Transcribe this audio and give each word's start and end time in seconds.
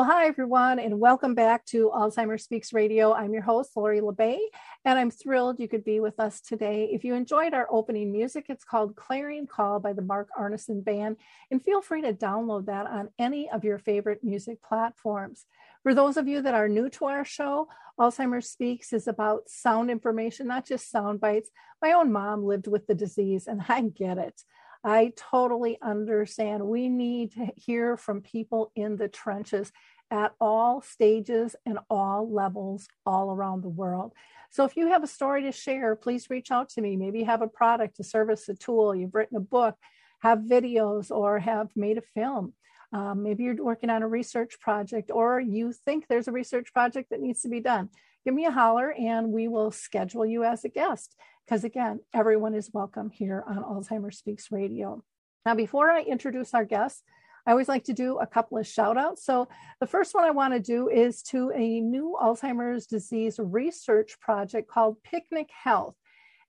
Well, 0.00 0.08
hi, 0.08 0.28
everyone, 0.28 0.78
and 0.78 0.98
welcome 0.98 1.34
back 1.34 1.66
to 1.66 1.90
Alzheimer's 1.90 2.44
Speaks 2.44 2.72
Radio. 2.72 3.12
I'm 3.12 3.34
your 3.34 3.42
host, 3.42 3.72
Lori 3.76 4.00
La 4.00 4.12
Bey, 4.12 4.40
and 4.86 4.98
I'm 4.98 5.10
thrilled 5.10 5.60
you 5.60 5.68
could 5.68 5.84
be 5.84 6.00
with 6.00 6.18
us 6.18 6.40
today. 6.40 6.88
If 6.90 7.04
you 7.04 7.12
enjoyed 7.12 7.52
our 7.52 7.66
opening 7.70 8.10
music, 8.10 8.46
it's 8.48 8.64
called 8.64 8.96
Clarion 8.96 9.46
Call 9.46 9.78
by 9.78 9.92
the 9.92 10.00
Mark 10.00 10.28
Arneson 10.40 10.82
Band, 10.82 11.18
and 11.50 11.62
feel 11.62 11.82
free 11.82 12.00
to 12.00 12.14
download 12.14 12.64
that 12.64 12.86
on 12.86 13.10
any 13.18 13.50
of 13.50 13.62
your 13.62 13.76
favorite 13.76 14.24
music 14.24 14.62
platforms. 14.62 15.44
For 15.82 15.92
those 15.92 16.16
of 16.16 16.26
you 16.26 16.40
that 16.40 16.54
are 16.54 16.66
new 16.66 16.88
to 16.88 17.04
our 17.04 17.26
show, 17.26 17.68
Alzheimer's 17.98 18.48
Speaks 18.48 18.94
is 18.94 19.06
about 19.06 19.50
sound 19.50 19.90
information, 19.90 20.46
not 20.46 20.64
just 20.64 20.90
sound 20.90 21.20
bites. 21.20 21.50
My 21.82 21.92
own 21.92 22.10
mom 22.10 22.42
lived 22.42 22.68
with 22.68 22.86
the 22.86 22.94
disease, 22.94 23.46
and 23.46 23.62
I 23.68 23.82
get 23.82 24.16
it. 24.16 24.44
I 24.82 25.12
totally 25.16 25.78
understand. 25.82 26.66
We 26.66 26.88
need 26.88 27.32
to 27.32 27.48
hear 27.56 27.96
from 27.96 28.22
people 28.22 28.72
in 28.74 28.96
the 28.96 29.08
trenches 29.08 29.72
at 30.10 30.34
all 30.40 30.82
stages 30.82 31.54
and 31.66 31.78
all 31.88 32.32
levels 32.32 32.88
all 33.06 33.30
around 33.30 33.62
the 33.62 33.68
world. 33.68 34.12
So 34.50 34.64
if 34.64 34.76
you 34.76 34.88
have 34.88 35.04
a 35.04 35.08
story 35.08 35.42
to 35.42 35.52
share, 35.52 35.94
please 35.94 36.30
reach 36.30 36.50
out 36.50 36.70
to 36.70 36.80
me. 36.80 36.96
Maybe 36.96 37.20
you 37.20 37.26
have 37.26 37.42
a 37.42 37.46
product, 37.48 38.00
a 38.00 38.04
service, 38.04 38.48
a 38.48 38.54
tool, 38.54 38.94
you've 38.94 39.14
written 39.14 39.36
a 39.36 39.40
book, 39.40 39.76
have 40.20 40.40
videos, 40.40 41.10
or 41.10 41.38
have 41.38 41.68
made 41.76 41.98
a 41.98 42.02
film. 42.02 42.54
Um, 42.92 43.22
maybe 43.22 43.44
you're 43.44 43.62
working 43.62 43.90
on 43.90 44.02
a 44.02 44.08
research 44.08 44.58
project, 44.58 45.12
or 45.14 45.38
you 45.38 45.72
think 45.72 46.08
there's 46.08 46.26
a 46.26 46.32
research 46.32 46.72
project 46.72 47.10
that 47.10 47.20
needs 47.20 47.42
to 47.42 47.48
be 47.48 47.60
done. 47.60 47.90
Give 48.24 48.34
me 48.34 48.44
a 48.44 48.50
holler 48.50 48.92
and 48.92 49.32
we 49.32 49.48
will 49.48 49.70
schedule 49.70 50.26
you 50.26 50.44
as 50.44 50.64
a 50.64 50.68
guest 50.68 51.16
because 51.46 51.64
again, 51.64 52.00
everyone 52.12 52.54
is 52.54 52.70
welcome 52.72 53.10
here 53.10 53.42
on 53.46 53.56
Alzheimer's 53.56 54.18
Speaks 54.18 54.52
Radio. 54.52 55.02
Now, 55.46 55.54
before 55.54 55.90
I 55.90 56.02
introduce 56.02 56.52
our 56.52 56.66
guests, 56.66 57.02
I 57.46 57.52
always 57.52 57.68
like 57.68 57.84
to 57.84 57.94
do 57.94 58.18
a 58.18 58.26
couple 58.26 58.58
of 58.58 58.66
shout 58.66 58.98
outs. 58.98 59.24
So, 59.24 59.48
the 59.80 59.86
first 59.86 60.14
one 60.14 60.24
I 60.24 60.30
want 60.30 60.52
to 60.52 60.60
do 60.60 60.88
is 60.90 61.22
to 61.24 61.50
a 61.54 61.80
new 61.80 62.16
Alzheimer's 62.20 62.86
disease 62.86 63.40
research 63.42 64.20
project 64.20 64.68
called 64.68 65.02
Picnic 65.02 65.48
Health. 65.50 65.96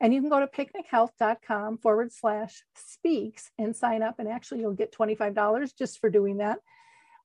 And 0.02 0.14
you 0.14 0.20
can 0.20 0.30
go 0.30 0.40
to 0.40 0.48
picnichealth.com 0.48 1.78
forward 1.78 2.12
slash 2.12 2.64
speaks 2.76 3.50
and 3.58 3.76
sign 3.76 4.04
up. 4.04 4.16
And 4.20 4.28
actually, 4.28 4.60
you'll 4.60 4.74
get 4.74 4.94
$25 4.94 5.78
just 5.78 6.00
for 6.00 6.10
doing 6.10 6.38
that. 6.38 6.60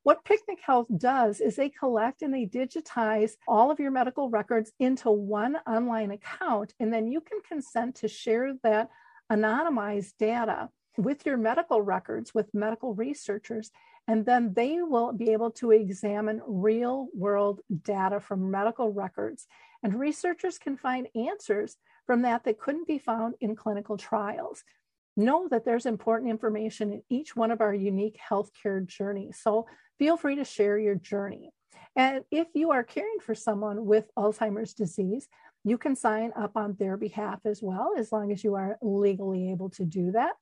What 0.06 0.24
Picnic 0.24 0.60
Health 0.64 0.86
does 0.97 1.41
is 1.41 1.56
they 1.56 1.69
collect 1.69 2.22
and 2.22 2.32
they 2.32 2.47
digitize 2.47 3.32
all 3.48 3.72
of 3.72 3.81
your 3.81 3.91
medical 3.91 4.31
records 4.31 4.70
into 4.78 5.10
one 5.10 5.56
online 5.66 6.12
account, 6.12 6.75
and 6.78 6.92
then 6.92 7.08
you 7.08 7.20
can 7.20 7.41
consent 7.41 7.97
to 7.97 8.06
share 8.06 8.54
that 8.62 8.88
anonymized 9.32 10.12
data 10.16 10.69
with 10.97 11.26
your 11.26 11.36
medical 11.36 11.82
records 11.82 12.32
with 12.32 12.54
medical 12.54 12.94
researchers, 12.94 13.72
and 14.06 14.25
then 14.25 14.54
they 14.54 14.81
will 14.81 15.12
be 15.12 15.31
able 15.31 15.50
to 15.50 15.72
examine 15.72 16.41
real 16.47 17.08
world 17.12 17.58
data 17.82 18.20
from 18.20 18.48
medical 18.48 18.92
records. 18.92 19.48
And 19.82 19.98
researchers 19.98 20.56
can 20.56 20.76
find 20.76 21.08
answers 21.16 21.78
from 22.06 22.22
that 22.22 22.44
that 22.44 22.60
couldn't 22.60 22.86
be 22.86 22.98
found 22.98 23.34
in 23.41 23.56
clinical 23.56 23.97
trials 23.97 24.62
know 25.16 25.49
that 25.49 25.65
there's 25.65 25.87
important 25.87 26.31
information 26.31 26.93
in 26.93 27.03
each 27.09 27.34
one 27.34 27.50
of 27.50 27.60
our 27.60 27.75
unique 27.75 28.19
healthcare 28.31 28.84
journeys. 28.87 29.38
So 29.43 29.66
feel 29.99 30.16
free 30.16 30.37
to 30.37 30.44
share 30.44 30.78
your 30.78 30.94
journey. 30.94 31.53
And 31.94 32.25
if 32.31 32.49
you 32.54 32.72
are 32.72 32.84
caring 32.84 33.19
for 33.21 33.34
someone 33.34 33.87
with 33.87 34.10
Alzheimer's 34.19 34.75
disease, 34.75 35.28
you 35.65 35.78
can 35.78 35.97
sign 35.97 36.32
up 36.37 36.56
on 36.56 36.76
their 36.78 36.97
behalf 36.97 37.41
as 37.44 37.60
well, 37.62 37.93
as 37.99 38.12
long 38.12 38.31
as 38.31 38.44
you 38.44 38.55
are 38.55 38.78
legally 38.82 39.50
able 39.50 39.71
to 39.71 39.84
do 39.84 40.12
that, 40.12 40.34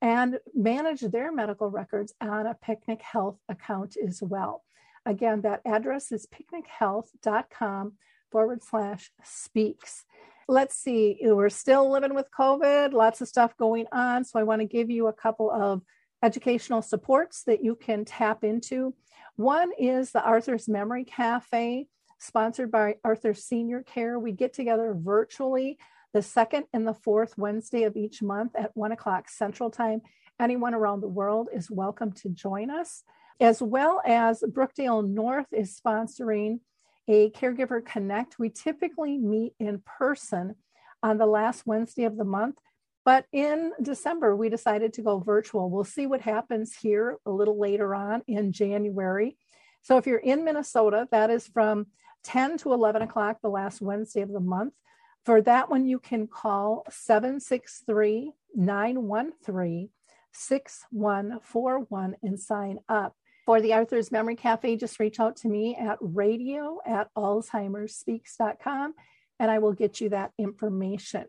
and 0.00 0.38
manage 0.54 1.00
their 1.00 1.30
medical 1.30 1.70
records 1.70 2.14
on 2.20 2.46
a 2.46 2.54
Picnic 2.54 3.02
Health 3.02 3.38
account 3.48 3.96
as 4.04 4.22
well. 4.22 4.64
Again, 5.04 5.42
that 5.42 5.60
address 5.66 6.10
is 6.12 6.26
picnichealth.com 6.26 7.92
forward 8.30 8.64
slash 8.64 9.10
speaks 9.22 10.04
let's 10.48 10.76
see, 10.76 11.18
we're 11.22 11.48
still 11.48 11.90
living 11.90 12.14
with 12.14 12.26
COVID, 12.36 12.92
lots 12.92 13.20
of 13.20 13.28
stuff 13.28 13.56
going 13.56 13.86
on. 13.92 14.24
So 14.24 14.38
I 14.38 14.42
want 14.42 14.60
to 14.60 14.66
give 14.66 14.90
you 14.90 15.06
a 15.06 15.12
couple 15.12 15.50
of 15.50 15.82
educational 16.22 16.82
supports 16.82 17.44
that 17.44 17.64
you 17.64 17.74
can 17.74 18.04
tap 18.04 18.44
into. 18.44 18.94
One 19.36 19.72
is 19.78 20.12
the 20.12 20.22
Arthur's 20.22 20.68
Memory 20.68 21.04
Cafe, 21.04 21.86
sponsored 22.18 22.70
by 22.70 22.96
Arthur 23.04 23.34
Senior 23.34 23.82
Care. 23.82 24.18
We 24.18 24.32
get 24.32 24.52
together 24.52 24.94
virtually 24.96 25.78
the 26.12 26.22
second 26.22 26.66
and 26.72 26.86
the 26.86 26.94
fourth 26.94 27.38
Wednesday 27.38 27.84
of 27.84 27.96
each 27.96 28.22
month 28.22 28.52
at 28.54 28.70
one 28.74 28.92
o'clock 28.92 29.28
Central 29.28 29.70
Time. 29.70 30.02
Anyone 30.38 30.74
around 30.74 31.00
the 31.00 31.08
world 31.08 31.48
is 31.52 31.70
welcome 31.70 32.12
to 32.12 32.28
join 32.28 32.70
us, 32.70 33.02
as 33.40 33.62
well 33.62 34.02
as 34.04 34.44
Brookdale 34.46 35.08
North 35.08 35.46
is 35.52 35.80
sponsoring 35.80 36.60
a 37.08 37.30
Caregiver 37.30 37.84
Connect. 37.84 38.38
We 38.38 38.50
typically 38.50 39.18
meet 39.18 39.54
in 39.58 39.82
person 39.84 40.54
on 41.02 41.18
the 41.18 41.26
last 41.26 41.66
Wednesday 41.66 42.04
of 42.04 42.16
the 42.16 42.24
month, 42.24 42.56
but 43.04 43.26
in 43.32 43.72
December, 43.82 44.36
we 44.36 44.48
decided 44.48 44.92
to 44.94 45.02
go 45.02 45.18
virtual. 45.18 45.70
We'll 45.70 45.84
see 45.84 46.06
what 46.06 46.20
happens 46.20 46.76
here 46.76 47.18
a 47.26 47.30
little 47.30 47.58
later 47.58 47.94
on 47.94 48.22
in 48.28 48.52
January. 48.52 49.36
So 49.82 49.96
if 49.96 50.06
you're 50.06 50.18
in 50.18 50.44
Minnesota, 50.44 51.08
that 51.10 51.30
is 51.30 51.48
from 51.48 51.86
10 52.24 52.58
to 52.58 52.72
11 52.72 53.02
o'clock 53.02 53.38
the 53.42 53.48
last 53.48 53.80
Wednesday 53.80 54.20
of 54.20 54.32
the 54.32 54.40
month. 54.40 54.74
For 55.24 55.42
that 55.42 55.70
one, 55.70 55.86
you 55.86 55.98
can 55.98 56.28
call 56.28 56.84
763 56.90 58.32
913 58.54 59.88
6141 60.32 62.16
and 62.22 62.40
sign 62.40 62.78
up. 62.88 63.14
For 63.44 63.60
the 63.60 63.74
Arthur's 63.74 64.12
Memory 64.12 64.36
Cafe, 64.36 64.76
just 64.76 65.00
reach 65.00 65.18
out 65.18 65.36
to 65.38 65.48
me 65.48 65.74
at 65.74 65.98
radio 66.00 66.78
at 66.86 67.08
alzheimersspeaks.com 67.16 68.94
and 69.42 69.50
I 69.50 69.58
will 69.58 69.72
get 69.72 70.00
you 70.00 70.10
that 70.10 70.30
information. 70.38 71.24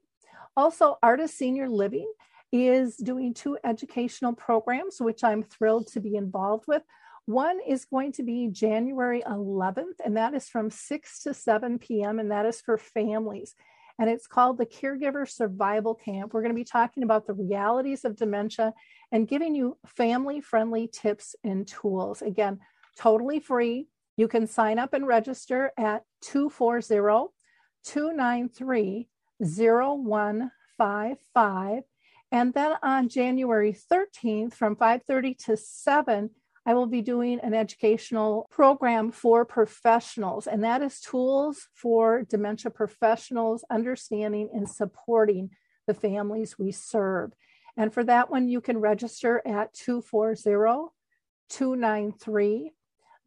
Also, 0.56 0.98
Artis 1.02 1.34
Senior 1.34 1.68
Living 1.68 2.12
is 2.52 2.96
doing 2.96 3.34
two 3.34 3.58
educational 3.64 4.34
programs, 4.34 5.02
which 5.02 5.24
I'm 5.24 5.42
thrilled 5.42 5.88
to 5.94 6.00
be 6.00 6.16
involved 6.16 6.66
with. 6.68 6.84
One 7.26 7.60
is 7.68 7.86
going 7.86 8.12
to 8.14 8.24
be 8.24 8.50
January 8.50 9.24
11th, 9.26 10.00
and 10.06 10.16
that 10.18 10.36
is 10.36 10.48
from 10.48 10.70
6 10.70 11.24
to 11.24 11.34
7 11.34 11.80
p.m., 11.80 12.20
and 12.20 12.30
that 12.30 12.46
is 12.46 12.62
for 12.62 12.78
families. 12.78 13.56
And 14.00 14.10
it's 14.10 14.28
called 14.28 14.58
the 14.58 14.66
Caregiver 14.66 15.30
Survival 15.30 15.94
Camp. 15.94 16.34
We're 16.34 16.42
going 16.42 16.52
to 16.52 16.56
be 16.56 16.64
talking 16.64 17.04
about 17.04 17.28
the 17.28 17.34
realities 17.34 18.06
of 18.06 18.16
dementia 18.16 18.74
and 19.12 19.28
giving 19.28 19.54
you 19.54 19.78
family 19.86 20.42
friendly 20.42 20.88
tips 20.88 21.36
and 21.44 21.68
tools. 21.68 22.22
Again, 22.22 22.60
totally 22.98 23.40
free. 23.40 23.88
You 24.18 24.28
can 24.28 24.48
sign 24.48 24.80
up 24.80 24.94
and 24.94 25.08
register 25.08 25.72
at 25.78 26.04
240 26.22 27.32
293 27.86 29.08
0155. 29.40 31.84
And 32.32 32.54
then 32.54 32.76
on 32.82 33.10
January 33.10 33.74
13th 33.74 34.54
from 34.54 34.76
5:30 34.76 35.36
to 35.46 35.56
7, 35.56 36.32
I 36.66 36.74
will 36.74 36.88
be 36.88 37.02
doing 37.02 37.42
an 37.42 37.54
educational 37.54 38.48
program 38.50 39.12
for 39.12 39.44
professionals, 39.44 40.48
and 40.48 40.64
that 40.64 40.82
is 40.82 41.02
tools 41.02 41.68
for 41.74 42.24
dementia 42.24 42.72
professionals 42.72 43.66
understanding 43.70 44.50
and 44.54 44.70
supporting 44.70 45.50
the 45.88 45.94
families 45.94 46.58
we 46.58 46.72
serve. 46.72 47.34
And 47.76 47.94
for 47.94 48.06
that 48.06 48.30
one, 48.30 48.48
you 48.48 48.62
can 48.62 48.78
register 48.78 49.42
at 49.46 49.74
240 49.74 50.92
293 51.50 52.72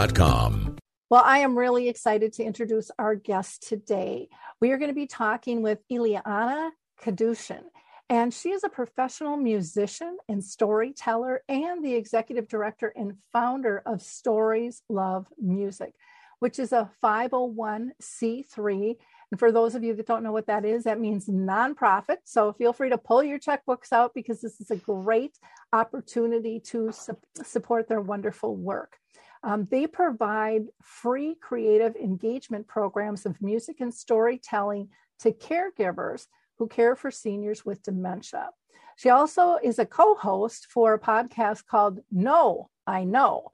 Well, 1.10 1.22
I 1.26 1.40
am 1.40 1.58
really 1.58 1.90
excited 1.90 2.32
to 2.34 2.46
introduce 2.46 2.92
our 2.98 3.14
guest 3.14 3.68
today. 3.68 4.30
We 4.62 4.72
are 4.72 4.78
going 4.78 4.90
to 4.90 4.96
be 4.96 5.06
talking 5.06 5.62
with 5.62 5.80
Ilyana 5.92 6.70
Kadushin, 7.04 7.64
and 8.10 8.34
she 8.34 8.52
is 8.52 8.64
a 8.64 8.70
professional 8.70 9.36
musician 9.36 10.16
and 10.30 10.42
storyteller 10.42 11.42
and 11.50 11.84
the 11.84 11.96
executive 11.96 12.48
director 12.48 12.94
and 12.96 13.18
founder 13.34 13.84
of 13.86 14.02
Stories 14.02 14.82
Love 14.88 15.28
Music 15.38 15.94
which 16.42 16.58
is 16.58 16.74
a 16.74 16.90
501c3. 17.04 18.96
And 19.32 19.40
for 19.40 19.52
those 19.52 19.76
of 19.76 19.84
you 19.84 19.94
that 19.94 20.08
don't 20.08 20.24
know 20.24 20.32
what 20.32 20.48
that 20.48 20.66
is, 20.66 20.86
that 20.86 21.00
means 21.00 21.28
nonprofit. 21.28 22.18
So 22.26 22.52
feel 22.54 22.74
free 22.74 22.90
to 22.90 22.98
pull 22.98 23.24
your 23.24 23.38
checkbooks 23.38 23.92
out 23.92 24.16
because 24.16 24.42
this 24.42 24.60
is 24.60 24.72
a 24.72 24.76
great 24.76 25.38
opportunity 25.72 26.60
to 26.62 26.92
su- 26.92 27.16
support 27.44 27.88
their 27.88 28.02
wonderful 28.02 28.56
work. 28.56 28.98
Um, 29.44 29.68
they 29.70 29.88
provide 29.88 30.68
free 30.82 31.36
creative 31.42 31.96
engagement 31.96 32.68
programs 32.68 33.26
of 33.26 33.42
music 33.42 33.78
and 33.80 33.94
storytelling 33.94 34.90
to 35.20 35.32
caregivers 35.32 36.28
who 36.58 36.68
care 36.68 36.96
for 36.96 37.10
seniors 37.10 37.66
with 37.66 37.82
dementia. 37.82 38.50
She 38.96 39.10
also 39.10 39.58
is 39.64 39.80
a 39.80 39.86
co 39.86 40.16
host 40.16 40.68
for 40.70 40.94
a 40.94 41.00
podcast 41.00 41.66
called 41.66 42.00
No, 42.12 42.70
I 42.86 43.04
Know. 43.04 43.52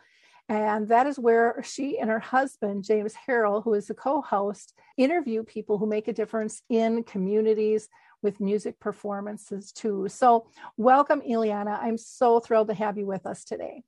And 0.49 0.87
that 0.87 1.07
is 1.07 1.19
where 1.19 1.61
she 1.63 1.99
and 1.99 2.09
her 2.09 2.19
husband, 2.19 2.85
James 2.85 3.13
Harrell, 3.27 3.63
who 3.63 3.73
is 3.73 3.87
the 3.87 3.93
co 3.93 4.21
host, 4.21 4.73
interview 4.97 5.43
people 5.43 5.77
who 5.77 5.85
make 5.85 6.07
a 6.07 6.13
difference 6.13 6.61
in 6.69 7.03
communities 7.03 7.89
with 8.21 8.39
music 8.39 8.79
performances 8.79 9.71
too. 9.71 10.07
So, 10.09 10.47
welcome, 10.77 11.21
Ilyana. 11.21 11.79
I'm 11.81 11.97
so 11.97 12.39
thrilled 12.39 12.69
to 12.69 12.73
have 12.73 12.97
you 12.97 13.05
with 13.05 13.25
us 13.25 13.43
today. 13.43 13.83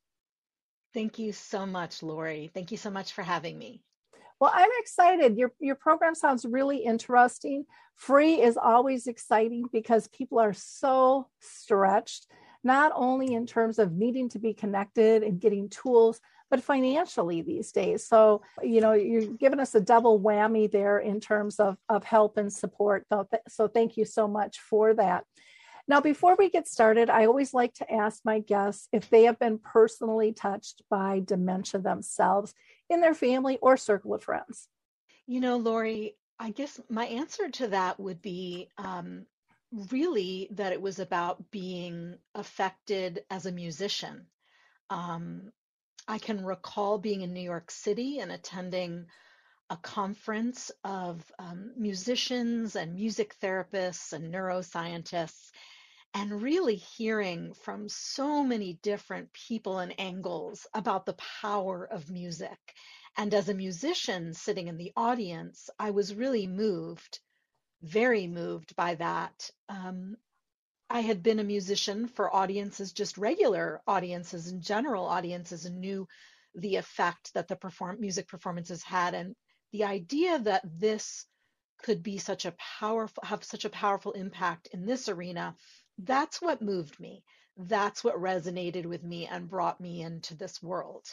Thank 0.94 1.19
you 1.19 1.31
so 1.31 1.65
much, 1.65 2.01
Lori. 2.01 2.50
Thank 2.53 2.71
you 2.71 2.77
so 2.77 2.89
much 2.89 3.13
for 3.13 3.21
having 3.21 3.57
me. 3.57 3.81
Well, 4.39 4.51
I'm 4.53 4.69
excited. 4.80 5.38
Your 5.38 5.51
your 5.59 5.75
program 5.75 6.15
sounds 6.15 6.45
really 6.45 6.77
interesting. 6.77 7.65
Free 7.95 8.41
is 8.41 8.57
always 8.57 9.07
exciting 9.07 9.65
because 9.71 10.07
people 10.07 10.39
are 10.39 10.53
so 10.53 11.27
stretched, 11.41 12.27
not 12.63 12.94
only 12.95 13.33
in 13.33 13.45
terms 13.45 13.80
of 13.80 13.91
needing 13.91 14.30
to 14.30 14.39
be 14.39 14.53
connected 14.53 15.24
and 15.24 15.41
getting 15.41 15.69
tools, 15.69 16.21
but 16.50 16.63
financially 16.63 17.41
these 17.41 17.71
days. 17.71 18.07
So, 18.07 18.41
you 18.63 18.81
know, 18.81 18.94
you're 18.94 19.27
giving 19.27 19.59
us 19.59 19.75
a 19.75 19.81
double 19.81 20.19
whammy 20.19 20.71
there 20.71 21.00
in 21.00 21.19
terms 21.19 21.59
of, 21.59 21.77
of 21.89 22.03
help 22.03 22.38
and 22.38 22.51
support. 22.51 23.06
So, 23.12 23.27
so 23.47 23.68
thank 23.68 23.97
you 23.97 24.06
so 24.06 24.27
much 24.27 24.59
for 24.59 24.94
that. 24.95 25.25
Now, 25.89 26.01
before 26.01 26.36
we 26.36 26.51
get 26.51 26.68
started, 26.68 27.09
I 27.09 27.25
always 27.25 27.51
like 27.51 27.74
to 27.75 27.91
ask 27.91 28.24
my 28.24 28.39
guests 28.39 28.88
if 28.94 29.09
they 29.09 29.24
have 29.24 29.39
been 29.39 29.57
personally 29.57 30.31
touched 30.31 30.83
by 30.88 31.24
dementia 31.25 31.81
themselves 31.81 32.53
in 32.91 33.01
their 33.01 33.15
family 33.15 33.57
or 33.59 33.75
circle 33.75 34.13
of 34.13 34.21
friends. 34.21 34.68
You 35.25 35.39
know, 35.39 35.57
Lori, 35.57 36.15
I 36.38 36.51
guess 36.51 36.80
my 36.89 37.06
answer 37.06 37.50
to 37.50 37.69
that 37.69 38.00
would 38.00 38.21
be 38.21 38.69
um, 38.77 39.25
really 39.91 40.50
that 40.51 40.74
it 40.74 40.81
was 40.81 41.00
about 41.00 41.50
being 41.50 42.19
affected 42.36 43.24
as 43.31 43.47
a 43.47 43.51
musician. 43.51 44.27
Um, 44.91 45.51
I 46.07 46.19
can 46.19 46.45
recall 46.45 47.00
being 47.00 47.21
in 47.21 47.33
New 47.33 47.41
York 47.41 47.71
City 47.71 48.19
and 48.19 48.31
attending 48.31 49.07
a 49.71 49.77
conference 49.77 50.71
of 50.83 51.24
um, 51.39 51.71
musicians 51.77 52.75
and 52.75 52.95
music 52.95 53.36
therapists 53.41 54.13
and 54.13 54.31
neuroscientists, 54.33 55.51
and 56.13 56.41
really 56.41 56.75
hearing 56.75 57.53
from 57.53 57.88
so 57.88 58.44
many 58.44 58.73
different 58.81 59.31
people 59.33 59.79
and 59.79 60.00
angles 60.00 60.65
about 60.73 61.06
the 61.06 61.17
power 61.41 61.85
of 61.85 62.09
music. 62.09 62.57
And 63.17 63.33
as 63.33 63.50
a 63.50 63.53
musician 63.53 64.33
sitting 64.33 64.67
in 64.67 64.77
the 64.77 64.91
audience, 64.95 65.69
I 65.77 65.91
was 65.91 66.15
really 66.15 66.47
moved, 66.47 67.19
very 67.81 68.27
moved 68.27 68.75
by 68.75 68.95
that. 68.95 69.51
Um, 69.67 70.17
I 70.89 71.01
had 71.01 71.21
been 71.21 71.39
a 71.39 71.44
musician 71.44 72.07
for 72.07 72.33
audiences, 72.33 72.94
just 72.94 73.17
regular 73.17 73.81
audiences 73.85 74.47
and 74.47 74.62
general 74.62 75.05
audiences, 75.05 75.65
and 75.65 75.79
knew 75.79 76.07
the 76.55 76.77
effect 76.77 77.33
that 77.35 77.47
the 77.47 77.55
perform 77.55 78.00
music 78.00 78.27
performances 78.27 78.81
had, 78.81 79.13
and 79.13 79.35
the 79.71 79.83
idea 79.83 80.39
that 80.39 80.63
this 80.65 81.27
could 81.83 82.01
be 82.01 82.17
such 82.17 82.45
a 82.45 82.55
powerful 82.79 83.23
have 83.23 83.44
such 83.44 83.65
a 83.65 83.69
powerful 83.69 84.12
impact 84.13 84.67
in 84.73 84.85
this 84.85 85.07
arena 85.07 85.55
that's 86.04 86.42
what 86.42 86.62
moved 86.62 87.00
me 87.00 87.24
that's 87.57 88.04
what 88.04 88.16
resonated 88.16 88.86
with 88.86 89.04
me 89.04 89.28
and 89.28 89.50
brought 89.50 89.81
me 89.81 90.01
into 90.01 90.36
this 90.36 90.62
world 90.62 91.06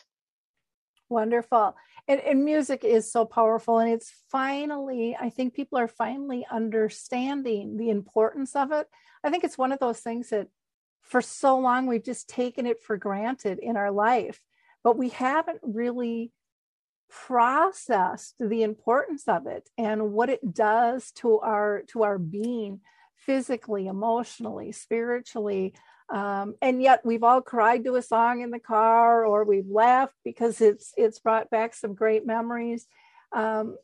Wonderful. 1.08 1.76
And, 2.08 2.20
and, 2.20 2.44
music 2.44 2.82
is 2.82 3.10
so 3.10 3.24
powerful. 3.24 3.78
And 3.78 3.92
it's 3.92 4.12
finally, 4.28 5.16
I 5.18 5.30
think 5.30 5.54
people 5.54 5.78
are 5.78 5.88
finally 5.88 6.44
understanding 6.50 7.76
the 7.76 7.90
importance 7.90 8.56
of 8.56 8.72
it. 8.72 8.88
I 9.22 9.30
think 9.30 9.44
it's 9.44 9.58
one 9.58 9.70
of 9.70 9.78
those 9.78 10.00
things 10.00 10.30
that 10.30 10.48
for 11.02 11.20
so 11.20 11.58
long 11.58 11.86
we've 11.86 12.04
just 12.04 12.28
taken 12.28 12.66
it 12.66 12.82
for 12.82 12.96
granted 12.96 13.60
in 13.60 13.76
our 13.76 13.92
life, 13.92 14.40
but 14.82 14.98
we 14.98 15.10
haven't 15.10 15.60
really 15.62 16.32
processed 17.08 18.34
the 18.40 18.64
importance 18.64 19.28
of 19.28 19.46
it 19.46 19.68
and 19.78 20.12
what 20.12 20.28
it 20.28 20.52
does 20.52 21.12
to 21.12 21.38
our 21.38 21.82
to 21.86 22.02
our 22.02 22.18
being 22.18 22.80
physically 23.16 23.86
emotionally 23.86 24.72
spiritually 24.72 25.74
um, 26.08 26.54
and 26.62 26.80
yet 26.80 27.04
we've 27.04 27.24
all 27.24 27.40
cried 27.40 27.84
to 27.84 27.96
a 27.96 28.02
song 28.02 28.40
in 28.40 28.50
the 28.50 28.60
car 28.60 29.24
or 29.24 29.44
we've 29.44 29.68
laughed 29.68 30.14
because 30.24 30.60
it's 30.60 30.92
it's 30.96 31.18
brought 31.18 31.50
back 31.50 31.74
some 31.74 31.94
great 31.94 32.24
memories. 32.24 32.86
Um, 33.32 33.76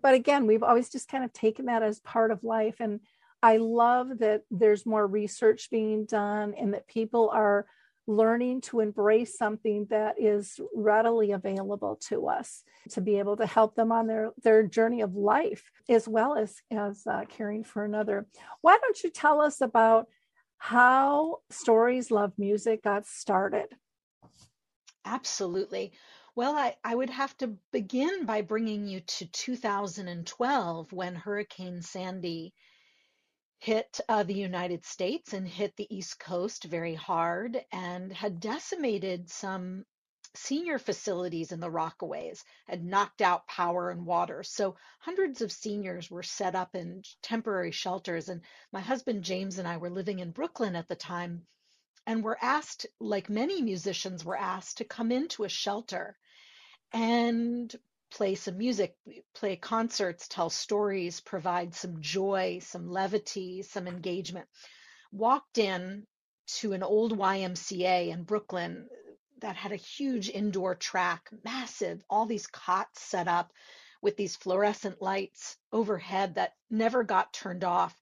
but 0.00 0.14
again 0.14 0.46
we've 0.46 0.62
always 0.62 0.88
just 0.88 1.08
kind 1.08 1.24
of 1.24 1.32
taken 1.32 1.66
that 1.66 1.82
as 1.82 2.00
part 2.00 2.30
of 2.30 2.44
life. 2.44 2.76
And 2.80 3.00
i 3.42 3.58
love 3.58 4.20
that 4.20 4.40
there's 4.50 4.86
more 4.86 5.06
research 5.06 5.68
being 5.70 6.06
done 6.06 6.54
and 6.54 6.72
that 6.72 6.88
people 6.88 7.28
are 7.28 7.66
learning 8.06 8.60
to 8.60 8.80
embrace 8.80 9.36
something 9.36 9.86
that 9.90 10.14
is 10.18 10.60
readily 10.74 11.32
available 11.32 11.98
to 12.00 12.28
us 12.28 12.62
to 12.90 13.00
be 13.00 13.18
able 13.18 13.36
to 13.36 13.46
help 13.46 13.74
them 13.74 13.90
on 13.90 14.06
their 14.06 14.30
their 14.42 14.62
journey 14.62 15.00
of 15.00 15.14
life 15.14 15.70
as 15.88 16.06
well 16.06 16.36
as 16.36 16.54
as 16.70 17.06
uh, 17.06 17.24
caring 17.28 17.64
for 17.64 17.84
another 17.84 18.26
why 18.60 18.78
don't 18.80 19.02
you 19.02 19.10
tell 19.10 19.40
us 19.40 19.60
about 19.60 20.06
how 20.58 21.38
Stories 21.50 22.10
Love 22.10 22.32
Music 22.38 22.82
got 22.82 23.06
started. 23.06 23.66
Absolutely. 25.04 25.92
Well, 26.34 26.56
I, 26.56 26.74
I 26.84 26.94
would 26.94 27.10
have 27.10 27.36
to 27.38 27.56
begin 27.72 28.26
by 28.26 28.42
bringing 28.42 28.86
you 28.86 29.00
to 29.00 29.26
2012 29.26 30.92
when 30.92 31.14
Hurricane 31.14 31.82
Sandy 31.82 32.52
hit 33.58 34.00
uh, 34.08 34.22
the 34.24 34.34
United 34.34 34.84
States 34.84 35.32
and 35.32 35.48
hit 35.48 35.76
the 35.76 35.96
East 35.96 36.18
Coast 36.20 36.64
very 36.64 36.94
hard 36.94 37.58
and 37.72 38.12
had 38.12 38.40
decimated 38.40 39.30
some 39.30 39.84
senior 40.34 40.78
facilities 40.78 41.52
in 41.52 41.60
the 41.60 41.70
Rockaways 41.70 42.44
had 42.66 42.84
knocked 42.84 43.22
out 43.22 43.46
power 43.48 43.90
and 43.90 44.06
water. 44.06 44.42
So 44.44 44.76
hundreds 45.00 45.42
of 45.42 45.52
seniors 45.52 46.10
were 46.10 46.22
set 46.22 46.54
up 46.54 46.74
in 46.74 47.02
temporary 47.22 47.72
shelters. 47.72 48.28
And 48.28 48.42
my 48.72 48.80
husband 48.80 49.24
James 49.24 49.58
and 49.58 49.68
I 49.68 49.78
were 49.78 49.90
living 49.90 50.20
in 50.20 50.32
Brooklyn 50.32 50.76
at 50.76 50.88
the 50.88 50.96
time 50.96 51.46
and 52.06 52.22
were 52.24 52.38
asked, 52.42 52.86
like 53.00 53.30
many 53.30 53.62
musicians 53.62 54.24
were 54.24 54.36
asked, 54.38 54.78
to 54.78 54.84
come 54.84 55.12
into 55.12 55.44
a 55.44 55.48
shelter. 55.48 56.16
and 56.92 57.74
play 58.10 58.34
some 58.34 58.58
music, 58.58 58.96
play 59.34 59.56
concerts, 59.56 60.28
tell 60.28 60.50
stories, 60.50 61.20
provide 61.20 61.74
some 61.74 62.00
joy, 62.00 62.58
some 62.62 62.88
levity, 62.88 63.62
some 63.62 63.86
engagement. 63.86 64.46
Walked 65.12 65.58
in 65.58 66.06
to 66.58 66.72
an 66.72 66.82
old 66.82 67.18
YMCA 67.18 68.08
in 68.08 68.22
Brooklyn 68.22 68.88
that 69.40 69.56
had 69.56 69.72
a 69.72 69.76
huge 69.76 70.28
indoor 70.30 70.74
track, 70.74 71.28
massive, 71.44 72.02
all 72.08 72.26
these 72.26 72.46
cots 72.46 73.02
set 73.02 73.28
up 73.28 73.52
with 74.00 74.16
these 74.16 74.36
fluorescent 74.36 75.02
lights 75.02 75.56
overhead 75.72 76.36
that 76.36 76.52
never 76.70 77.02
got 77.02 77.32
turned 77.32 77.64
off. 77.64 77.94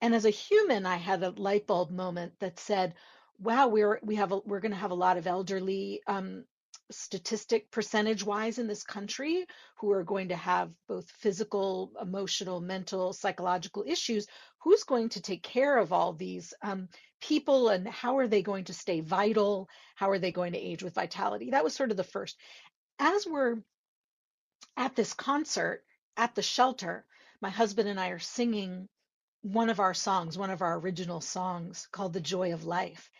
And 0.00 0.14
as 0.14 0.24
a 0.24 0.30
human, 0.30 0.86
I 0.86 0.96
had 0.96 1.22
a 1.22 1.30
light 1.30 1.66
bulb 1.66 1.90
moment 1.90 2.32
that 2.40 2.58
said, 2.58 2.94
wow, 3.38 3.68
we're 3.68 4.00
we 4.02 4.16
have 4.16 4.32
a, 4.32 4.38
we're 4.38 4.60
going 4.60 4.72
to 4.72 4.78
have 4.78 4.90
a 4.90 4.96
lot 4.96 5.16
of 5.16 5.26
elderly 5.26 6.00
um, 6.06 6.44
statistic 6.90 7.70
percentage 7.70 8.24
wise 8.24 8.58
in 8.58 8.66
this 8.66 8.84
country 8.84 9.46
who 9.78 9.90
are 9.92 10.04
going 10.04 10.28
to 10.28 10.36
have 10.36 10.70
both 10.88 11.10
physical, 11.10 11.92
emotional, 12.00 12.60
mental, 12.60 13.12
psychological 13.12 13.84
issues. 13.86 14.26
Who's 14.62 14.84
going 14.84 15.10
to 15.10 15.22
take 15.22 15.42
care 15.42 15.76
of 15.76 15.92
all 15.92 16.12
these 16.12 16.54
um, 16.62 16.88
people 17.20 17.68
and 17.68 17.86
how 17.88 18.18
are 18.18 18.28
they 18.28 18.42
going 18.42 18.64
to 18.64 18.74
stay 18.74 19.00
vital? 19.00 19.68
How 19.94 20.10
are 20.10 20.18
they 20.18 20.32
going 20.32 20.52
to 20.52 20.58
age 20.58 20.82
with 20.82 20.94
vitality? 20.94 21.50
That 21.50 21.64
was 21.64 21.74
sort 21.74 21.90
of 21.90 21.96
the 21.96 22.04
first. 22.04 22.36
As 22.98 23.26
we're 23.26 23.56
at 24.76 24.94
this 24.96 25.14
concert 25.14 25.84
at 26.16 26.34
the 26.34 26.42
shelter, 26.42 27.04
my 27.40 27.50
husband 27.50 27.88
and 27.88 28.00
I 28.00 28.08
are 28.08 28.18
singing 28.18 28.88
one 29.42 29.68
of 29.68 29.80
our 29.80 29.94
songs, 29.94 30.38
one 30.38 30.50
of 30.50 30.62
our 30.62 30.78
original 30.78 31.20
songs 31.20 31.86
called 31.92 32.12
The 32.14 32.20
Joy 32.20 32.54
of 32.54 32.64
Life. 32.64 33.10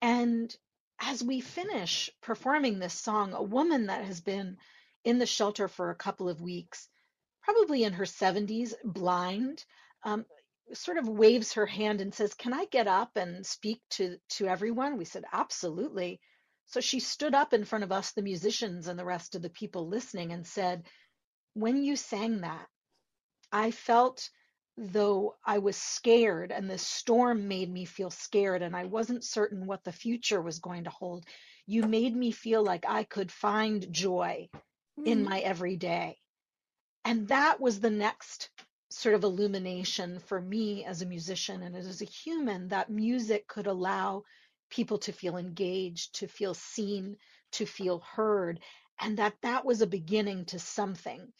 And 0.00 0.54
as 1.00 1.22
we 1.22 1.40
finish 1.40 2.10
performing 2.20 2.78
this 2.78 2.94
song, 2.94 3.32
a 3.32 3.42
woman 3.42 3.86
that 3.86 4.04
has 4.04 4.20
been 4.20 4.58
in 5.04 5.18
the 5.18 5.26
shelter 5.26 5.66
for 5.66 5.90
a 5.90 5.96
couple 5.96 6.28
of 6.28 6.40
weeks, 6.40 6.88
probably 7.42 7.84
in 7.84 7.94
her 7.94 8.04
70s, 8.04 8.74
blind, 8.84 9.64
um, 10.04 10.26
sort 10.74 10.98
of 10.98 11.08
waves 11.08 11.54
her 11.54 11.66
hand 11.66 12.00
and 12.00 12.14
says, 12.14 12.34
"Can 12.34 12.52
I 12.52 12.66
get 12.66 12.86
up 12.86 13.16
and 13.16 13.44
speak 13.44 13.82
to 13.90 14.18
to 14.30 14.46
everyone?" 14.46 14.98
We 14.98 15.04
said, 15.04 15.24
"Absolutely." 15.32 16.20
So 16.66 16.80
she 16.80 17.00
stood 17.00 17.34
up 17.34 17.52
in 17.52 17.64
front 17.64 17.82
of 17.82 17.90
us, 17.90 18.12
the 18.12 18.22
musicians 18.22 18.86
and 18.86 18.98
the 18.98 19.04
rest 19.04 19.34
of 19.34 19.42
the 19.42 19.50
people 19.50 19.88
listening, 19.88 20.32
and 20.32 20.46
said, 20.46 20.86
"When 21.54 21.82
you 21.82 21.96
sang 21.96 22.42
that, 22.42 22.68
I 23.50 23.72
felt 23.72 24.30
though 24.76 25.36
I 25.44 25.58
was 25.58 25.76
scared 25.76 26.52
and 26.52 26.68
the 26.68 26.78
storm 26.78 27.48
made 27.48 27.70
me 27.70 27.84
feel 27.84 28.10
scared 28.10 28.62
and 28.62 28.74
I 28.74 28.84
wasn't 28.84 29.24
certain 29.24 29.66
what 29.66 29.84
the 29.84 29.92
future 29.92 30.40
was 30.40 30.58
going 30.58 30.84
to 30.84 30.90
hold, 30.90 31.26
you 31.66 31.82
made 31.82 32.14
me 32.14 32.30
feel 32.30 32.62
like 32.62 32.84
I 32.88 33.04
could 33.04 33.30
find 33.30 33.92
joy 33.92 34.48
mm. 34.98 35.06
in 35.06 35.24
my 35.24 35.40
everyday. 35.40 36.18
And 37.04 37.28
that 37.28 37.60
was 37.60 37.80
the 37.80 37.90
next 37.90 38.50
sort 38.90 39.14
of 39.14 39.24
illumination 39.24 40.18
for 40.18 40.40
me 40.40 40.84
as 40.84 41.00
a 41.00 41.06
musician 41.06 41.62
and 41.62 41.76
as 41.76 42.02
a 42.02 42.06
human 42.06 42.68
that 42.68 42.90
music 42.90 43.46
could 43.46 43.66
allow 43.66 44.24
people 44.68 44.98
to 44.98 45.12
feel 45.12 45.36
engaged, 45.36 46.16
to 46.16 46.26
feel 46.26 46.54
seen, 46.54 47.16
to 47.52 47.66
feel 47.66 48.00
heard, 48.00 48.60
and 49.00 49.18
that 49.18 49.34
that 49.42 49.64
was 49.64 49.80
a 49.80 49.86
beginning 49.86 50.44
to 50.46 50.58
something 50.58 51.32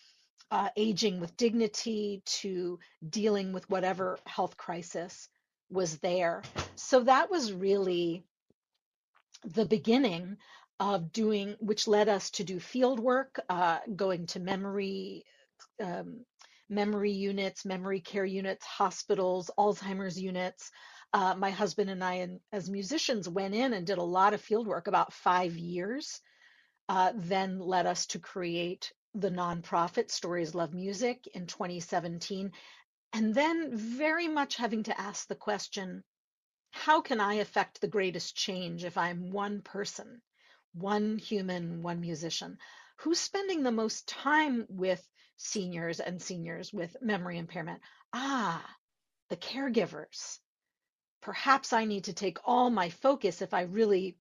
uh, 0.50 0.68
aging 0.76 1.20
with 1.20 1.36
dignity 1.36 2.22
to 2.24 2.78
dealing 3.08 3.52
with 3.52 3.68
whatever 3.70 4.18
health 4.26 4.56
crisis 4.56 5.28
was 5.70 5.98
there. 5.98 6.42
So 6.74 7.00
that 7.04 7.30
was 7.30 7.52
really 7.52 8.24
the 9.44 9.66
beginning 9.66 10.36
of 10.78 11.12
doing, 11.12 11.56
which 11.60 11.86
led 11.86 12.08
us 12.08 12.30
to 12.30 12.44
do 12.44 12.58
field 12.58 13.00
work, 13.00 13.40
uh, 13.48 13.78
going 13.94 14.26
to 14.28 14.40
memory. 14.40 15.24
Um, 15.82 16.24
memory 16.70 17.10
units, 17.10 17.64
memory 17.64 18.00
care 18.00 18.24
units, 18.24 18.64
hospitals, 18.64 19.50
Alzheimer's 19.58 20.18
units. 20.18 20.70
Uh, 21.12 21.34
my 21.34 21.50
husband 21.50 21.90
and 21.90 22.02
I, 22.02 22.14
and 22.14 22.40
as 22.52 22.70
musicians, 22.70 23.28
went 23.28 23.54
in 23.54 23.72
and 23.72 23.86
did 23.86 23.98
a 23.98 24.02
lot 24.02 24.32
of 24.32 24.40
field 24.40 24.68
work, 24.68 24.86
about 24.86 25.12
five 25.12 25.56
years. 25.56 26.20
Uh, 26.88 27.12
then 27.14 27.58
led 27.58 27.86
us 27.86 28.06
to 28.06 28.18
create 28.18 28.92
the 29.14 29.30
nonprofit 29.30 30.10
Stories 30.10 30.54
Love 30.54 30.72
Music 30.72 31.26
in 31.34 31.46
2017, 31.46 32.52
and 33.12 33.34
then 33.34 33.76
very 33.76 34.28
much 34.28 34.56
having 34.56 34.84
to 34.84 35.00
ask 35.00 35.26
the 35.26 35.34
question 35.34 36.04
how 36.72 37.00
can 37.00 37.20
I 37.20 37.34
affect 37.34 37.80
the 37.80 37.88
greatest 37.88 38.36
change 38.36 38.84
if 38.84 38.96
I'm 38.96 39.32
one 39.32 39.60
person, 39.62 40.22
one 40.72 41.18
human, 41.18 41.82
one 41.82 42.00
musician? 42.00 42.58
Who's 42.98 43.18
spending 43.18 43.62
the 43.62 43.72
most 43.72 44.06
time 44.06 44.66
with 44.68 45.04
seniors 45.36 46.00
and 46.00 46.22
seniors 46.22 46.72
with 46.72 46.96
memory 47.02 47.38
impairment? 47.38 47.80
Ah, 48.12 48.64
the 49.28 49.36
caregivers. 49.36 50.38
Perhaps 51.20 51.72
I 51.72 51.84
need 51.84 52.04
to 52.04 52.12
take 52.12 52.38
all 52.44 52.70
my 52.70 52.90
focus 52.90 53.42
if 53.42 53.52
I 53.52 53.62
really 53.62 54.16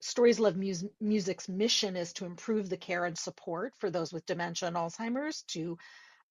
Stories 0.00 0.38
Love 0.38 0.56
Mus- 0.56 0.84
Music's 1.00 1.48
mission 1.48 1.96
is 1.96 2.12
to 2.14 2.24
improve 2.24 2.68
the 2.68 2.76
care 2.76 3.04
and 3.04 3.18
support 3.18 3.74
for 3.78 3.90
those 3.90 4.12
with 4.12 4.26
dementia 4.26 4.68
and 4.68 4.76
Alzheimer's, 4.76 5.42
to 5.48 5.76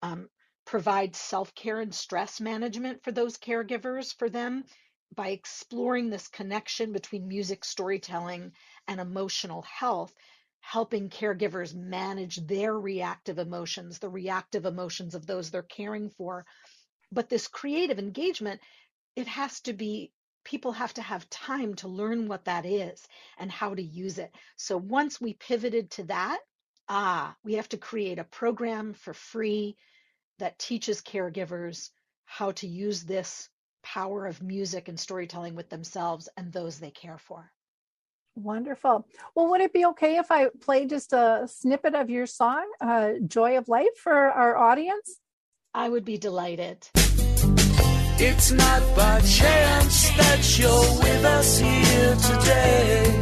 um, 0.02 0.30
provide 0.66 1.16
self 1.16 1.54
care 1.56 1.80
and 1.80 1.94
stress 1.94 2.40
management 2.40 3.04
for 3.04 3.12
those 3.12 3.38
caregivers 3.38 4.16
for 4.18 4.30
them 4.30 4.64
by 5.16 5.30
exploring 5.30 6.10
this 6.10 6.28
connection 6.28 6.92
between 6.92 7.28
music 7.28 7.64
storytelling 7.64 8.52
and 8.88 9.00
emotional 9.00 9.62
health, 9.64 10.14
helping 10.60 11.10
caregivers 11.10 11.74
manage 11.74 12.36
their 12.46 12.78
reactive 12.78 13.40
emotions, 13.40 14.00
the 14.00 14.10
reactive 14.10 14.66
emotions 14.66 15.16
of 15.16 15.26
those 15.26 15.50
they're 15.50 15.64
caring 15.64 16.10
for. 16.10 16.46
But 17.12 17.30
this 17.30 17.48
creative 17.48 18.00
engagement, 18.00 18.60
it 19.16 19.28
has 19.28 19.62
to 19.62 19.74
be 19.74 20.12
people 20.48 20.72
have 20.72 20.94
to 20.94 21.02
have 21.02 21.30
time 21.30 21.74
to 21.76 21.90
learn 21.90 22.30
what 22.30 22.46
that 22.46 22.66
is 22.66 23.06
and 23.38 23.52
how 23.52 23.76
to 23.76 23.84
use 23.84 24.18
it. 24.18 24.34
So 24.56 24.78
once 24.78 25.20
we 25.20 25.34
pivoted 25.34 25.92
to 25.92 26.04
that, 26.06 26.40
ah, 26.88 27.36
we 27.44 27.56
have 27.56 27.68
to 27.70 27.78
create 27.78 28.18
a 28.18 28.24
program 28.24 28.94
for 28.94 29.14
free 29.14 29.76
that 30.40 30.58
teaches 30.58 31.02
caregivers 31.02 31.90
how 32.24 32.54
to 32.54 32.68
use 32.68 33.04
this 33.04 33.50
power 33.84 34.26
of 34.26 34.42
music 34.42 34.88
and 34.88 34.98
storytelling 34.98 35.54
with 35.54 35.70
themselves 35.70 36.30
and 36.38 36.54
those 36.54 36.80
they 36.80 36.92
care 36.92 37.18
for. 37.18 37.52
Wonderful. 38.36 39.06
Well, 39.36 39.50
would 39.50 39.62
it 39.62 39.74
be 39.74 39.86
okay 39.88 40.16
if 40.16 40.32
I 40.32 40.48
play 40.62 40.86
just 40.86 41.12
a 41.12 41.48
snippet 41.52 41.94
of 41.94 42.10
your 42.10 42.26
song, 42.26 42.66
uh, 42.80 43.14
Joy 43.28 43.58
of 43.58 43.68
Life, 43.68 43.98
for 44.02 44.14
our 44.14 44.56
audience? 44.56 45.20
I 45.74 45.90
would 45.90 46.06
be 46.06 46.18
delighted. 46.18 46.88
It's 48.20 48.52
not 48.52 48.82
by 48.96 49.20
chance 49.22 50.10
that 50.18 50.58
you're 50.58 50.70
with 51.04 51.24
us 51.24 51.60
here 51.60 52.16
today. 52.16 53.22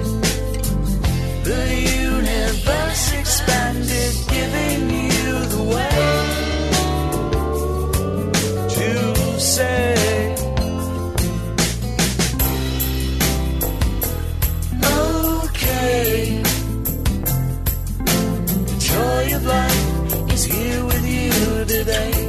The 1.44 1.64
universe 2.08 3.14
expanded, 3.14 4.16
giving 4.30 4.90
you 4.90 5.46
the 5.54 5.64
way 5.74 6.00
to 8.70 8.90
say. 9.38 10.36
Okay, 15.44 16.42
the 18.66 18.78
joy 18.80 19.36
of 19.36 19.46
life 19.46 20.32
is 20.34 20.46
here 20.46 20.86
with 20.86 21.06
you 21.06 21.66
today. 21.66 22.25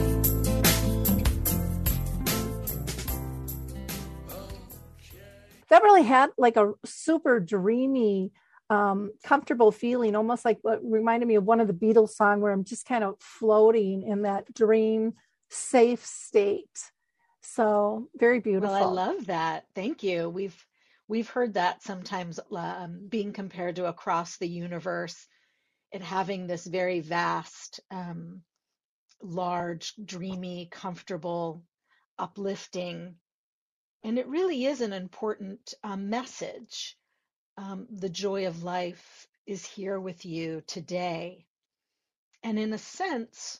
That 5.70 5.82
really 5.82 6.04
had 6.04 6.30
like 6.38 6.56
a 6.56 6.72
super 6.84 7.40
dreamy 7.40 8.32
um, 8.70 9.12
comfortable 9.22 9.70
feeling, 9.72 10.16
almost 10.16 10.44
like 10.44 10.58
what 10.62 10.80
reminded 10.82 11.26
me 11.26 11.36
of 11.36 11.44
one 11.44 11.60
of 11.60 11.68
the 11.68 11.72
Beatles 11.72 12.10
song 12.10 12.40
where 12.40 12.52
I'm 12.52 12.64
just 12.64 12.86
kind 12.86 13.04
of 13.04 13.14
floating 13.20 14.02
in 14.02 14.22
that 14.22 14.52
dream 14.52 15.14
safe 15.50 16.04
state. 16.04 16.90
So 17.42 18.08
very 18.16 18.40
beautiful. 18.40 18.74
Well, 18.74 18.98
I 18.98 19.06
love 19.06 19.26
that. 19.26 19.64
Thank 19.74 20.02
you. 20.02 20.28
We've 20.28 20.66
we've 21.08 21.28
heard 21.28 21.54
that 21.54 21.82
sometimes 21.82 22.40
um, 22.52 23.06
being 23.08 23.32
compared 23.32 23.76
to 23.76 23.86
across 23.86 24.38
the 24.38 24.48
universe 24.48 25.26
and 25.92 26.02
having 26.02 26.46
this 26.46 26.66
very 26.66 26.98
vast, 27.00 27.80
um, 27.92 28.42
large, 29.22 29.94
dreamy, 30.04 30.68
comfortable, 30.70 31.62
uplifting 32.18 33.14
and 34.06 34.20
it 34.20 34.28
really 34.28 34.64
is 34.64 34.82
an 34.82 34.92
important 34.92 35.74
um, 35.82 36.10
message. 36.10 36.96
Um, 37.58 37.88
the 37.90 38.08
joy 38.08 38.46
of 38.46 38.62
life 38.62 39.26
is 39.46 39.66
here 39.66 39.98
with 39.98 40.24
you 40.24 40.62
today. 40.68 41.44
And 42.44 42.56
in 42.56 42.72
a 42.72 42.78
sense, 42.78 43.58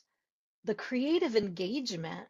the 0.63 0.73
creative 0.73 1.35
engagement 1.35 2.27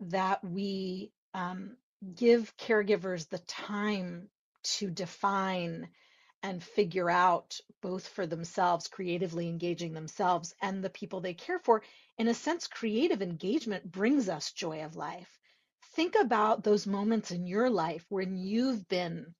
that 0.00 0.42
we 0.42 1.12
um, 1.32 1.76
give 2.16 2.56
caregivers 2.56 3.28
the 3.28 3.38
time 3.38 4.30
to 4.64 4.90
define 4.90 5.90
and 6.42 6.60
figure 6.60 7.08
out 7.08 7.60
both 7.80 8.08
for 8.08 8.26
themselves, 8.26 8.88
creatively 8.88 9.48
engaging 9.48 9.92
themselves 9.92 10.56
and 10.60 10.82
the 10.82 10.90
people 10.90 11.20
they 11.20 11.34
care 11.34 11.60
for. 11.60 11.84
In 12.18 12.26
a 12.26 12.34
sense, 12.34 12.66
creative 12.66 13.22
engagement 13.22 13.88
brings 13.88 14.28
us 14.28 14.50
joy 14.50 14.84
of 14.84 14.96
life. 14.96 15.38
Think 15.94 16.16
about 16.20 16.64
those 16.64 16.86
moments 16.86 17.30
in 17.30 17.46
your 17.46 17.70
life 17.70 18.04
when 18.08 18.36
you've 18.36 18.88
been 18.88 19.34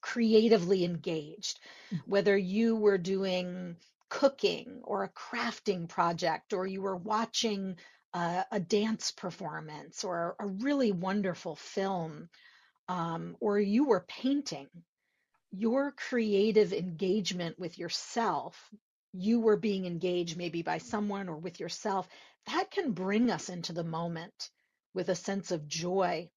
creatively 0.00 0.84
engaged, 0.84 1.60
mm-hmm. 1.92 2.10
whether 2.10 2.36
you 2.36 2.76
were 2.76 2.98
doing 2.98 3.76
cooking 4.08 4.80
or 4.84 5.04
a 5.04 5.10
crafting 5.10 5.88
project, 5.88 6.52
or 6.52 6.66
you 6.66 6.82
were 6.82 6.96
watching 6.96 7.76
a, 8.12 8.44
a 8.52 8.60
dance 8.60 9.10
performance 9.10 10.04
or 10.04 10.36
a 10.38 10.46
really 10.46 10.92
wonderful 10.92 11.56
film, 11.56 12.28
um, 12.88 13.36
or 13.40 13.58
you 13.58 13.84
were 13.84 14.04
painting 14.06 14.68
your 15.50 15.92
creative 15.92 16.72
engagement 16.72 17.58
with 17.58 17.78
yourself, 17.78 18.68
you 19.12 19.40
were 19.40 19.56
being 19.56 19.86
engaged 19.86 20.36
maybe 20.36 20.62
by 20.62 20.78
someone 20.78 21.28
or 21.28 21.36
with 21.36 21.60
yourself, 21.60 22.08
that 22.46 22.70
can 22.70 22.92
bring 22.92 23.30
us 23.30 23.48
into 23.48 23.72
the 23.72 23.84
moment 23.84 24.50
with 24.94 25.08
a 25.08 25.14
sense 25.14 25.50
of 25.50 25.68
joy, 25.68 26.30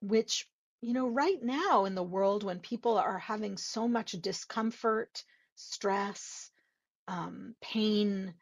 which, 0.00 0.48
you 0.80 0.92
know, 0.92 1.08
right 1.08 1.42
now 1.42 1.84
in 1.84 1.94
the 1.94 2.02
world 2.02 2.44
when 2.44 2.60
people 2.60 2.98
are 2.98 3.18
having 3.18 3.56
so 3.56 3.88
much 3.88 4.12
discomfort, 4.12 5.24
stress, 5.56 6.50
um, 7.08 7.54
pain, 7.60 8.34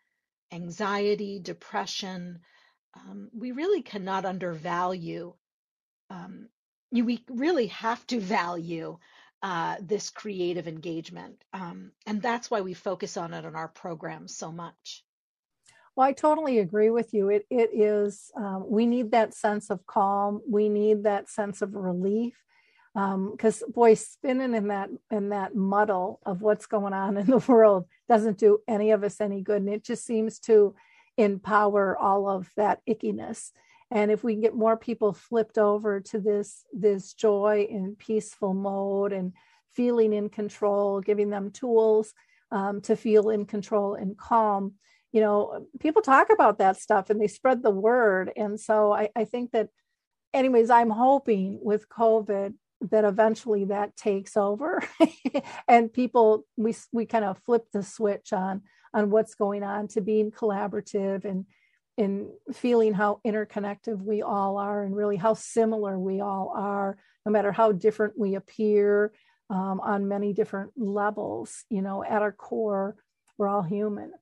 anxiety, 0.53 1.41
depression, 1.41 2.41
um, 2.95 3.31
we 3.33 3.53
really 3.53 3.83
cannot 3.83 4.25
undervalue. 4.25 5.35
Um, 6.11 6.49
we 6.91 7.25
really 7.29 7.69
have 7.69 8.07
to 8.09 8.21
value 8.21 8.99
uh, 9.43 9.77
this 9.81 10.11
creative 10.11 10.69
engagement. 10.69 11.43
Um, 11.53 11.93
and 12.07 12.21
that's 12.21 12.51
why 12.51 12.61
we 12.61 12.75
focus 12.75 13.17
on 13.17 13.35
it 13.35 13.45
in 13.45 13.57
our 13.57 13.69
program 13.69 14.29
so 14.29 14.53
much. 14.53 15.05
Well, 15.95 16.07
I 16.07 16.13
totally 16.13 16.59
agree 16.59 16.91
with 16.91 17.13
you. 17.13 17.29
It 17.29 17.47
it 17.51 17.71
is 17.73 18.31
um, 18.37 18.65
we 18.67 18.87
need 18.87 19.11
that 19.11 19.35
sense 19.35 19.71
of 19.71 19.87
calm. 19.87 20.41
We 20.49 20.69
need 20.69 21.05
that 21.05 21.29
sense 21.29 21.61
of 21.61 21.75
relief 21.75 22.35
because 22.95 23.63
um, 23.63 23.73
boy, 23.73 23.95
spinning 23.95 24.55
in 24.55 24.69
that 24.69 24.91
in 25.11 25.31
that 25.31 25.55
muddle 25.55 26.21
of 26.25 26.43
what's 26.43 26.67
going 26.67 26.93
on 26.95 27.17
in 27.19 27.27
the 27.27 27.45
world 27.47 27.87
doesn't 28.09 28.39
do 28.39 28.59
any 28.67 28.91
of 28.91 29.05
us 29.05 29.21
any 29.21 29.43
good, 29.43 29.63
and 29.63 29.73
it 29.73 29.85
just 29.85 30.05
seems 30.07 30.39
to 30.41 30.75
empower 31.19 31.97
all 31.99 32.29
of 32.29 32.51
that 32.57 32.81
ickiness. 32.89 33.51
And 33.91 34.11
if 34.11 34.25
we 34.25 34.33
can 34.33 34.41
get 34.41 34.55
more 34.55 34.79
people 34.79 35.13
flipped 35.13 35.59
over 35.59 36.01
to 36.01 36.19
this 36.19 36.65
this 36.73 37.13
joy 37.13 37.67
and 37.71 37.99
peaceful 37.99 38.55
mode 38.55 39.13
and 39.13 39.35
feeling 39.75 40.15
in 40.15 40.31
control, 40.31 41.01
giving 41.01 41.29
them 41.31 41.51
tools 41.51 42.15
um, 42.51 42.81
to 42.83 42.97
feel 42.97 43.29
in 43.31 43.45
control 43.45 43.95
and 43.95 44.17
calm, 44.17 44.75
you 45.13 45.21
know, 45.21 45.67
people 45.79 46.03
talk 46.03 46.31
about 46.31 46.59
that 46.59 46.79
stuff 46.79 47.11
and 47.11 47.21
they 47.21 47.29
spread 47.29 47.63
the 47.63 47.71
word. 47.71 48.33
And 48.37 48.59
so 48.59 48.93
I, 48.93 49.11
I 49.15 49.25
think 49.25 49.53
that, 49.53 49.69
anyways, 50.33 50.71
I'm 50.71 50.91
hoping 50.91 51.59
with 51.63 51.89
COVID 51.89 52.55
that 52.91 53.05
eventually 53.05 53.67
that 53.67 53.97
takes 53.97 54.37
over 54.37 54.83
and 55.69 55.93
people 55.93 56.45
we 56.57 56.75
we 56.91 57.07
kind 57.07 57.25
of 57.25 57.39
flip 57.39 57.65
the 57.73 57.81
switch 57.81 58.33
on 58.33 58.63
on 58.93 59.09
what's 59.09 59.37
going 59.37 59.63
on 59.63 59.87
to 59.87 60.01
being 60.01 60.33
collaborative 60.33 61.25
and 61.25 61.47
in 61.97 62.31
feeling 62.53 62.95
how 62.95 63.21
interconnected 63.25 64.01
we 64.01 64.23
all 64.23 64.57
are 64.57 64.83
and 64.83 64.97
really 64.97 65.17
how 65.17 65.35
similar 65.35 65.99
we 65.99 66.21
all 66.21 66.53
are, 66.57 66.97
no 67.27 67.33
matter 67.33 67.53
how 67.53 67.73
different 67.73 68.19
we 68.19 68.35
appear 68.35 69.13
um, 69.51 69.81
on 69.81 70.09
many 70.09 70.33
different 70.33 70.73
levels. 70.77 71.65
You 71.69 71.83
know, 71.83 72.03
at 72.03 72.23
our 72.23 72.33
core, 72.33 72.97
we're 73.37 73.49
all 73.49 73.63
human. 73.63 74.13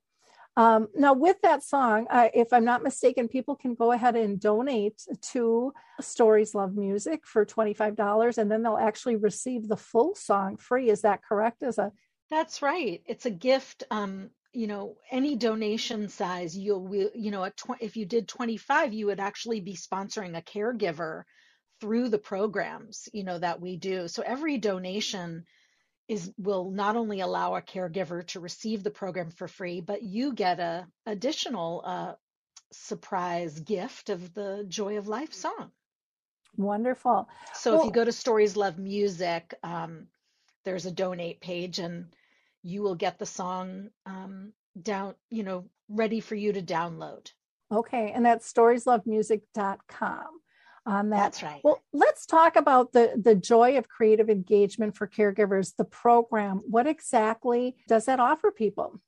Um, 0.61 0.89
now, 0.93 1.13
with 1.13 1.41
that 1.41 1.63
song, 1.63 2.05
uh, 2.11 2.29
if 2.35 2.53
I'm 2.53 2.65
not 2.65 2.83
mistaken, 2.83 3.27
people 3.27 3.55
can 3.55 3.73
go 3.73 3.93
ahead 3.93 4.15
and 4.15 4.39
donate 4.39 5.01
to 5.31 5.73
Stories 5.99 6.53
Love 6.53 6.75
Music 6.75 7.25
for 7.25 7.47
$25, 7.47 8.37
and 8.37 8.51
then 8.51 8.61
they'll 8.61 8.77
actually 8.77 9.15
receive 9.15 9.67
the 9.67 9.75
full 9.75 10.13
song 10.13 10.57
free. 10.57 10.91
Is 10.91 11.01
that 11.01 11.23
correct? 11.23 11.63
As 11.63 11.79
a 11.79 11.91
that's 12.29 12.61
right. 12.61 13.01
It's 13.07 13.25
a 13.25 13.31
gift 13.31 13.85
um, 13.89 14.29
you 14.53 14.67
know 14.67 14.97
any 15.09 15.35
donation 15.35 16.09
size 16.09 16.55
you'll 16.55 17.09
you 17.15 17.31
know 17.31 17.49
tw- 17.49 17.81
if 17.81 17.97
you 17.97 18.05
did 18.05 18.27
25 18.27 18.93
you 18.93 19.07
would 19.07 19.19
actually 19.19 19.61
be 19.61 19.75
sponsoring 19.75 20.37
a 20.37 20.41
caregiver 20.41 21.23
through 21.79 22.09
the 22.09 22.17
programs 22.17 23.07
you 23.13 23.23
know 23.23 23.39
that 23.39 23.61
we 23.61 23.77
do 23.77 24.09
so 24.09 24.21
every 24.23 24.57
donation 24.57 25.45
is 26.11 26.31
will 26.37 26.71
not 26.71 26.95
only 26.95 27.21
allow 27.21 27.55
a 27.55 27.61
caregiver 27.61 28.25
to 28.27 28.39
receive 28.39 28.83
the 28.83 28.91
program 28.91 29.31
for 29.31 29.47
free 29.47 29.81
but 29.81 30.03
you 30.03 30.33
get 30.33 30.59
a 30.59 30.85
additional 31.05 31.81
uh, 31.85 32.13
surprise 32.71 33.59
gift 33.59 34.09
of 34.09 34.33
the 34.33 34.65
joy 34.67 34.97
of 34.97 35.07
life 35.07 35.33
song 35.33 35.71
wonderful 36.57 37.27
so 37.53 37.71
well, 37.71 37.81
if 37.81 37.85
you 37.85 37.91
go 37.91 38.05
to 38.05 38.11
stories 38.11 38.55
love 38.55 38.77
music 38.77 39.53
um, 39.63 40.07
there's 40.63 40.85
a 40.85 40.91
donate 40.91 41.41
page 41.41 41.79
and 41.79 42.05
you 42.63 42.81
will 42.81 42.95
get 42.95 43.17
the 43.17 43.25
song 43.25 43.89
um, 44.05 44.53
down, 44.79 45.15
you 45.29 45.43
know, 45.43 45.65
ready 45.89 46.19
for 46.19 46.35
you 46.35 46.53
to 46.53 46.61
download. 46.61 47.31
Okay, 47.71 48.11
and 48.13 48.25
that's 48.25 48.51
storieslovemusic.com. 48.51 50.40
On 50.85 51.09
that. 51.11 51.17
That's 51.17 51.43
right. 51.43 51.61
Well, 51.63 51.81
let's 51.93 52.25
talk 52.25 52.55
about 52.55 52.91
the 52.91 53.13
the 53.21 53.35
joy 53.35 53.77
of 53.77 53.87
creative 53.87 54.29
engagement 54.29 54.97
for 54.97 55.07
caregivers. 55.07 55.75
The 55.75 55.85
program. 55.85 56.61
What 56.65 56.87
exactly 56.87 57.75
does 57.87 58.05
that 58.05 58.19
offer 58.19 58.51
people? 58.51 58.99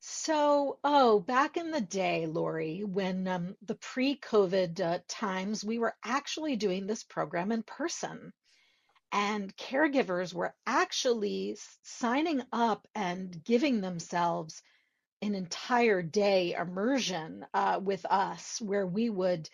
So, 0.00 0.78
oh, 0.82 1.20
back 1.20 1.56
in 1.56 1.70
the 1.70 1.80
day, 1.80 2.26
Lori, 2.26 2.82
when 2.84 3.28
um, 3.28 3.54
the 3.64 3.76
pre-COVID 3.76 4.80
uh, 4.80 4.98
times, 5.06 5.64
we 5.64 5.78
were 5.78 5.94
actually 6.04 6.56
doing 6.56 6.88
this 6.88 7.04
program 7.04 7.52
in 7.52 7.62
person 7.62 8.32
and 9.12 9.54
caregivers 9.56 10.32
were 10.32 10.54
actually 10.66 11.56
signing 11.82 12.42
up 12.52 12.88
and 12.94 13.44
giving 13.44 13.80
themselves 13.80 14.62
an 15.20 15.34
entire 15.34 16.02
day 16.02 16.54
immersion 16.58 17.44
uh, 17.52 17.78
with 17.80 18.04
us 18.06 18.60
where 18.60 18.86
we 18.86 19.10
would 19.10 19.48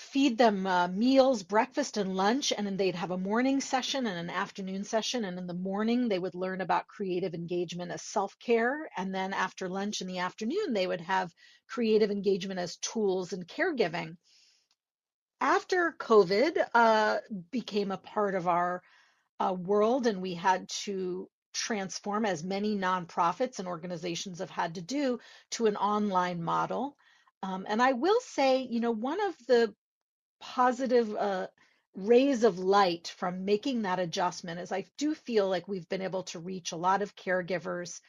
feed 0.00 0.38
them 0.38 0.66
uh, 0.66 0.88
meals 0.88 1.42
breakfast 1.42 1.96
and 1.96 2.16
lunch 2.16 2.52
and 2.56 2.66
then 2.66 2.76
they'd 2.76 2.94
have 2.94 3.10
a 3.10 3.18
morning 3.18 3.60
session 3.60 4.06
and 4.06 4.18
an 4.18 4.30
afternoon 4.30 4.82
session 4.82 5.24
and 5.24 5.38
in 5.38 5.46
the 5.46 5.54
morning 5.54 6.08
they 6.08 6.18
would 6.18 6.34
learn 6.34 6.60
about 6.60 6.88
creative 6.88 7.34
engagement 7.34 7.90
as 7.90 8.02
self-care 8.02 8.88
and 8.96 9.14
then 9.14 9.32
after 9.32 9.68
lunch 9.68 10.00
in 10.00 10.06
the 10.06 10.18
afternoon 10.18 10.72
they 10.72 10.86
would 10.86 11.00
have 11.00 11.32
creative 11.68 12.10
engagement 12.10 12.58
as 12.58 12.76
tools 12.76 13.32
and 13.32 13.46
caregiving 13.46 14.16
after 15.40 15.94
COVID 15.98 16.64
uh, 16.74 17.18
became 17.50 17.90
a 17.90 17.96
part 17.96 18.34
of 18.34 18.48
our 18.48 18.82
uh, 19.38 19.54
world 19.54 20.06
and 20.06 20.20
we 20.20 20.34
had 20.34 20.68
to 20.84 21.28
transform, 21.52 22.26
as 22.26 22.44
many 22.44 22.76
nonprofits 22.76 23.58
and 23.58 23.66
organizations 23.66 24.38
have 24.38 24.50
had 24.50 24.74
to 24.74 24.82
do, 24.82 25.18
to 25.50 25.66
an 25.66 25.76
online 25.76 26.42
model. 26.42 26.96
Um, 27.42 27.66
and 27.68 27.80
I 27.80 27.92
will 27.92 28.20
say, 28.20 28.66
you 28.70 28.80
know, 28.80 28.90
one 28.90 29.20
of 29.20 29.34
the 29.46 29.74
positive 30.40 31.14
uh, 31.14 31.46
rays 31.94 32.44
of 32.44 32.58
light 32.58 33.12
from 33.16 33.44
making 33.44 33.82
that 33.82 33.98
adjustment 33.98 34.60
is 34.60 34.72
I 34.72 34.86
do 34.98 35.14
feel 35.14 35.48
like 35.48 35.68
we've 35.68 35.88
been 35.88 36.02
able 36.02 36.22
to 36.24 36.38
reach 36.38 36.72
a 36.72 36.76
lot 36.76 37.02
of 37.02 37.16
caregivers 37.16 38.00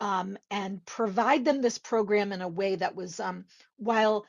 um, 0.00 0.38
and 0.50 0.84
provide 0.84 1.44
them 1.44 1.60
this 1.60 1.78
program 1.78 2.32
in 2.32 2.40
a 2.40 2.48
way 2.48 2.76
that 2.76 2.96
was, 2.96 3.20
um, 3.20 3.44
while 3.76 4.26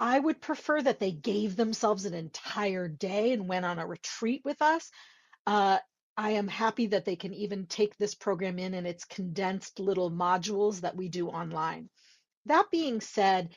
I 0.00 0.18
would 0.18 0.40
prefer 0.40 0.82
that 0.82 0.98
they 0.98 1.12
gave 1.12 1.54
themselves 1.54 2.06
an 2.06 2.14
entire 2.14 2.88
day 2.88 3.32
and 3.32 3.48
went 3.48 3.64
on 3.64 3.78
a 3.78 3.86
retreat 3.86 4.42
with 4.44 4.60
us. 4.60 4.90
Uh, 5.46 5.78
I 6.16 6.30
am 6.32 6.48
happy 6.48 6.88
that 6.88 7.04
they 7.04 7.16
can 7.16 7.32
even 7.32 7.66
take 7.66 7.96
this 7.96 8.14
program 8.14 8.58
in 8.58 8.74
in 8.74 8.84
its 8.84 9.04
condensed 9.04 9.78
little 9.78 10.10
modules 10.10 10.80
that 10.80 10.96
we 10.96 11.08
do 11.08 11.28
online. 11.28 11.88
That 12.46 12.70
being 12.70 13.00
said, 13.00 13.54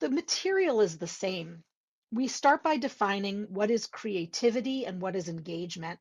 the 0.00 0.10
material 0.10 0.82
is 0.82 0.98
the 0.98 1.06
same. 1.06 1.64
We 2.12 2.28
start 2.28 2.62
by 2.62 2.76
defining 2.76 3.46
what 3.50 3.70
is 3.70 3.86
creativity 3.86 4.84
and 4.86 5.00
what 5.00 5.16
is 5.16 5.28
engagement. 5.28 6.00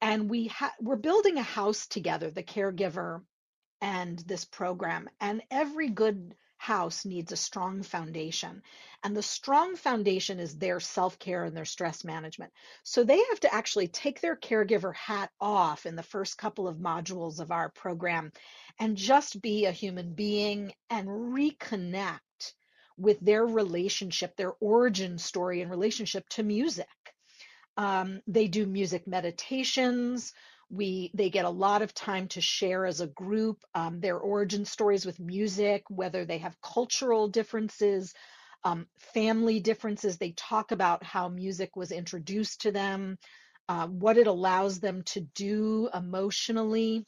And 0.00 0.30
we 0.30 0.46
ha- 0.48 0.74
we're 0.80 0.96
building 0.96 1.38
a 1.38 1.42
house 1.42 1.86
together, 1.86 2.30
the 2.30 2.42
caregiver 2.42 3.22
and 3.80 4.18
this 4.20 4.44
program. 4.44 5.08
And 5.20 5.42
every 5.50 5.88
good 5.88 6.34
house 6.58 7.04
needs 7.04 7.32
a 7.32 7.36
strong 7.36 7.82
foundation. 7.82 8.62
And 9.02 9.16
the 9.16 9.22
strong 9.22 9.76
foundation 9.76 10.40
is 10.40 10.56
their 10.56 10.80
self 10.80 11.18
care 11.18 11.44
and 11.44 11.56
their 11.56 11.64
stress 11.64 12.04
management. 12.04 12.52
So 12.82 13.04
they 13.04 13.18
have 13.18 13.40
to 13.40 13.54
actually 13.54 13.88
take 13.88 14.20
their 14.20 14.36
caregiver 14.36 14.94
hat 14.94 15.30
off 15.40 15.86
in 15.86 15.96
the 15.96 16.02
first 16.02 16.38
couple 16.38 16.66
of 16.66 16.78
modules 16.78 17.40
of 17.40 17.50
our 17.50 17.70
program 17.70 18.32
and 18.80 18.96
just 18.96 19.40
be 19.40 19.66
a 19.66 19.72
human 19.72 20.14
being 20.14 20.72
and 20.90 21.08
reconnect 21.08 22.20
with 22.96 23.20
their 23.20 23.44
relationship, 23.44 24.36
their 24.36 24.54
origin 24.60 25.18
story 25.18 25.60
and 25.60 25.70
relationship 25.70 26.28
to 26.30 26.42
music. 26.42 26.88
Um, 27.76 28.22
they 28.26 28.48
do 28.48 28.66
music 28.66 29.06
meditations. 29.06 30.32
We 30.70 31.10
they 31.14 31.30
get 31.30 31.44
a 31.44 31.50
lot 31.50 31.82
of 31.82 31.94
time 31.94 32.28
to 32.28 32.40
share 32.40 32.86
as 32.86 33.00
a 33.00 33.06
group 33.06 33.62
um, 33.74 34.00
their 34.00 34.18
origin 34.18 34.64
stories 34.64 35.06
with 35.06 35.20
music, 35.20 35.84
whether 35.88 36.24
they 36.24 36.38
have 36.38 36.60
cultural 36.60 37.28
differences, 37.28 38.14
um, 38.64 38.86
family 38.98 39.60
differences. 39.60 40.18
They 40.18 40.32
talk 40.32 40.72
about 40.72 41.04
how 41.04 41.28
music 41.28 41.76
was 41.76 41.92
introduced 41.92 42.62
to 42.62 42.72
them, 42.72 43.18
uh, 43.68 43.86
what 43.86 44.18
it 44.18 44.26
allows 44.26 44.80
them 44.80 45.02
to 45.04 45.20
do 45.20 45.88
emotionally. 45.94 47.04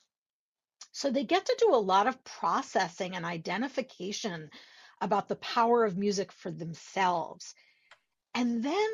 So 0.92 1.10
they 1.10 1.24
get 1.24 1.46
to 1.46 1.56
do 1.58 1.74
a 1.74 1.76
lot 1.76 2.06
of 2.06 2.22
processing 2.24 3.16
and 3.16 3.24
identification 3.24 4.50
about 5.00 5.28
the 5.28 5.36
power 5.36 5.84
of 5.84 5.96
music 5.96 6.32
for 6.32 6.50
themselves. 6.50 7.54
And 8.34 8.62
then 8.62 8.90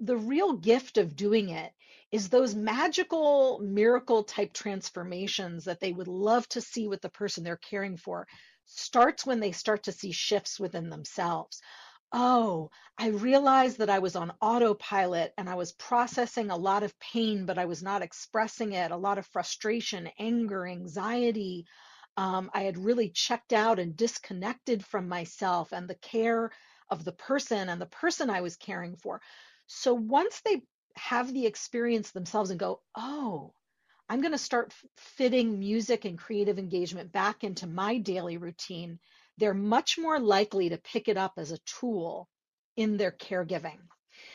the 0.00 0.16
real 0.16 0.54
gift 0.54 0.98
of 0.98 1.16
doing 1.16 1.50
it 1.50 1.72
is 2.10 2.28
those 2.28 2.54
magical 2.54 3.60
miracle 3.60 4.24
type 4.24 4.52
transformations 4.52 5.64
that 5.64 5.80
they 5.80 5.92
would 5.92 6.08
love 6.08 6.48
to 6.48 6.60
see 6.60 6.88
with 6.88 7.00
the 7.00 7.08
person 7.08 7.44
they're 7.44 7.56
caring 7.56 7.96
for 7.96 8.26
starts 8.64 9.26
when 9.26 9.40
they 9.40 9.52
start 9.52 9.84
to 9.84 9.92
see 9.92 10.12
shifts 10.12 10.58
within 10.58 10.90
themselves. 10.90 11.60
Oh, 12.12 12.70
I 12.98 13.08
realized 13.08 13.78
that 13.78 13.90
I 13.90 14.00
was 14.00 14.16
on 14.16 14.32
autopilot 14.40 15.32
and 15.38 15.48
I 15.48 15.54
was 15.54 15.72
processing 15.72 16.50
a 16.50 16.56
lot 16.56 16.82
of 16.82 16.98
pain, 16.98 17.46
but 17.46 17.58
I 17.58 17.66
was 17.66 17.82
not 17.82 18.02
expressing 18.02 18.72
it, 18.72 18.90
a 18.90 18.96
lot 18.96 19.18
of 19.18 19.26
frustration, 19.26 20.10
anger, 20.18 20.66
anxiety. 20.66 21.66
Um, 22.20 22.50
I 22.54 22.62
had 22.62 22.78
really 22.78 23.08
checked 23.08 23.52
out 23.52 23.78
and 23.78 23.96
disconnected 23.96 24.84
from 24.84 25.08
myself 25.08 25.72
and 25.72 25.88
the 25.88 25.94
care 25.94 26.50
of 26.90 27.04
the 27.04 27.12
person 27.12 27.68
and 27.68 27.80
the 27.80 27.86
person 27.86 28.30
I 28.30 28.42
was 28.42 28.56
caring 28.56 28.96
for. 28.96 29.22
So 29.66 29.94
once 29.94 30.42
they 30.44 30.62
have 30.96 31.32
the 31.32 31.46
experience 31.46 32.10
themselves 32.10 32.50
and 32.50 32.60
go, 32.60 32.80
oh, 32.96 33.54
I'm 34.08 34.20
going 34.20 34.32
to 34.32 34.38
start 34.38 34.74
fitting 34.98 35.58
music 35.60 36.04
and 36.04 36.18
creative 36.18 36.58
engagement 36.58 37.12
back 37.12 37.44
into 37.44 37.66
my 37.66 37.98
daily 37.98 38.36
routine 38.36 38.98
they're 39.40 39.54
much 39.54 39.98
more 39.98 40.20
likely 40.20 40.68
to 40.68 40.78
pick 40.78 41.08
it 41.08 41.16
up 41.16 41.34
as 41.38 41.50
a 41.50 41.58
tool 41.58 42.28
in 42.76 42.98
their 42.98 43.10
caregiving. 43.10 43.78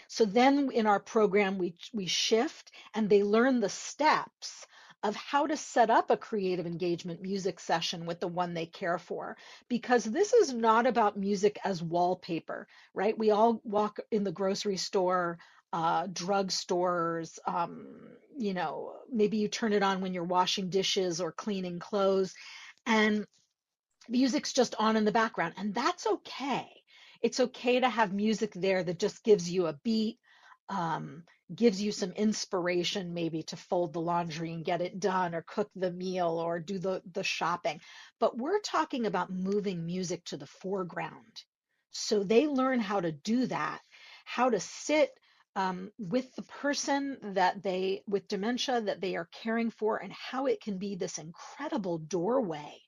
So 0.07 0.25
then 0.25 0.71
in 0.71 0.87
our 0.87 0.99
program, 0.99 1.59
we, 1.59 1.75
we 1.93 2.07
shift 2.07 2.71
and 2.95 3.07
they 3.07 3.23
learn 3.23 3.59
the 3.59 3.69
steps 3.69 4.65
of 5.05 5.15
how 5.15 5.45
to 5.45 5.55
set 5.55 5.89
up 5.91 6.09
a 6.09 6.17
creative 6.17 6.65
engagement 6.65 7.21
music 7.21 7.59
session 7.59 8.05
with 8.07 8.19
the 8.19 8.27
one 8.27 8.53
they 8.53 8.65
care 8.65 8.97
for. 8.97 9.37
Because 9.69 10.03
this 10.03 10.33
is 10.33 10.51
not 10.51 10.87
about 10.87 11.17
music 11.17 11.59
as 11.63 11.83
wallpaper, 11.83 12.67
right? 12.93 13.17
We 13.17 13.29
all 13.29 13.61
walk 13.63 13.99
in 14.09 14.23
the 14.23 14.31
grocery 14.31 14.77
store, 14.77 15.37
uh, 15.71 16.07
drug 16.11 16.51
stores, 16.51 17.37
um, 17.45 17.85
you 18.37 18.53
know, 18.55 18.93
maybe 19.11 19.37
you 19.37 19.47
turn 19.47 19.73
it 19.73 19.83
on 19.83 20.01
when 20.01 20.13
you're 20.13 20.23
washing 20.23 20.69
dishes 20.69 21.21
or 21.21 21.31
cleaning 21.31 21.77
clothes. 21.77 22.33
And 22.87 23.25
music's 24.09 24.53
just 24.53 24.73
on 24.79 24.97
in 24.97 25.05
the 25.05 25.11
background, 25.11 25.53
and 25.57 25.73
that's 25.73 26.07
okay. 26.07 26.67
It's 27.21 27.39
okay 27.39 27.79
to 27.79 27.89
have 27.89 28.13
music 28.13 28.53
there 28.53 28.83
that 28.83 28.99
just 28.99 29.23
gives 29.23 29.49
you 29.49 29.67
a 29.67 29.79
beat, 29.83 30.17
um, 30.69 31.23
gives 31.53 31.81
you 31.81 31.91
some 31.91 32.11
inspiration 32.11 33.13
maybe 33.13 33.43
to 33.43 33.55
fold 33.55 33.93
the 33.93 34.01
laundry 34.01 34.51
and 34.51 34.65
get 34.65 34.81
it 34.81 34.99
done 34.99 35.35
or 35.35 35.43
cook 35.47 35.69
the 35.75 35.91
meal 35.91 36.39
or 36.43 36.59
do 36.59 36.79
the, 36.79 37.01
the 37.11 37.23
shopping. 37.23 37.79
But 38.19 38.37
we're 38.37 38.59
talking 38.61 39.05
about 39.05 39.31
moving 39.31 39.85
music 39.85 40.23
to 40.25 40.37
the 40.37 40.47
foreground. 40.47 41.43
So 41.91 42.23
they 42.23 42.47
learn 42.47 42.79
how 42.79 42.99
to 42.99 43.11
do 43.11 43.45
that, 43.47 43.79
how 44.25 44.49
to 44.49 44.59
sit 44.59 45.11
um, 45.55 45.91
with 45.97 46.33
the 46.35 46.41
person 46.41 47.17
that 47.33 47.63
they, 47.63 48.03
with 48.07 48.27
dementia 48.27 48.81
that 48.81 48.99
they 48.99 49.15
are 49.15 49.29
caring 49.43 49.69
for, 49.69 49.97
and 49.97 50.11
how 50.11 50.47
it 50.47 50.61
can 50.61 50.77
be 50.77 50.95
this 50.95 51.17
incredible 51.17 51.99
doorway 51.99 52.81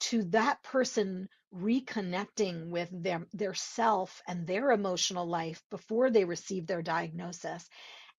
to 0.00 0.24
that 0.24 0.62
person 0.62 1.28
reconnecting 1.54 2.68
with 2.68 2.88
their 2.92 3.26
their 3.32 3.54
self 3.54 4.22
and 4.26 4.46
their 4.46 4.72
emotional 4.72 5.26
life 5.26 5.62
before 5.70 6.10
they 6.10 6.24
receive 6.24 6.66
their 6.66 6.82
diagnosis. 6.82 7.68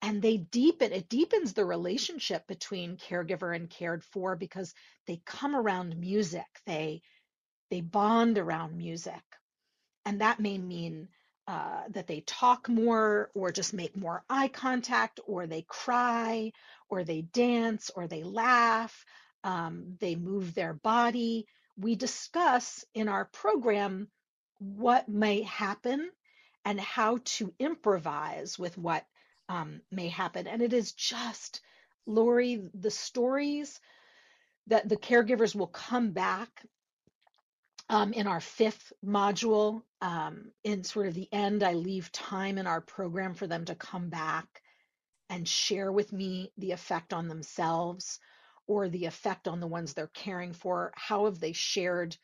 And 0.02 0.22
they 0.22 0.38
deepen 0.38 0.92
it 0.92 1.10
deepens 1.10 1.54
the 1.54 1.66
relationship 1.66 2.48
between 2.48 2.98
caregiver 2.98 3.56
and 3.56 3.70
cared 3.70 4.04
for 4.04 4.36
because 4.36 4.74
they 5.08 5.22
come 5.26 5.56
around 5.56 5.98
music. 5.98 6.46
They 6.66 7.02
they 7.70 7.82
bond 7.82 8.38
around 8.38 8.78
music. 8.78 9.24
And 10.06 10.22
that 10.22 10.40
may 10.40 10.58
mean 10.58 11.08
uh, 11.48 11.84
that 11.90 12.08
they 12.08 12.22
talk 12.22 12.70
more 12.70 13.30
or 13.34 13.52
just 13.52 13.74
make 13.74 13.96
more 13.96 14.24
eye 14.30 14.48
contact 14.48 15.20
or 15.26 15.46
they 15.48 15.64
cry 15.68 16.52
or 16.90 17.04
they 17.04 17.22
dance 17.22 17.92
or 17.96 18.08
they 18.08 18.24
laugh. 18.24 19.06
Um, 19.44 19.98
they 20.00 20.16
move 20.16 20.56
their 20.56 20.74
body 20.74 21.46
we 21.78 21.96
discuss 21.96 22.86
in 22.94 23.08
our 23.08 23.26
program 23.26 24.08
what 24.60 25.10
may 25.10 25.42
happen 25.42 26.10
and 26.64 26.80
how 26.80 27.20
to 27.26 27.54
improvise 27.60 28.58
with 28.58 28.78
what 28.78 29.06
um, 29.50 29.82
may 29.92 30.08
happen. 30.08 30.48
And 30.48 30.62
it 30.62 30.74
is 30.74 30.94
just, 30.94 31.62
Lori, 32.06 32.70
the 32.74 32.92
stories 32.92 33.80
that 34.68 34.90
the 34.90 34.98
caregivers 34.98 35.56
will 35.56 35.68
come 35.68 36.12
back 36.12 36.66
um, 37.90 38.14
in 38.14 38.26
our 38.26 38.42
fifth 38.42 38.92
module. 39.06 39.84
Um, 40.02 40.52
in 40.64 40.84
sort 40.84 41.08
of 41.08 41.14
the 41.14 41.30
end, 41.32 41.62
I 41.62 41.74
leave 41.74 42.12
time 42.12 42.58
in 42.58 42.66
our 42.66 42.82
program 42.82 43.36
for 43.36 43.46
them 43.46 43.66
to 43.66 43.76
come 43.76 44.10
back 44.10 44.48
and 45.30 45.48
share 45.48 45.92
with 45.92 46.12
me 46.12 46.52
the 46.58 46.72
effect 46.72 47.14
on 47.14 47.28
themselves 47.28 48.20
or 48.68 48.90
the 48.90 49.06
effect 49.06 49.48
on 49.48 49.60
the 49.60 49.68
ones 49.68 49.94
they're 49.94 50.08
caring 50.08 50.54
for? 50.54 50.92
How 50.96 51.26
have 51.26 51.40
they 51.40 51.54
shared 51.54 52.18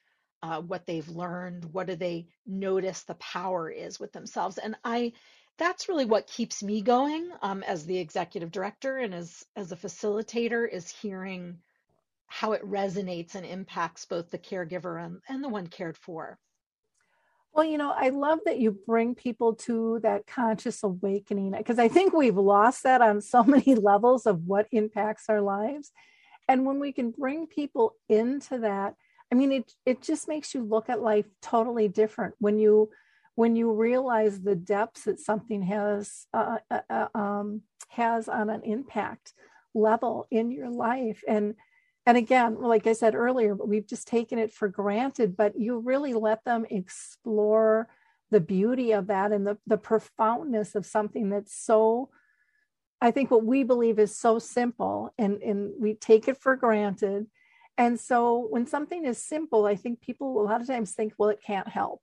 uh, 0.44 0.62
what 0.62 0.86
they've 0.86 1.10
learned? 1.10 1.66
What 1.66 1.88
do 1.88 1.96
they 1.96 2.28
notice 2.46 3.04
the 3.04 3.16
power 3.16 3.70
is 3.70 4.00
with 4.00 4.12
themselves? 4.12 4.58
And 4.58 4.76
I, 4.84 5.14
that's 5.58 5.90
really 5.90 6.06
what 6.06 6.28
keeps 6.28 6.64
me 6.64 6.82
going 6.82 7.30
um, 7.42 7.64
as 7.64 7.86
the 7.86 7.98
executive 7.98 8.52
director 8.52 8.98
and 8.98 9.14
as 9.14 9.46
as 9.56 9.72
a 9.72 9.76
facilitator 9.76 10.68
is 10.68 10.90
hearing 10.90 11.60
how 12.28 12.54
it 12.54 12.64
resonates 12.64 13.36
and 13.36 13.46
impacts 13.46 14.06
both 14.06 14.32
the 14.32 14.38
caregiver 14.38 15.04
and, 15.04 15.20
and 15.28 15.44
the 15.44 15.50
one 15.50 15.68
cared 15.68 15.98
for. 15.98 16.40
Well, 17.54 17.66
you 17.66 17.78
know, 17.78 17.92
I 17.92 18.10
love 18.10 18.40
that 18.46 18.60
you 18.60 18.72
bring 18.72 19.16
people 19.16 19.56
to 19.56 20.00
that 20.04 20.26
conscious 20.26 20.82
awakening 20.84 21.52
because 21.52 21.78
I 21.78 21.90
think 21.90 22.14
we've 22.14 22.38
lost 22.38 22.84
that 22.84 23.02
on 23.02 23.20
so 23.20 23.44
many 23.48 23.76
levels 23.76 24.26
of 24.26 24.48
what 24.48 24.68
impacts 24.72 25.26
our 25.28 25.42
lives. 25.42 25.92
And 26.48 26.66
when 26.66 26.80
we 26.80 26.92
can 26.92 27.12
bring 27.12 27.48
people 27.48 27.96
into 28.10 28.60
that, 28.60 28.96
I 29.32 29.36
mean, 29.36 29.52
it 29.52 29.72
it 29.86 30.02
just 30.02 30.28
makes 30.28 30.54
you 30.54 30.64
look 30.64 30.90
at 30.90 31.02
life 31.02 31.26
totally 31.42 31.88
different 31.88 32.36
when 32.40 32.58
you 32.58 32.90
when 33.36 33.56
you 33.56 33.72
realize 33.72 34.42
the 34.42 34.56
depths 34.56 35.06
that 35.06 35.20
something 35.20 35.62
has 35.64 36.28
uh, 36.34 36.58
uh, 36.70 36.82
uh, 36.90 37.08
um, 37.18 37.62
has 37.90 38.28
on 38.28 38.50
an 38.50 38.62
impact 38.64 39.34
level 39.74 40.28
in 40.32 40.52
your 40.52 40.70
life. 40.70 41.24
And 41.28 41.56
and 42.06 42.18
again 42.18 42.60
like 42.60 42.88
i 42.88 42.94
said 42.94 43.16
earlier 43.16 43.56
we've 43.56 43.88
just 43.88 44.08
taken 44.08 44.40
it 44.40 44.52
for 44.52 44.68
granted 44.68 45.38
but 45.38 45.60
you 45.60 45.78
really 45.80 46.14
let 46.14 46.44
them 46.46 46.66
explore 46.70 47.88
the 48.32 48.40
beauty 48.40 48.94
of 48.94 49.08
that 49.08 49.32
and 49.32 49.46
the, 49.46 49.58
the 49.68 49.78
profoundness 49.78 50.74
of 50.74 50.86
something 50.86 51.30
that's 51.30 51.56
so 51.56 52.10
I 53.02 53.12
think 53.12 53.32
what 53.32 53.44
we 53.44 53.64
believe 53.64 53.98
is 53.98 54.16
so 54.16 54.38
simple 54.38 55.14
and, 55.18 55.42
and 55.42 55.74
we 55.80 55.96
take 55.96 56.28
it 56.28 56.38
for 56.38 56.56
granted. 56.56 57.26
And 57.78 58.00
so 58.00 58.48
when 58.50 58.68
something 58.68 59.06
is 59.06 59.18
simple, 59.18 59.66
I 59.66 59.76
think 59.76 60.02
people 60.02 60.40
a 60.40 60.44
lot 60.44 60.62
of 60.62 60.68
times 60.68 60.92
think, 60.92 61.14
well, 61.18 61.30
it 61.30 61.42
can't 61.46 61.68
help. 61.68 62.02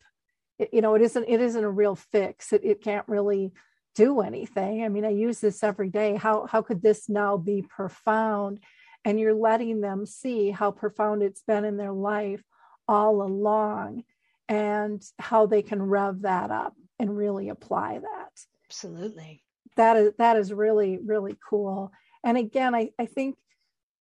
It, 0.58 0.70
you 0.72 0.80
know, 0.80 0.96
it 0.96 1.02
isn't 1.02 1.26
it 1.28 1.40
isn't 1.40 1.62
a 1.62 1.70
real 1.70 1.94
fix. 1.94 2.52
It, 2.52 2.64
it 2.64 2.82
can't 2.82 3.06
really 3.06 3.52
do 3.94 4.20
anything. 4.20 4.82
I 4.82 4.88
mean, 4.88 5.04
I 5.04 5.10
use 5.10 5.40
this 5.40 5.62
every 5.62 5.88
day. 5.88 6.16
How 6.16 6.46
how 6.46 6.62
could 6.62 6.82
this 6.82 7.08
now 7.08 7.36
be 7.36 7.62
profound? 7.62 8.58
And 9.04 9.20
you're 9.20 9.34
letting 9.34 9.80
them 9.80 10.04
see 10.04 10.50
how 10.50 10.72
profound 10.72 11.22
it's 11.22 11.42
been 11.42 11.64
in 11.64 11.76
their 11.76 11.92
life 11.92 12.42
all 12.88 13.22
along 13.22 14.02
and 14.48 15.00
how 15.20 15.46
they 15.46 15.62
can 15.62 15.80
rev 15.80 16.22
that 16.22 16.50
up 16.50 16.74
and 16.98 17.16
really 17.16 17.50
apply 17.50 18.00
that. 18.00 18.32
Absolutely 18.66 19.44
that 19.78 19.96
is 19.96 20.12
that 20.18 20.36
is 20.36 20.52
really 20.52 20.98
really 20.98 21.36
cool. 21.48 21.92
And 22.22 22.36
again 22.36 22.74
i 22.74 22.90
i 22.98 23.06
think 23.06 23.36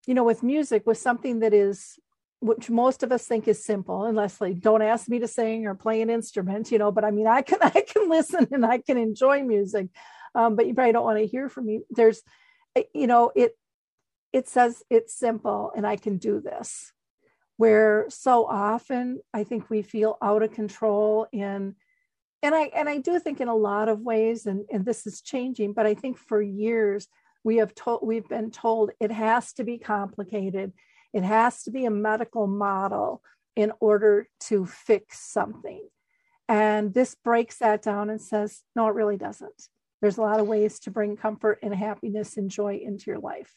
you 0.08 0.14
know 0.14 0.24
with 0.26 0.44
music 0.44 0.86
with 0.86 0.98
something 0.98 1.40
that 1.40 1.54
is 1.54 1.98
which 2.40 2.70
most 2.70 3.04
of 3.04 3.12
us 3.12 3.26
think 3.26 3.48
is 3.48 3.64
simple 3.64 4.04
unless 4.04 4.38
they 4.38 4.54
don't 4.54 4.82
ask 4.82 5.08
me 5.10 5.20
to 5.20 5.28
sing 5.28 5.66
or 5.66 5.74
play 5.74 6.02
an 6.02 6.10
instrument 6.10 6.72
you 6.72 6.78
know 6.78 6.92
but 6.92 7.04
i 7.06 7.12
mean 7.12 7.28
i 7.28 7.42
can 7.42 7.60
i 7.62 7.82
can 7.82 8.10
listen 8.10 8.48
and 8.52 8.66
i 8.66 8.80
can 8.80 8.98
enjoy 8.98 9.44
music. 9.44 9.88
Um, 10.36 10.56
but 10.56 10.68
you 10.68 10.74
probably 10.76 10.94
don't 10.94 11.06
want 11.06 11.18
to 11.18 11.26
hear 11.26 11.50
from 11.50 11.66
me. 11.66 11.82
There's 11.90 12.22
eh, 12.76 12.84
you 12.94 13.08
know 13.08 13.32
it 13.36 13.58
it 14.34 14.48
says 14.48 14.84
it's 14.90 15.18
simple 15.18 15.72
and 15.76 15.88
i 15.88 15.96
can 15.96 16.18
do 16.18 16.42
this. 16.42 16.92
Where 17.58 18.06
so 18.10 18.46
often 18.46 19.20
i 19.34 19.44
think 19.44 19.70
we 19.70 19.82
feel 19.82 20.18
out 20.22 20.44
of 20.44 20.52
control 20.52 21.28
in 21.32 21.76
and 22.44 22.54
I 22.54 22.64
and 22.76 22.88
I 22.88 22.98
do 23.00 23.20
think 23.20 23.42
in 23.42 23.48
a 23.48 23.56
lot 23.56 23.90
of 23.90 24.02
ways, 24.02 24.46
and, 24.46 24.66
and 24.72 24.86
this 24.86 25.08
is 25.08 25.22
changing, 25.22 25.74
but 25.74 25.86
I 25.86 25.94
think 25.94 26.18
for 26.18 26.42
years 26.42 27.08
we 27.44 27.58
have 27.58 27.74
told 27.74 28.02
we've 28.04 28.28
been 28.28 28.52
told 28.52 28.92
it 29.00 29.12
has 29.12 29.54
to 29.54 29.64
be 29.64 29.78
complicated, 29.78 30.74
it 31.14 31.24
has 31.24 31.64
to 31.64 31.72
be 31.72 31.86
a 31.86 31.92
medical 31.92 32.48
model 32.48 33.22
in 33.56 33.72
order 33.80 34.28
to 34.40 34.66
fix 34.66 35.20
something. 35.20 35.88
And 36.48 36.94
this 36.94 37.16
breaks 37.16 37.58
that 37.58 37.82
down 37.82 38.10
and 38.10 38.22
says, 38.22 38.62
no, 38.76 38.88
it 38.88 38.94
really 38.94 39.18
doesn't. 39.18 39.68
There's 40.02 40.18
a 40.18 40.22
lot 40.22 40.40
of 40.40 40.48
ways 40.48 40.80
to 40.82 40.92
bring 40.92 41.18
comfort 41.18 41.60
and 41.64 41.74
happiness 41.74 42.38
and 42.38 42.50
joy 42.50 42.80
into 42.84 43.06
your 43.08 43.20
life. 43.20 43.52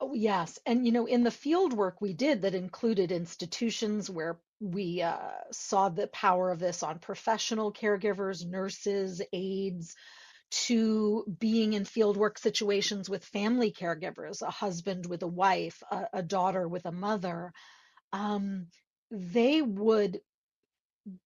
Oh, 0.00 0.14
yes. 0.14 0.58
And, 0.66 0.84
you 0.84 0.92
know, 0.92 1.06
in 1.06 1.22
the 1.22 1.30
field 1.30 1.72
work 1.72 2.00
we 2.00 2.12
did 2.12 2.42
that 2.42 2.54
included 2.54 3.12
institutions 3.12 4.10
where 4.10 4.40
we 4.60 5.02
uh, 5.02 5.16
saw 5.52 5.88
the 5.88 6.06
power 6.08 6.50
of 6.50 6.58
this 6.58 6.82
on 6.82 6.98
professional 6.98 7.72
caregivers, 7.72 8.46
nurses, 8.46 9.22
aides, 9.32 9.96
to 10.50 11.24
being 11.38 11.72
in 11.72 11.84
fieldwork 11.84 12.38
situations 12.38 13.08
with 13.08 13.24
family 13.24 13.72
caregivers, 13.72 14.42
a 14.42 14.50
husband 14.50 15.06
with 15.06 15.22
a 15.22 15.28
wife, 15.28 15.82
a, 15.90 16.06
a 16.14 16.22
daughter 16.22 16.66
with 16.66 16.86
a 16.86 16.92
mother, 16.92 17.52
um, 18.12 18.66
they 19.10 19.62
would 19.62 20.20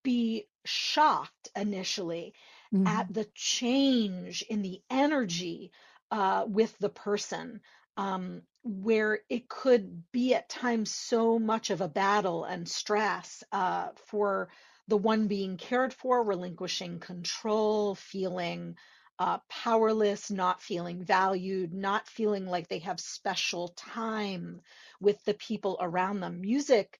be 0.02 0.46
shocked 0.64 1.48
initially 1.56 2.34
mm-hmm. 2.72 2.86
at 2.86 3.12
the 3.12 3.26
change 3.34 4.42
in 4.48 4.62
the 4.62 4.80
energy 4.90 5.72
uh, 6.10 6.44
with 6.46 6.76
the 6.78 6.88
person 6.88 7.60
um, 7.96 8.42
where 8.64 9.20
it 9.28 9.48
could 9.48 10.10
be 10.10 10.34
at 10.34 10.48
times 10.48 10.90
so 10.90 11.38
much 11.38 11.70
of 11.70 11.82
a 11.82 11.88
battle 11.88 12.44
and 12.44 12.68
stress 12.68 13.44
uh, 13.52 13.88
for 14.06 14.48
the 14.88 14.96
one 14.96 15.28
being 15.28 15.56
cared 15.58 15.92
for, 15.92 16.24
relinquishing 16.24 16.98
control, 16.98 17.94
feeling 17.94 18.76
uh, 19.18 19.38
powerless, 19.48 20.30
not 20.30 20.62
feeling 20.62 21.04
valued, 21.04 21.72
not 21.72 22.08
feeling 22.08 22.46
like 22.46 22.68
they 22.68 22.80
have 22.80 22.98
special 23.00 23.68
time 23.68 24.60
with 25.00 25.22
the 25.24 25.34
people 25.34 25.76
around 25.80 26.20
them. 26.20 26.40
Music, 26.40 26.98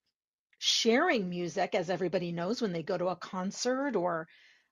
sharing 0.58 1.28
music, 1.28 1.74
as 1.74 1.90
everybody 1.90 2.32
knows, 2.32 2.62
when 2.62 2.72
they 2.72 2.82
go 2.82 2.96
to 2.96 3.08
a 3.08 3.16
concert 3.16 3.96
or 3.96 4.28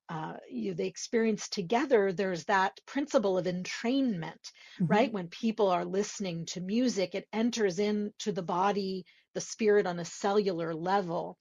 uh, 0.08 0.34
you, 0.50 0.74
they 0.74 0.86
experience 0.86 1.48
together, 1.48 2.12
there's 2.12 2.44
that 2.44 2.78
principle 2.86 3.38
of 3.38 3.46
entrainment, 3.46 4.42
mm-hmm. 4.80 4.86
right? 4.86 5.12
When 5.12 5.28
people 5.28 5.68
are 5.68 5.84
listening 5.84 6.46
to 6.46 6.60
music, 6.60 7.14
it 7.14 7.26
enters 7.32 7.78
into 7.78 8.32
the 8.32 8.42
body, 8.42 9.04
the 9.34 9.40
spirit 9.40 9.86
on 9.86 9.98
a 10.00 10.04
cellular 10.04 10.74
level. 10.74 11.38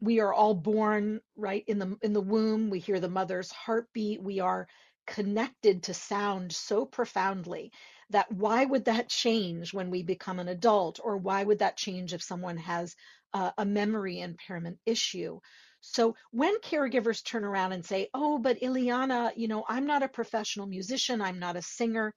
We 0.00 0.20
are 0.20 0.34
all 0.34 0.54
born 0.54 1.20
right 1.36 1.64
in 1.66 1.78
the 1.78 1.96
in 2.02 2.12
the 2.12 2.20
womb. 2.20 2.70
We 2.70 2.80
hear 2.80 3.00
the 3.00 3.08
mother's 3.08 3.52
heartbeat. 3.52 4.22
We 4.22 4.40
are 4.40 4.66
connected 5.06 5.84
to 5.84 5.94
sound 5.94 6.52
so 6.52 6.84
profoundly 6.84 7.72
that 8.10 8.30
why 8.30 8.64
would 8.64 8.84
that 8.86 9.08
change 9.08 9.72
when 9.72 9.90
we 9.90 10.02
become 10.02 10.38
an 10.38 10.48
adult, 10.48 11.00
or 11.02 11.16
why 11.16 11.44
would 11.44 11.60
that 11.60 11.76
change 11.76 12.12
if 12.12 12.22
someone 12.22 12.58
has 12.58 12.94
uh, 13.32 13.52
a 13.56 13.64
memory 13.64 14.20
impairment 14.20 14.78
issue? 14.84 15.40
So 15.82 16.14
when 16.30 16.58
caregivers 16.60 17.24
turn 17.24 17.44
around 17.44 17.72
and 17.72 17.84
say, 17.84 18.08
oh, 18.14 18.38
but 18.38 18.60
Ilyana, 18.60 19.32
you 19.36 19.48
know, 19.48 19.64
I'm 19.68 19.84
not 19.84 20.04
a 20.04 20.08
professional 20.08 20.66
musician, 20.66 21.20
I'm 21.20 21.40
not 21.40 21.56
a 21.56 21.62
singer, 21.62 22.14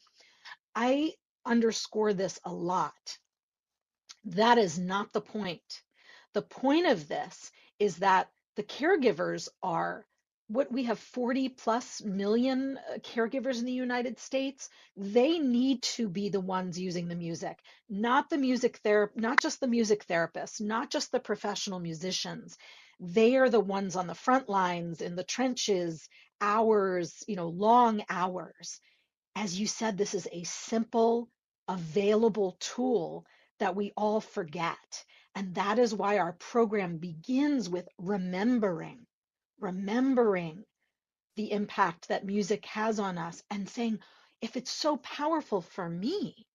I 0.76 1.14
underscore 1.46 2.14
this 2.14 2.40
a 2.44 2.54
lot. 2.54 3.18
That 4.26 4.60
is 4.60 4.78
not 4.78 5.14
the 5.14 5.22
point. 5.22 5.82
The 6.34 6.44
point 6.44 6.86
of 6.86 7.08
this 7.08 7.52
is 7.80 7.98
that 7.98 8.30
the 8.56 8.64
caregivers 8.64 9.50
are 9.64 10.06
what 10.48 10.72
we 10.72 10.84
have 10.84 11.00
40 11.00 11.50
plus 11.50 12.04
million 12.04 12.78
uh, 12.78 13.00
caregivers 13.00 13.58
in 13.58 13.66
the 13.66 13.72
United 13.72 14.20
States, 14.20 14.70
they 14.96 15.40
need 15.40 15.82
to 15.82 16.08
be 16.08 16.30
the 16.30 16.40
ones 16.40 16.80
using 16.80 17.08
the 17.08 17.16
music, 17.16 17.58
not 17.90 18.30
the 18.30 18.38
music 18.38 18.78
therapist, 18.78 19.20
not 19.20 19.40
just 19.40 19.60
the 19.60 19.68
music 19.68 20.06
therapists, 20.06 20.62
not 20.62 20.92
just 20.92 21.12
the 21.12 21.20
professional 21.20 21.80
musicians 21.80 22.58
they 23.00 23.36
are 23.38 23.50
the 23.50 23.60
ones 23.60 23.96
on 23.96 24.08
the 24.08 24.16
front 24.16 24.50
lines 24.50 25.02
in 25.02 25.16
the 25.16 25.24
trenches 25.24 26.08
hours 26.42 27.24
you 27.28 27.36
know 27.36 27.50
long 27.50 28.04
hours. 28.10 28.80
As 29.36 29.60
you 29.60 29.68
said 29.68 29.98
this 29.98 30.14
is 30.14 30.28
a 30.32 30.44
simple 30.44 31.30
available 31.68 32.58
tool 32.60 33.26
that 33.60 33.76
we 33.76 33.94
all 33.98 34.22
forget. 34.22 35.06
And 35.36 35.56
that 35.56 35.80
is 35.80 35.94
why 35.94 36.20
our 36.20 36.34
program 36.34 36.98
begins 36.98 37.70
with 37.70 37.88
remembering 37.98 39.06
remembering 39.60 40.64
the 41.36 41.52
impact 41.52 42.10
that 42.10 42.26
music 42.26 42.66
has 42.66 43.00
on 43.00 43.18
us 43.18 43.44
and 43.52 43.70
saying 43.70 44.00
if 44.42 44.58
it's 44.58 44.72
so 44.72 44.98
powerful 44.98 45.62
for 45.62 45.90
me 45.90 46.48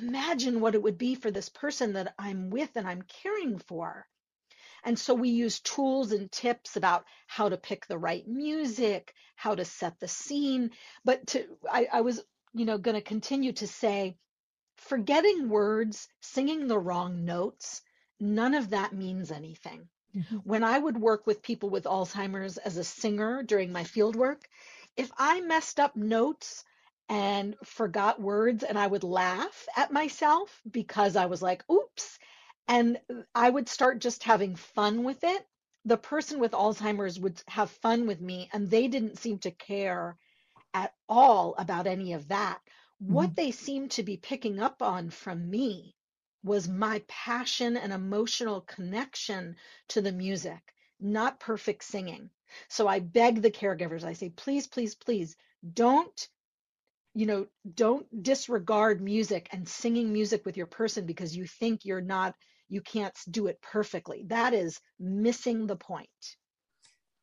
imagine 0.00 0.60
what 0.60 0.74
it 0.74 0.82
would 0.82 0.98
be 0.98 1.14
for 1.14 1.30
this 1.30 1.48
person 1.48 1.94
that 1.94 2.14
I'm 2.18 2.50
with 2.50 2.70
and 2.76 2.86
I'm 2.86 3.02
caring 3.02 3.58
for 3.58 4.06
and 4.88 4.98
so 4.98 5.12
we 5.12 5.28
use 5.28 5.60
tools 5.60 6.12
and 6.12 6.32
tips 6.32 6.76
about 6.76 7.04
how 7.26 7.50
to 7.50 7.58
pick 7.58 7.86
the 7.86 7.98
right 7.98 8.26
music, 8.26 9.12
how 9.36 9.54
to 9.54 9.62
set 9.62 10.00
the 10.00 10.08
scene. 10.08 10.70
But 11.04 11.26
to, 11.26 11.44
I, 11.70 11.88
I 11.92 12.00
was, 12.00 12.22
you 12.54 12.64
know, 12.64 12.78
going 12.78 12.94
to 12.94 13.02
continue 13.02 13.52
to 13.52 13.66
say, 13.66 14.16
forgetting 14.78 15.50
words, 15.50 16.08
singing 16.22 16.68
the 16.68 16.78
wrong 16.78 17.26
notes, 17.26 17.82
none 18.18 18.54
of 18.54 18.70
that 18.70 18.94
means 18.94 19.30
anything. 19.30 19.88
Mm-hmm. 20.16 20.36
When 20.36 20.64
I 20.64 20.78
would 20.78 20.96
work 20.96 21.26
with 21.26 21.42
people 21.42 21.68
with 21.68 21.84
Alzheimer's 21.84 22.56
as 22.56 22.78
a 22.78 22.82
singer 22.82 23.42
during 23.42 23.70
my 23.70 23.84
field 23.84 24.16
work, 24.16 24.48
if 24.96 25.12
I 25.18 25.42
messed 25.42 25.78
up 25.78 25.96
notes 25.96 26.64
and 27.10 27.56
forgot 27.62 28.22
words 28.22 28.64
and 28.64 28.78
I 28.78 28.86
would 28.86 29.04
laugh 29.04 29.66
at 29.76 29.92
myself 29.92 30.62
because 30.70 31.14
I 31.14 31.26
was 31.26 31.42
like, 31.42 31.62
oops, 31.70 32.18
and 32.68 33.00
I 33.34 33.48
would 33.48 33.68
start 33.68 33.98
just 33.98 34.22
having 34.22 34.54
fun 34.54 35.02
with 35.02 35.24
it. 35.24 35.46
The 35.86 35.96
person 35.96 36.38
with 36.38 36.52
Alzheimer's 36.52 37.18
would 37.18 37.42
have 37.48 37.70
fun 37.70 38.06
with 38.06 38.20
me, 38.20 38.50
and 38.52 38.70
they 38.70 38.88
didn't 38.88 39.18
seem 39.18 39.38
to 39.40 39.50
care 39.50 40.18
at 40.74 40.94
all 41.08 41.54
about 41.56 41.86
any 41.86 42.12
of 42.12 42.28
that. 42.28 42.60
Mm-hmm. 43.02 43.14
What 43.14 43.34
they 43.34 43.52
seemed 43.52 43.92
to 43.92 44.02
be 44.02 44.18
picking 44.18 44.60
up 44.60 44.82
on 44.82 45.08
from 45.08 45.48
me 45.48 45.96
was 46.44 46.68
my 46.68 47.02
passion 47.08 47.76
and 47.76 47.92
emotional 47.92 48.60
connection 48.60 49.56
to 49.88 50.02
the 50.02 50.12
music, 50.12 50.60
not 51.00 51.40
perfect 51.40 51.84
singing. 51.84 52.30
So 52.68 52.86
I 52.86 53.00
beg 53.00 53.40
the 53.40 53.50
caregivers, 53.50 54.04
I 54.04 54.12
say, 54.12 54.28
please, 54.30 54.66
please, 54.66 54.94
please 54.94 55.36
don't 55.74 56.28
you 57.14 57.26
know 57.26 57.46
don't 57.74 58.22
disregard 58.22 59.00
music 59.00 59.48
and 59.50 59.68
singing 59.68 60.12
music 60.12 60.44
with 60.44 60.56
your 60.56 60.66
person 60.66 61.06
because 61.06 61.36
you 61.36 61.46
think 61.46 61.84
you're 61.84 62.00
not 62.02 62.34
you 62.68 62.80
can't 62.80 63.16
do 63.30 63.46
it 63.46 63.60
perfectly. 63.62 64.24
That 64.26 64.54
is 64.54 64.80
missing 64.98 65.66
the 65.66 65.76
point. 65.76 66.08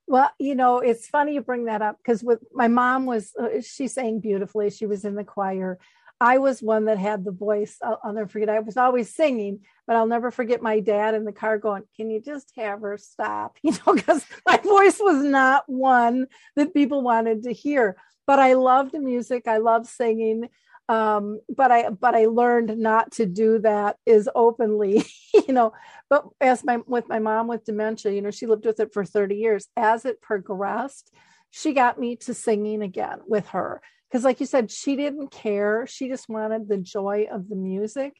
Well, 0.07 0.29
you 0.39 0.55
know, 0.55 0.79
it's 0.79 1.07
funny 1.07 1.33
you 1.33 1.41
bring 1.41 1.65
that 1.65 1.81
up 1.81 1.97
because 1.97 2.23
with 2.23 2.39
my 2.53 2.67
mom 2.67 3.05
was 3.05 3.33
uh, 3.39 3.61
she 3.61 3.87
sang 3.87 4.19
beautifully. 4.19 4.69
She 4.69 4.85
was 4.85 5.03
in 5.03 5.15
the 5.15 5.23
choir. 5.23 5.79
I 6.21 6.37
was 6.37 6.61
one 6.61 6.85
that 6.85 6.97
had 6.97 7.25
the 7.25 7.31
voice. 7.31 7.77
I'll, 7.83 7.99
I'll, 8.03 8.13
never 8.13 8.29
forget. 8.29 8.49
I 8.49 8.59
was 8.59 8.77
always 8.77 9.13
singing, 9.13 9.61
but 9.85 9.95
I'll 9.95 10.07
never 10.07 10.31
forget 10.31 10.61
my 10.61 10.79
dad 10.79 11.13
in 11.13 11.25
the 11.25 11.33
car 11.33 11.57
going, 11.57 11.83
"Can 11.95 12.09
you 12.09 12.21
just 12.21 12.51
have 12.55 12.81
her 12.81 12.97
stop?" 12.97 13.57
You 13.63 13.71
know, 13.71 13.93
because 13.93 14.25
my 14.45 14.57
voice 14.57 14.99
was 14.99 15.23
not 15.23 15.63
one 15.67 16.27
that 16.55 16.73
people 16.73 17.01
wanted 17.01 17.43
to 17.43 17.51
hear. 17.51 17.97
But 18.27 18.39
I 18.39 18.53
loved 18.53 18.93
music. 18.93 19.47
I 19.47 19.57
loved 19.57 19.87
singing 19.87 20.49
um, 20.87 21.39
but 21.49 21.71
I 21.71 21.89
but 21.89 22.15
I 22.15 22.25
learned 22.25 22.77
not 22.77 23.13
to 23.13 23.25
do 23.25 23.59
that 23.59 23.97
as 24.05 24.29
openly, 24.35 25.05
you 25.33 25.53
know. 25.53 25.73
But 26.09 26.25
as 26.39 26.63
my 26.63 26.77
with 26.85 27.07
my 27.07 27.19
mom 27.19 27.47
with 27.47 27.65
dementia, 27.65 28.11
you 28.11 28.21
know, 28.21 28.31
she 28.31 28.45
lived 28.45 28.65
with 28.65 28.79
it 28.79 28.93
for 28.93 29.03
30 29.03 29.35
years. 29.35 29.67
As 29.75 30.05
it 30.05 30.21
progressed, 30.21 31.11
she 31.49 31.73
got 31.73 31.99
me 31.99 32.15
to 32.17 32.33
singing 32.33 32.81
again 32.83 33.19
with 33.27 33.47
her 33.49 33.81
because, 34.09 34.23
like 34.23 34.39
you 34.39 34.45
said, 34.45 34.69
she 34.69 34.95
didn't 34.95 35.31
care. 35.31 35.87
She 35.87 36.07
just 36.07 36.29
wanted 36.29 36.67
the 36.67 36.77
joy 36.77 37.27
of 37.31 37.49
the 37.49 37.55
music. 37.55 38.13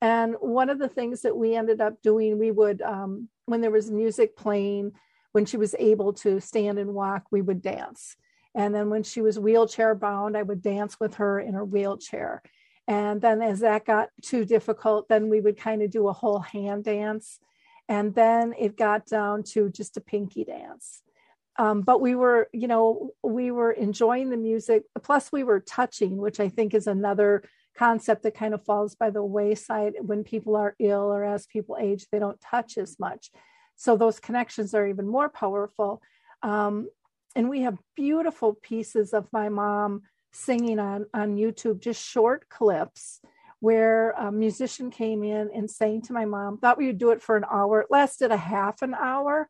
And 0.00 0.34
one 0.40 0.70
of 0.70 0.78
the 0.78 0.88
things 0.88 1.22
that 1.22 1.36
we 1.36 1.54
ended 1.54 1.80
up 1.80 2.00
doing, 2.02 2.38
we 2.38 2.50
would 2.50 2.80
um, 2.80 3.28
when 3.44 3.60
there 3.60 3.70
was 3.70 3.90
music 3.90 4.36
playing, 4.36 4.92
when 5.32 5.44
she 5.44 5.58
was 5.58 5.74
able 5.78 6.14
to 6.14 6.40
stand 6.40 6.78
and 6.78 6.94
walk, 6.94 7.24
we 7.30 7.42
would 7.42 7.60
dance 7.60 8.16
and 8.56 8.74
then 8.74 8.88
when 8.88 9.02
she 9.02 9.20
was 9.20 9.38
wheelchair 9.38 9.94
bound, 9.94 10.36
I 10.36 10.42
would 10.42 10.62
dance 10.62 10.98
with 10.98 11.16
her 11.16 11.38
in 11.38 11.52
her 11.52 11.64
wheelchair. 11.64 12.42
And 12.88 13.20
then 13.20 13.42
as 13.42 13.60
that 13.60 13.84
got 13.84 14.08
too 14.22 14.46
difficult, 14.46 15.08
then 15.08 15.28
we 15.28 15.40
would 15.40 15.58
kind 15.58 15.82
of 15.82 15.90
do 15.90 16.08
a 16.08 16.14
whole 16.14 16.38
hand 16.38 16.84
dance. 16.84 17.38
And 17.88 18.14
then 18.14 18.54
it 18.58 18.76
got 18.76 19.06
down 19.06 19.42
to 19.52 19.68
just 19.68 19.98
a 19.98 20.00
pinky 20.00 20.44
dance. 20.44 21.02
Um, 21.58 21.82
but 21.82 22.00
we 22.00 22.14
were, 22.14 22.48
you 22.52 22.66
know, 22.66 23.10
we 23.22 23.50
were 23.50 23.72
enjoying 23.72 24.30
the 24.30 24.36
music. 24.36 24.84
Plus, 25.02 25.30
we 25.30 25.44
were 25.44 25.60
touching, 25.60 26.16
which 26.16 26.40
I 26.40 26.48
think 26.48 26.74
is 26.74 26.86
another 26.86 27.42
concept 27.76 28.22
that 28.22 28.34
kind 28.34 28.54
of 28.54 28.64
falls 28.64 28.94
by 28.94 29.10
the 29.10 29.22
wayside 29.22 29.94
when 30.00 30.24
people 30.24 30.56
are 30.56 30.74
ill 30.78 31.12
or 31.12 31.24
as 31.24 31.46
people 31.46 31.76
age, 31.78 32.06
they 32.10 32.18
don't 32.18 32.40
touch 32.40 32.78
as 32.78 32.98
much. 32.98 33.30
So 33.76 33.96
those 33.96 34.18
connections 34.18 34.74
are 34.74 34.86
even 34.86 35.06
more 35.06 35.28
powerful. 35.28 36.00
Um, 36.42 36.88
and 37.36 37.50
we 37.50 37.60
have 37.60 37.78
beautiful 37.94 38.54
pieces 38.54 39.12
of 39.12 39.32
my 39.32 39.48
mom 39.50 40.02
singing 40.32 40.78
on 40.80 41.06
on 41.14 41.36
YouTube, 41.36 41.80
just 41.80 42.04
short 42.04 42.48
clips 42.48 43.20
where 43.60 44.10
a 44.12 44.32
musician 44.32 44.90
came 44.90 45.22
in 45.22 45.50
and 45.54 45.70
sang 45.70 46.02
to 46.02 46.12
my 46.12 46.24
mom. 46.24 46.58
Thought 46.58 46.78
we 46.78 46.86
would 46.86 46.98
do 46.98 47.10
it 47.10 47.22
for 47.22 47.36
an 47.36 47.44
hour. 47.50 47.80
It 47.82 47.90
lasted 47.90 48.30
a 48.30 48.36
half 48.36 48.82
an 48.82 48.94
hour. 48.94 49.48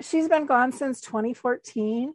She's 0.00 0.28
been 0.28 0.46
gone 0.46 0.72
since 0.72 1.00
2014. 1.00 2.14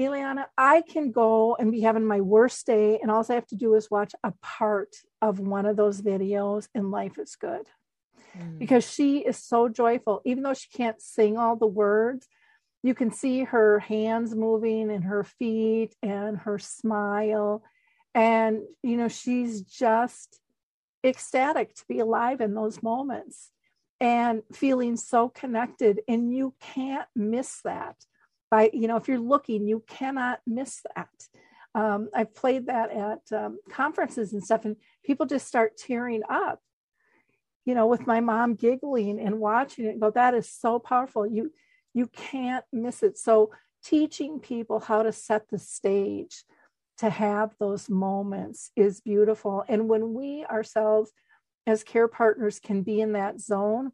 Ilyana, 0.00 0.46
I 0.56 0.82
can 0.82 1.10
go 1.10 1.54
and 1.54 1.70
be 1.70 1.80
having 1.80 2.06
my 2.06 2.22
worst 2.22 2.66
day, 2.66 2.98
and 3.00 3.10
all 3.10 3.24
I 3.28 3.34
have 3.34 3.46
to 3.48 3.56
do 3.56 3.74
is 3.74 3.90
watch 3.90 4.14
a 4.24 4.32
part 4.40 4.96
of 5.20 5.38
one 5.38 5.66
of 5.66 5.76
those 5.76 6.00
videos, 6.00 6.68
and 6.74 6.90
life 6.90 7.18
is 7.18 7.36
good. 7.36 7.66
Mm. 8.38 8.58
Because 8.58 8.90
she 8.90 9.18
is 9.18 9.36
so 9.36 9.68
joyful, 9.68 10.22
even 10.24 10.42
though 10.42 10.54
she 10.54 10.68
can't 10.74 11.00
sing 11.00 11.36
all 11.36 11.56
the 11.56 11.66
words, 11.66 12.26
you 12.82 12.94
can 12.94 13.12
see 13.12 13.44
her 13.44 13.78
hands 13.78 14.34
moving 14.34 14.90
and 14.90 15.04
her 15.04 15.24
feet 15.24 15.94
and 16.02 16.38
her 16.38 16.58
smile. 16.58 17.62
And 18.14 18.62
you 18.82 18.96
know 18.96 19.08
she's 19.08 19.62
just 19.62 20.40
ecstatic 21.04 21.74
to 21.74 21.84
be 21.88 22.00
alive 22.00 22.40
in 22.40 22.54
those 22.54 22.82
moments 22.82 23.50
and 24.00 24.42
feeling 24.52 24.96
so 24.96 25.28
connected. 25.28 26.00
And 26.08 26.34
you 26.34 26.54
can't 26.60 27.08
miss 27.16 27.60
that 27.64 27.96
by 28.50 28.70
you 28.72 28.88
know 28.88 28.96
if 28.96 29.08
you're 29.08 29.18
looking 29.18 29.66
you 29.66 29.82
cannot 29.86 30.40
miss 30.46 30.82
that. 30.94 31.08
Um, 31.74 32.10
i've 32.14 32.34
played 32.34 32.66
that 32.66 32.90
at 32.90 33.32
um, 33.34 33.58
conferences 33.70 34.34
and 34.34 34.44
stuff 34.44 34.66
and 34.66 34.76
people 35.02 35.24
just 35.24 35.48
start 35.48 35.78
tearing 35.78 36.20
up 36.28 36.60
you 37.64 37.74
know 37.74 37.86
with 37.86 38.06
my 38.06 38.20
mom 38.20 38.56
giggling 38.56 39.18
and 39.18 39.40
watching 39.40 39.86
it 39.86 39.98
go 39.98 40.10
that 40.10 40.34
is 40.34 40.50
so 40.50 40.78
powerful. 40.78 41.26
You 41.26 41.50
you 41.94 42.06
can't 42.06 42.64
miss 42.72 43.02
it 43.02 43.18
so 43.18 43.50
teaching 43.84 44.38
people 44.38 44.80
how 44.80 45.02
to 45.02 45.12
set 45.12 45.48
the 45.48 45.58
stage 45.58 46.44
to 46.98 47.10
have 47.10 47.54
those 47.58 47.88
moments 47.88 48.70
is 48.76 49.00
beautiful. 49.00 49.64
And 49.68 49.88
when 49.88 50.14
we 50.14 50.44
ourselves, 50.44 51.10
as 51.66 51.82
care 51.82 52.08
partners, 52.08 52.60
can 52.60 52.82
be 52.82 53.00
in 53.00 53.12
that 53.12 53.40
zone, 53.40 53.92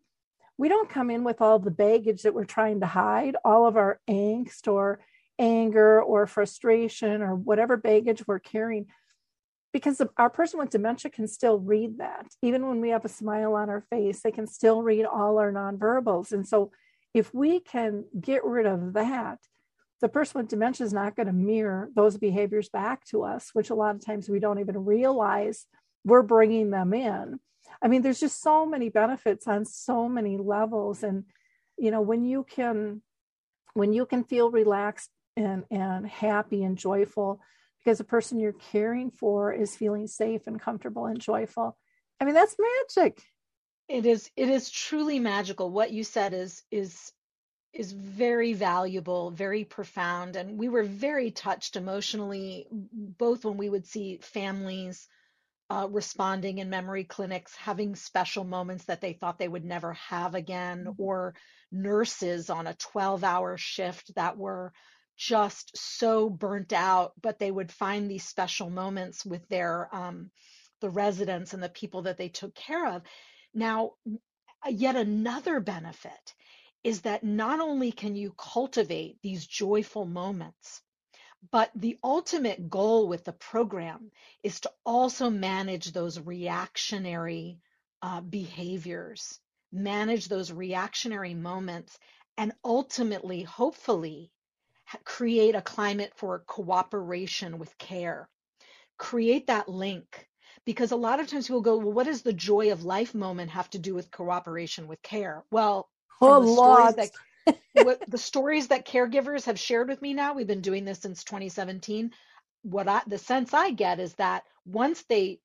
we 0.59 0.69
don't 0.69 0.91
come 0.91 1.11
in 1.11 1.25
with 1.25 1.41
all 1.41 1.59
the 1.59 1.71
baggage 1.71 2.23
that 2.23 2.35
we're 2.35 2.45
trying 2.45 2.81
to 2.81 2.87
hide, 2.87 3.37
all 3.45 3.67
of 3.67 3.77
our 3.77 4.01
angst 4.11 4.71
or 4.71 5.01
anger 5.39 6.03
or 6.03 6.27
frustration 6.27 7.23
or 7.23 7.35
whatever 7.35 7.77
baggage 7.77 8.27
we're 8.27 8.41
carrying. 8.41 8.87
Because 9.73 10.03
our 10.17 10.31
person 10.31 10.59
with 10.59 10.71
dementia 10.71 11.11
can 11.11 11.29
still 11.29 11.59
read 11.59 11.99
that. 11.99 12.27
Even 12.43 12.67
when 12.67 12.81
we 12.81 12.89
have 12.89 13.05
a 13.05 13.09
smile 13.09 13.55
on 13.55 13.69
our 13.71 13.83
face, 13.91 14.21
they 14.23 14.33
can 14.33 14.47
still 14.47 14.83
read 14.83 15.05
all 15.05 15.39
our 15.39 15.53
nonverbals. 15.53 16.33
And 16.33 16.47
so, 16.47 16.73
if 17.15 17.33
we 17.35 17.61
can 17.61 18.05
get 18.19 18.45
rid 18.45 18.67
of 18.67 18.93
that, 18.95 19.39
the 20.01 20.09
person 20.09 20.41
with 20.41 20.49
dementia 20.49 20.87
is 20.87 20.93
not 20.93 21.17
going 21.17 21.27
to 21.27 21.33
mirror 21.33 21.91
those 21.95 22.17
behaviors 22.17 22.69
back 22.69 23.05
to 23.07 23.25
us, 23.25 23.51
which 23.53 23.71
a 23.71 23.75
lot 23.75 23.97
of 23.97 24.05
times 24.05 24.29
we 24.29 24.39
don't 24.39 24.61
even 24.61 24.85
realize 24.85 25.67
we're 26.05 26.23
bringing 26.23 26.71
them 26.71 26.95
in. 26.95 27.41
I 27.83 27.89
mean, 27.89 28.03
there's 28.03 28.21
just 28.21 28.41
so 28.41 28.65
many 28.65 28.89
benefits 28.89 29.47
on 29.47 29.65
so 29.65 30.09
many 30.09 30.37
levels. 30.37 31.03
And, 31.03 31.25
you 31.77 31.91
know, 31.91 32.01
when 32.01 32.25
you 32.25 32.45
can, 32.49 33.03
when 33.75 33.93
you 33.93 34.07
can 34.07 34.25
feel 34.25 34.51
relaxed 34.51 35.11
and, 35.37 35.65
and 35.71 36.07
happy 36.07 36.63
and 36.63 36.79
joyful 36.79 37.41
because 37.79 37.99
the 37.99 38.05
person 38.05 38.39
you're 38.39 38.53
caring 38.53 39.11
for 39.11 39.53
is 39.53 39.77
feeling 39.77 40.07
safe 40.07 40.47
and 40.47 40.61
comfortable 40.61 41.07
and 41.07 41.21
joyful. 41.21 41.77
I 42.21 42.25
mean, 42.25 42.35
that's 42.35 42.57
magic. 42.97 43.23
It 43.89 44.07
is, 44.07 44.31
it 44.37 44.49
is 44.49 44.71
truly 44.71 45.19
magical. 45.19 45.71
What 45.71 45.93
you 45.93 46.05
said 46.05 46.35
is, 46.35 46.63
is 46.71 47.13
is 47.73 47.93
very 47.93 48.55
valuable, 48.55 49.31
very 49.31 49.65
profound. 49.65 50.37
And 50.37 50.59
we 50.59 50.69
were 50.69 50.83
very 50.83 51.31
touched 51.31 51.77
emotionally, 51.77 52.67
both 52.71 53.45
when 53.45 53.57
we 53.57 53.69
would 53.69 53.87
see 53.87 54.19
families 54.23 55.07
uh, 55.71 55.87
responding 55.91 56.59
in 56.59 56.71
memory 56.71 57.05
clinics, 57.05 57.55
having 57.55 57.95
special 57.95 58.45
moments 58.45 58.85
that 58.85 59.01
they 59.01 59.13
thought 59.13 59.39
they 59.39 59.49
would 59.49 59.65
never 59.65 59.93
have 59.93 60.35
again, 60.35 60.85
mm-hmm. 60.85 61.03
or 61.03 61.35
nurses 61.71 62.49
on 62.49 62.67
a 62.67 62.75
12 62.75 63.23
hour 63.23 63.59
shift 63.59 64.15
that 64.15 64.39
were 64.39 64.73
just 65.17 65.77
so 65.77 66.31
burnt 66.31 66.73
out, 66.73 67.13
but 67.21 67.39
they 67.39 67.51
would 67.51 67.71
find 67.71 68.11
these 68.11 68.25
special 68.25 68.71
moments 68.71 69.27
with 69.27 69.47
their 69.49 69.95
um, 69.95 70.31
the 70.81 70.89
residents 70.89 71.55
and 71.55 71.63
the 71.63 71.69
people 71.69 72.03
that 72.03 72.17
they 72.17 72.29
took 72.29 72.55
care 72.55 72.87
of. 72.87 73.03
Now, 73.55 73.93
yet 74.69 74.97
another 74.97 75.61
benefit 75.61 76.35
is 76.85 77.03
that 77.03 77.25
not 77.25 77.61
only 77.61 77.93
can 77.93 78.15
you 78.15 78.33
cultivate 78.37 79.19
these 79.23 79.47
joyful 79.47 80.05
moments, 80.05 80.83
but 81.51 81.71
the 81.75 81.99
ultimate 82.03 82.69
goal 82.69 83.09
with 83.09 83.25
the 83.25 83.33
program 83.33 84.11
is 84.43 84.61
to 84.61 84.73
also 84.85 85.31
manage 85.31 85.93
those 85.93 86.19
reactionary 86.19 87.59
uh, 88.03 88.21
behaviors, 88.21 89.41
manage 89.73 90.29
those 90.29 90.53
reactionary 90.53 91.35
moments, 91.35 91.99
and 92.37 92.53
ultimately, 92.65 93.43
hopefully, 93.43 94.31
create 95.05 95.55
a 95.55 95.63
climate 95.63 96.13
for 96.17 96.41
cooperation 96.47 97.59
with 97.59 97.77
care. 97.79 98.29
Create 98.97 99.47
that 99.49 99.69
link. 99.69 100.29
Because 100.69 100.93
a 100.93 100.97
lot 100.97 101.19
of 101.19 101.29
times 101.29 101.47
people 101.47 101.63
go, 101.63 101.79
well, 101.79 101.95
what 101.95 102.05
does 102.05 102.21
the 102.21 102.33
joy 102.35 102.73
of 102.73 102.85
life 102.85 103.15
moment 103.15 103.53
have 103.53 103.71
to 103.71 103.79
do 103.79 103.95
with 103.95 104.11
cooperation 104.11 104.87
with 104.87 105.01
care? 105.01 105.43
Well, 105.51 105.89
from 106.19 106.29
oh, 106.29 106.41
the 106.43 106.53
stories 106.53 106.95
that 106.97 107.57
what 107.85 108.03
the 108.11 108.19
stories 108.19 108.69
that 108.69 108.87
caregivers 108.87 109.47
have 109.47 109.59
shared 109.59 109.89
with 109.89 110.03
me 110.03 110.13
now 110.13 110.35
we've 110.35 110.47
been 110.47 110.61
doing 110.61 110.85
this 110.85 110.99
since 110.99 111.25
2017 111.25 112.11
what 112.63 112.89
i 112.89 113.01
the 113.07 113.19
sense 113.19 113.55
i 113.55 113.71
get 113.71 113.99
is 114.01 114.13
that 114.15 114.45
once 114.67 115.03
they 115.05 115.41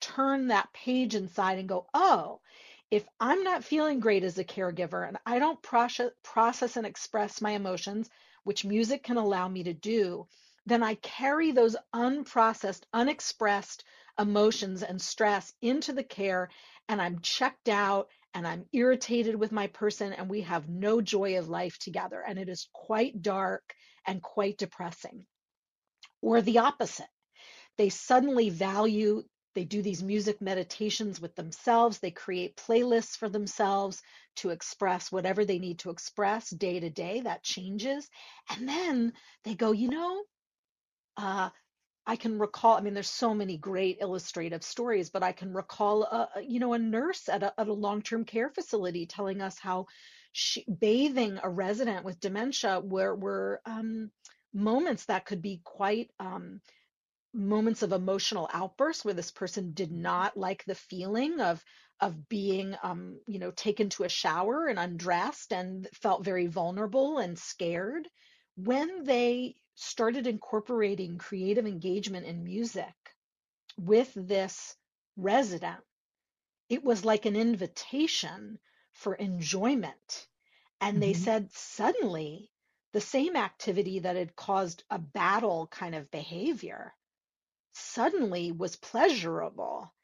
turn 0.00 0.48
that 0.48 0.72
page 0.72 1.16
inside 1.16 1.58
and 1.58 1.68
go 1.68 1.86
oh 1.92 2.40
if 2.90 3.04
i'm 3.18 3.42
not 3.42 3.64
feeling 3.64 3.98
great 3.98 4.22
as 4.22 4.38
a 4.38 4.44
caregiver 4.44 5.06
and 5.06 5.18
i 5.26 5.38
don't 5.38 5.62
process 5.62 6.10
process 6.22 6.76
and 6.76 6.86
express 6.86 7.40
my 7.40 7.50
emotions 7.52 8.08
which 8.44 8.64
music 8.64 9.02
can 9.02 9.16
allow 9.16 9.48
me 9.48 9.64
to 9.64 9.72
do 9.72 10.26
then 10.66 10.82
i 10.82 10.94
carry 10.96 11.50
those 11.50 11.76
unprocessed 11.92 12.82
unexpressed 12.92 13.82
emotions 14.18 14.82
and 14.82 15.00
stress 15.00 15.52
into 15.62 15.92
the 15.92 16.02
care 16.02 16.50
and 16.88 17.00
i'm 17.00 17.20
checked 17.20 17.68
out 17.68 18.08
and 18.34 18.46
I'm 18.46 18.66
irritated 18.72 19.34
with 19.34 19.52
my 19.52 19.66
person 19.68 20.12
and 20.12 20.28
we 20.28 20.42
have 20.42 20.68
no 20.68 21.00
joy 21.00 21.38
of 21.38 21.48
life 21.48 21.78
together. 21.78 22.22
And 22.26 22.38
it 22.38 22.48
is 22.48 22.68
quite 22.72 23.22
dark 23.22 23.62
and 24.06 24.22
quite 24.22 24.58
depressing. 24.58 25.26
Or 26.20 26.40
the 26.40 26.58
opposite. 26.58 27.08
They 27.78 27.88
suddenly 27.88 28.50
value, 28.50 29.22
they 29.54 29.64
do 29.64 29.82
these 29.82 30.02
music 30.02 30.40
meditations 30.40 31.20
with 31.20 31.34
themselves. 31.34 31.98
They 31.98 32.10
create 32.10 32.56
playlists 32.56 33.16
for 33.16 33.28
themselves 33.28 34.02
to 34.36 34.50
express 34.50 35.10
whatever 35.10 35.44
they 35.44 35.58
need 35.58 35.80
to 35.80 35.90
express 35.90 36.50
day 36.50 36.80
to 36.80 36.90
day. 36.90 37.22
That 37.22 37.42
changes. 37.42 38.08
And 38.50 38.68
then 38.68 39.12
they 39.44 39.54
go, 39.54 39.72
you 39.72 39.88
know, 39.88 40.22
uh, 41.16 41.50
I 42.08 42.16
can 42.16 42.38
recall, 42.38 42.76
I 42.78 42.80
mean, 42.80 42.94
there's 42.94 43.10
so 43.10 43.34
many 43.34 43.58
great 43.58 43.98
illustrative 44.00 44.64
stories, 44.64 45.10
but 45.10 45.22
I 45.22 45.32
can 45.32 45.52
recall, 45.52 46.04
a, 46.04 46.30
you 46.42 46.58
know, 46.58 46.72
a 46.72 46.78
nurse 46.78 47.28
at 47.28 47.42
a, 47.42 47.52
at 47.60 47.68
a 47.68 47.72
long-term 47.72 48.24
care 48.24 48.48
facility 48.48 49.04
telling 49.04 49.42
us 49.42 49.58
how 49.58 49.86
she, 50.32 50.64
bathing 50.80 51.38
a 51.42 51.50
resident 51.50 52.06
with 52.06 52.18
dementia 52.18 52.80
were, 52.80 53.14
were 53.14 53.60
um, 53.66 54.10
moments 54.54 55.04
that 55.04 55.26
could 55.26 55.42
be 55.42 55.60
quite 55.62 56.10
um, 56.18 56.62
moments 57.34 57.82
of 57.82 57.92
emotional 57.92 58.48
outbursts 58.54 59.04
where 59.04 59.12
this 59.12 59.30
person 59.30 59.72
did 59.74 59.92
not 59.92 60.34
like 60.34 60.64
the 60.64 60.74
feeling 60.74 61.40
of 61.40 61.62
of 62.00 62.28
being 62.28 62.76
um, 62.82 63.18
you 63.26 63.38
know 63.38 63.50
taken 63.50 63.90
to 63.90 64.04
a 64.04 64.08
shower 64.08 64.66
and 64.66 64.78
undressed 64.78 65.52
and 65.52 65.88
felt 65.92 66.24
very 66.24 66.46
vulnerable 66.46 67.18
and 67.18 67.38
scared. 67.38 68.08
When 68.56 69.04
they 69.04 69.56
started 69.80 70.26
incorporating 70.26 71.18
creative 71.18 71.64
engagement 71.64 72.26
in 72.26 72.42
music 72.42 72.94
with 73.78 74.12
this 74.16 74.74
resident, 75.16 75.80
it 76.68 76.82
was 76.82 77.04
like 77.04 77.26
an 77.26 77.36
invitation 77.36 78.58
for 78.92 79.14
enjoyment. 79.14 80.26
And 80.80 80.94
mm-hmm. 80.94 81.00
they 81.00 81.14
said 81.14 81.52
suddenly 81.52 82.50
the 82.92 83.00
same 83.00 83.36
activity 83.36 84.00
that 84.00 84.16
had 84.16 84.34
caused 84.34 84.82
a 84.90 84.98
battle 84.98 85.68
kind 85.68 85.94
of 85.94 86.10
behavior 86.10 86.92
suddenly 87.72 88.50
was 88.50 88.74
pleasurable. 88.74 89.94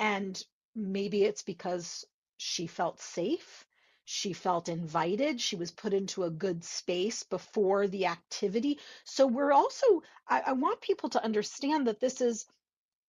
And 0.00 0.42
maybe 0.74 1.22
it's 1.22 1.42
because 1.42 2.04
she 2.38 2.66
felt 2.66 3.00
safe 3.00 3.64
she 4.04 4.32
felt 4.32 4.68
invited. 4.68 5.40
She 5.40 5.56
was 5.56 5.70
put 5.70 5.94
into 5.94 6.24
a 6.24 6.30
good 6.30 6.64
space 6.64 7.22
before 7.22 7.86
the 7.86 8.06
activity. 8.06 8.78
So 9.04 9.26
we're 9.26 9.52
also, 9.52 10.02
I, 10.28 10.42
I 10.48 10.52
want 10.52 10.80
people 10.80 11.10
to 11.10 11.24
understand 11.24 11.86
that 11.86 12.00
this 12.00 12.20
is 12.20 12.46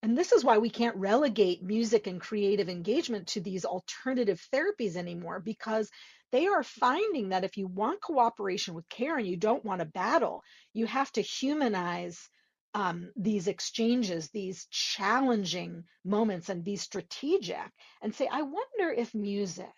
and 0.03 0.17
this 0.17 0.33
is 0.33 0.43
why 0.43 0.57
we 0.57 0.69
can't 0.69 0.97
relegate 0.97 1.63
music 1.63 2.07
and 2.07 2.19
creative 2.19 2.67
engagement 2.67 3.27
to 3.27 3.39
these 3.39 3.63
alternative 3.63 4.45
therapies 4.53 4.97
anymore 4.97 5.39
because 5.39 5.89
they 6.31 6.47
are 6.47 6.63
finding 6.63 7.29
that 7.29 7.45
if 7.45 7.57
you 7.57 7.67
want 7.67 8.01
cooperation 8.01 8.73
with 8.73 8.89
care 8.89 9.17
and 9.17 9.25
you 9.25 9.37
don't 9.37 9.63
want 9.63 9.79
to 9.79 9.85
battle, 9.85 10.43
you 10.73 10.85
have 10.87 11.09
to 11.13 11.21
humanize 11.21 12.29
um, 12.73 13.11
these 13.15 13.47
exchanges, 13.47 14.29
these 14.29 14.67
challenging 14.71 15.83
moments, 16.03 16.49
and 16.49 16.65
be 16.65 16.75
strategic 16.75 17.71
and 18.01 18.13
say, 18.13 18.27
I 18.29 18.41
wonder 18.41 18.91
if 18.91 19.13
music 19.15 19.71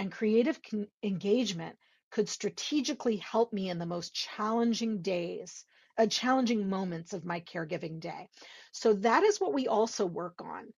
and 0.00 0.10
creative 0.10 0.58
con- 0.62 0.88
engagement 1.02 1.76
could 2.10 2.28
strategically 2.28 3.16
help 3.16 3.52
me 3.52 3.68
in 3.68 3.78
the 3.78 3.86
most 3.86 4.14
challenging 4.14 5.02
days, 5.02 5.64
uh, 5.98 6.06
challenging 6.06 6.68
moments 6.68 7.12
of 7.12 7.26
my 7.26 7.40
caregiving 7.40 8.00
day. 8.00 8.28
So 8.72 8.94
that 8.94 9.22
is 9.22 9.38
what 9.38 9.52
we 9.52 9.68
also 9.68 10.06
work 10.06 10.40
on. 10.42 10.72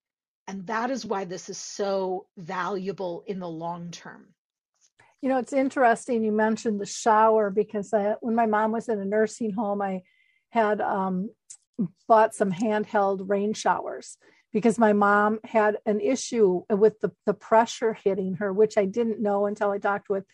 And 0.49 0.67
that 0.67 0.91
is 0.91 1.07
why 1.07 1.25
this 1.25 1.49
is 1.49 1.57
so 1.57 2.27
valuable 2.37 3.23
in 3.27 3.39
the 3.39 3.49
long 3.49 3.93
term. 3.93 4.27
You 5.23 5.29
know, 5.29 5.39
it's 5.39 5.53
interesting 5.53 6.25
you 6.25 6.33
mentioned 6.33 6.81
the 6.81 6.87
shower 6.87 7.49
because 7.49 7.95
I, 7.95 8.17
when 8.21 8.35
my 8.35 8.47
mom 8.47 8.73
was 8.73 8.89
in 8.89 8.99
a 8.99 9.05
nursing 9.05 9.53
home, 9.53 9.81
I 9.81 10.03
had 10.51 10.81
um, 10.81 11.31
bought 12.09 12.35
some 12.35 12.51
handheld 12.51 13.31
rain 13.31 13.55
showers 13.55 14.19
because 14.53 14.79
my 14.79 14.93
mom 14.93 15.41
had 15.45 15.79
an 15.87 16.01
issue 16.01 16.63
with 16.69 17.01
the, 17.01 17.11
the 17.25 17.35
pressure 17.35 17.95
hitting 17.95 18.35
her, 18.35 18.53
which 18.53 18.77
I 18.77 18.85
didn't 18.85 19.21
know 19.21 19.47
until 19.47 19.71
I 19.71 19.79
talked 19.79 20.11
with 20.11 20.25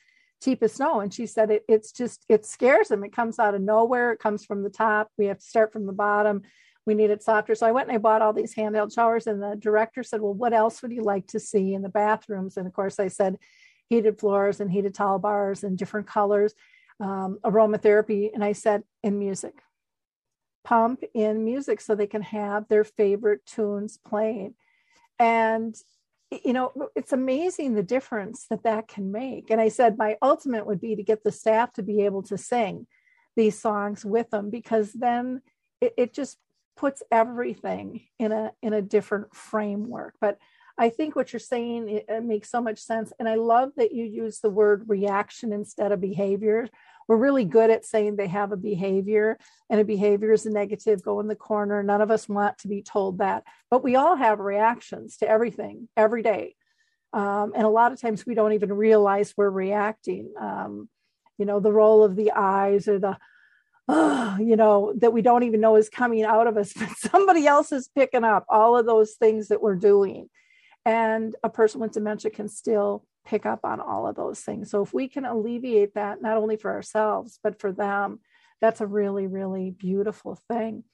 Teepa 0.45 0.71
Snow. 0.71 1.01
And 1.01 1.15
she 1.15 1.27
said 1.27 1.51
it, 1.51 1.65
it's 1.69 1.93
just, 1.93 2.25
it 2.29 2.45
scares 2.45 2.89
them. 2.89 3.05
It 3.05 3.13
comes 3.13 3.39
out 3.39 3.55
of 3.55 3.61
nowhere. 3.61 4.13
It 4.13 4.19
comes 4.19 4.45
from 4.45 4.63
the 4.63 4.71
top. 4.71 5.11
We 5.17 5.27
have 5.27 5.39
to 5.39 5.45
start 5.45 5.73
from 5.73 5.87
the 5.87 5.93
bottom. 5.93 6.43
We 6.85 6.95
need 6.95 7.11
it 7.11 7.23
softer. 7.23 7.55
So 7.55 7.67
I 7.67 7.73
went 7.73 7.89
and 7.89 7.95
I 7.95 7.99
bought 7.99 8.23
all 8.23 8.33
these 8.33 8.55
handheld 8.55 8.93
showers. 8.93 9.27
And 9.27 9.43
the 9.43 9.57
director 9.57 10.03
said, 10.03 10.21
Well, 10.21 10.35
what 10.35 10.55
else 10.55 10.83
would 10.83 10.93
you 10.93 11.03
like 11.03 11.27
to 11.29 11.41
see 11.41 11.75
in 11.75 11.83
the 11.83 11.89
bathrooms? 11.89 12.57
And 12.57 12.67
of 12.67 12.73
course, 12.73 12.99
I 12.99 13.09
said 13.09 13.37
heated 13.89 14.19
floors 14.19 14.61
and 14.61 14.71
heated 14.71 14.95
towel 14.95 15.19
bars 15.19 15.65
and 15.65 15.77
different 15.77 16.07
colors, 16.07 16.55
um, 17.01 17.39
aromatherapy. 17.45 18.31
And 18.33 18.43
I 18.43 18.53
said, 18.53 18.85
in 19.03 19.19
music 19.19 19.55
pump 20.69 21.03
in 21.15 21.47
music 21.47 21.81
so 21.81 21.95
they 21.95 22.07
can 22.07 22.21
have 22.21 22.69
their 22.69 22.85
favorite 22.85 23.45
tunes 23.47 23.99
playing. 24.07 24.55
And, 25.19 25.75
you 26.45 26.53
know, 26.53 26.73
it's 26.95 27.15
amazing 27.15 27.75
the 27.75 27.83
difference 27.83 28.47
that 28.51 28.65
that 28.65 28.87
can 28.87 29.11
make. 29.11 29.49
And 29.51 29.63
I 29.63 29.69
said, 29.69 29.97
my 29.97 30.19
ultimate 30.21 30.67
would 30.67 30.81
be 30.81 30.95
to 30.95 31.03
get 31.03 31.25
the 31.25 31.33
staff 31.33 31.73
to 31.75 31.83
be 31.83 32.05
able 32.05 32.23
to 32.25 32.37
sing 32.37 32.87
these 33.35 33.59
songs 33.59 34.05
with 34.05 34.29
them 34.29 34.51
because 34.51 34.93
then 34.93 35.41
it, 35.81 35.95
it 35.97 36.13
just 36.13 36.37
puts 36.77 37.03
everything 37.11 38.03
in 38.19 38.31
a 38.31 38.53
in 38.63 38.73
a 38.73 38.81
different 38.81 39.35
framework 39.35 40.15
but 40.21 40.39
i 40.79 40.89
think 40.89 41.15
what 41.15 41.33
you're 41.33 41.41
saying 41.41 41.89
it, 41.89 42.05
it, 42.09 42.25
makes 42.25 42.51
so 42.51 42.61
much 42.61 42.79
sense 42.79 43.13
and 43.19 43.29
i 43.29 43.35
love 43.35 43.71
that 43.77 43.93
you 43.93 44.05
use 44.05 44.41
the 44.41 44.51
word 44.51 44.85
reaction 44.89 45.53
instead 45.53 45.93
of 45.93 46.01
behavior. 46.01 46.69
We're 47.07 47.17
really 47.17 47.47
good 47.47 47.71
at 47.71 47.87
saying 47.87 48.17
they 48.17 48.27
have 48.27 48.53
a 48.53 48.57
behavior 48.59 49.39
and 49.71 49.81
a 49.81 49.85
behavior 49.85 50.31
is 50.33 50.45
a 50.45 50.51
negative 50.51 51.03
go 51.03 51.21
in 51.21 51.27
the 51.27 51.35
corner 51.35 51.83
none 51.83 52.03
of 52.03 52.11
us 52.11 52.29
want 52.29 52.59
to 52.59 52.69
be 52.69 52.83
told 52.83 53.19
that 53.19 53.45
but 53.71 53.83
we 53.83 53.97
all 53.97 54.15
have 54.15 54.41
reactions 54.41 55.17
to 55.19 55.29
everything 55.29 55.89
every 55.97 56.23
day. 56.23 56.55
Um, 57.15 57.53
and 57.57 57.65
a 57.65 57.71
lot 57.71 57.93
of 57.93 58.01
times 58.01 58.27
we 58.27 58.35
don't 58.35 58.53
even 58.53 58.71
realize 58.71 59.33
we're 59.37 59.49
reacting 59.49 60.35
um, 60.39 60.91
you 61.39 61.47
know 61.47 61.61
the 61.61 61.73
roll 61.73 62.05
of 62.05 62.17
the 62.17 62.33
eyes 62.33 62.89
or 62.89 62.99
the 62.99 63.17
oh, 63.89 64.37
you 64.39 64.57
know 64.57 64.93
that 64.99 65.13
we 65.13 65.23
don't 65.23 65.45
even 65.45 65.61
know 65.61 65.77
is 65.77 65.89
coming 65.89 66.25
out 66.25 66.47
of 66.47 66.57
us 66.57 66.73
but 66.77 66.91
somebody 66.99 67.47
else 67.47 67.73
is 67.73 67.89
picking 67.95 68.25
up 68.25 68.45
all 68.49 68.77
of 68.77 68.85
those 68.85 69.15
things 69.15 69.49
that 69.49 69.63
we're 69.63 69.77
doing 69.77 70.29
and 70.89 71.37
a 71.45 71.51
person 71.51 71.83
with 71.83 71.93
dementia 71.93 72.31
can 72.31 72.49
still 72.49 73.05
pick 73.27 73.45
up 73.45 73.61
on 73.63 73.79
all 73.79 74.07
of 74.07 74.17
those 74.17 74.41
things. 74.41 74.71
So 74.71 74.83
if 74.83 74.95
we 74.95 75.07
can 75.07 75.27
alleviate 75.27 75.93
that, 75.95 76.23
not 76.23 76.39
only 76.39 76.57
for 76.57 76.73
ourselves, 76.73 77.39
but 77.43 77.61
for 77.61 77.73
them, 77.73 78.21
that's 78.63 78.81
a 78.81 78.87
really, 78.87 79.27
really 79.27 79.71
beautiful 79.71 80.35
thing. 80.49 80.85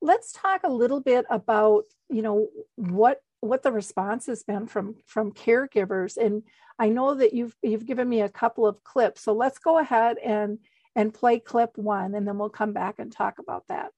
Let's 0.00 0.32
talk 0.32 0.62
a 0.64 0.72
little 0.72 1.02
bit 1.02 1.26
about, 1.28 1.84
you 2.08 2.22
know, 2.22 2.48
what 2.76 3.20
what 3.40 3.62
the 3.62 3.72
response 3.72 4.26
has 4.26 4.42
been 4.42 4.66
from 4.66 4.94
from 5.06 5.32
caregivers. 5.32 6.16
And 6.16 6.44
I 6.78 6.88
know 6.88 7.14
that 7.14 7.34
you've 7.34 7.54
you've 7.62 7.84
given 7.84 8.08
me 8.08 8.22
a 8.22 8.30
couple 8.30 8.66
of 8.66 8.82
clips. 8.82 9.20
So 9.20 9.34
let's 9.34 9.58
go 9.58 9.78
ahead 9.78 10.16
and 10.16 10.60
and 10.96 11.12
play 11.12 11.40
clip 11.40 11.76
one 11.76 12.14
and 12.14 12.26
then 12.26 12.38
we'll 12.38 12.48
come 12.48 12.72
back 12.72 12.98
and 12.98 13.12
talk 13.12 13.38
about 13.38 13.68
that. 13.68 13.90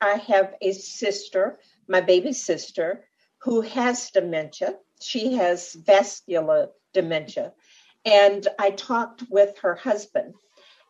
I 0.00 0.14
have 0.28 0.54
a 0.62 0.72
sister, 0.72 1.58
my 1.88 2.02
baby 2.02 2.32
sister, 2.32 3.04
who 3.46 3.60
has 3.60 4.10
dementia. 4.10 4.74
She 5.00 5.34
has 5.34 5.72
vascular 5.72 6.70
dementia. 6.92 7.52
And 8.04 8.46
I 8.58 8.70
talked 8.72 9.22
with 9.30 9.58
her 9.58 9.76
husband 9.76 10.34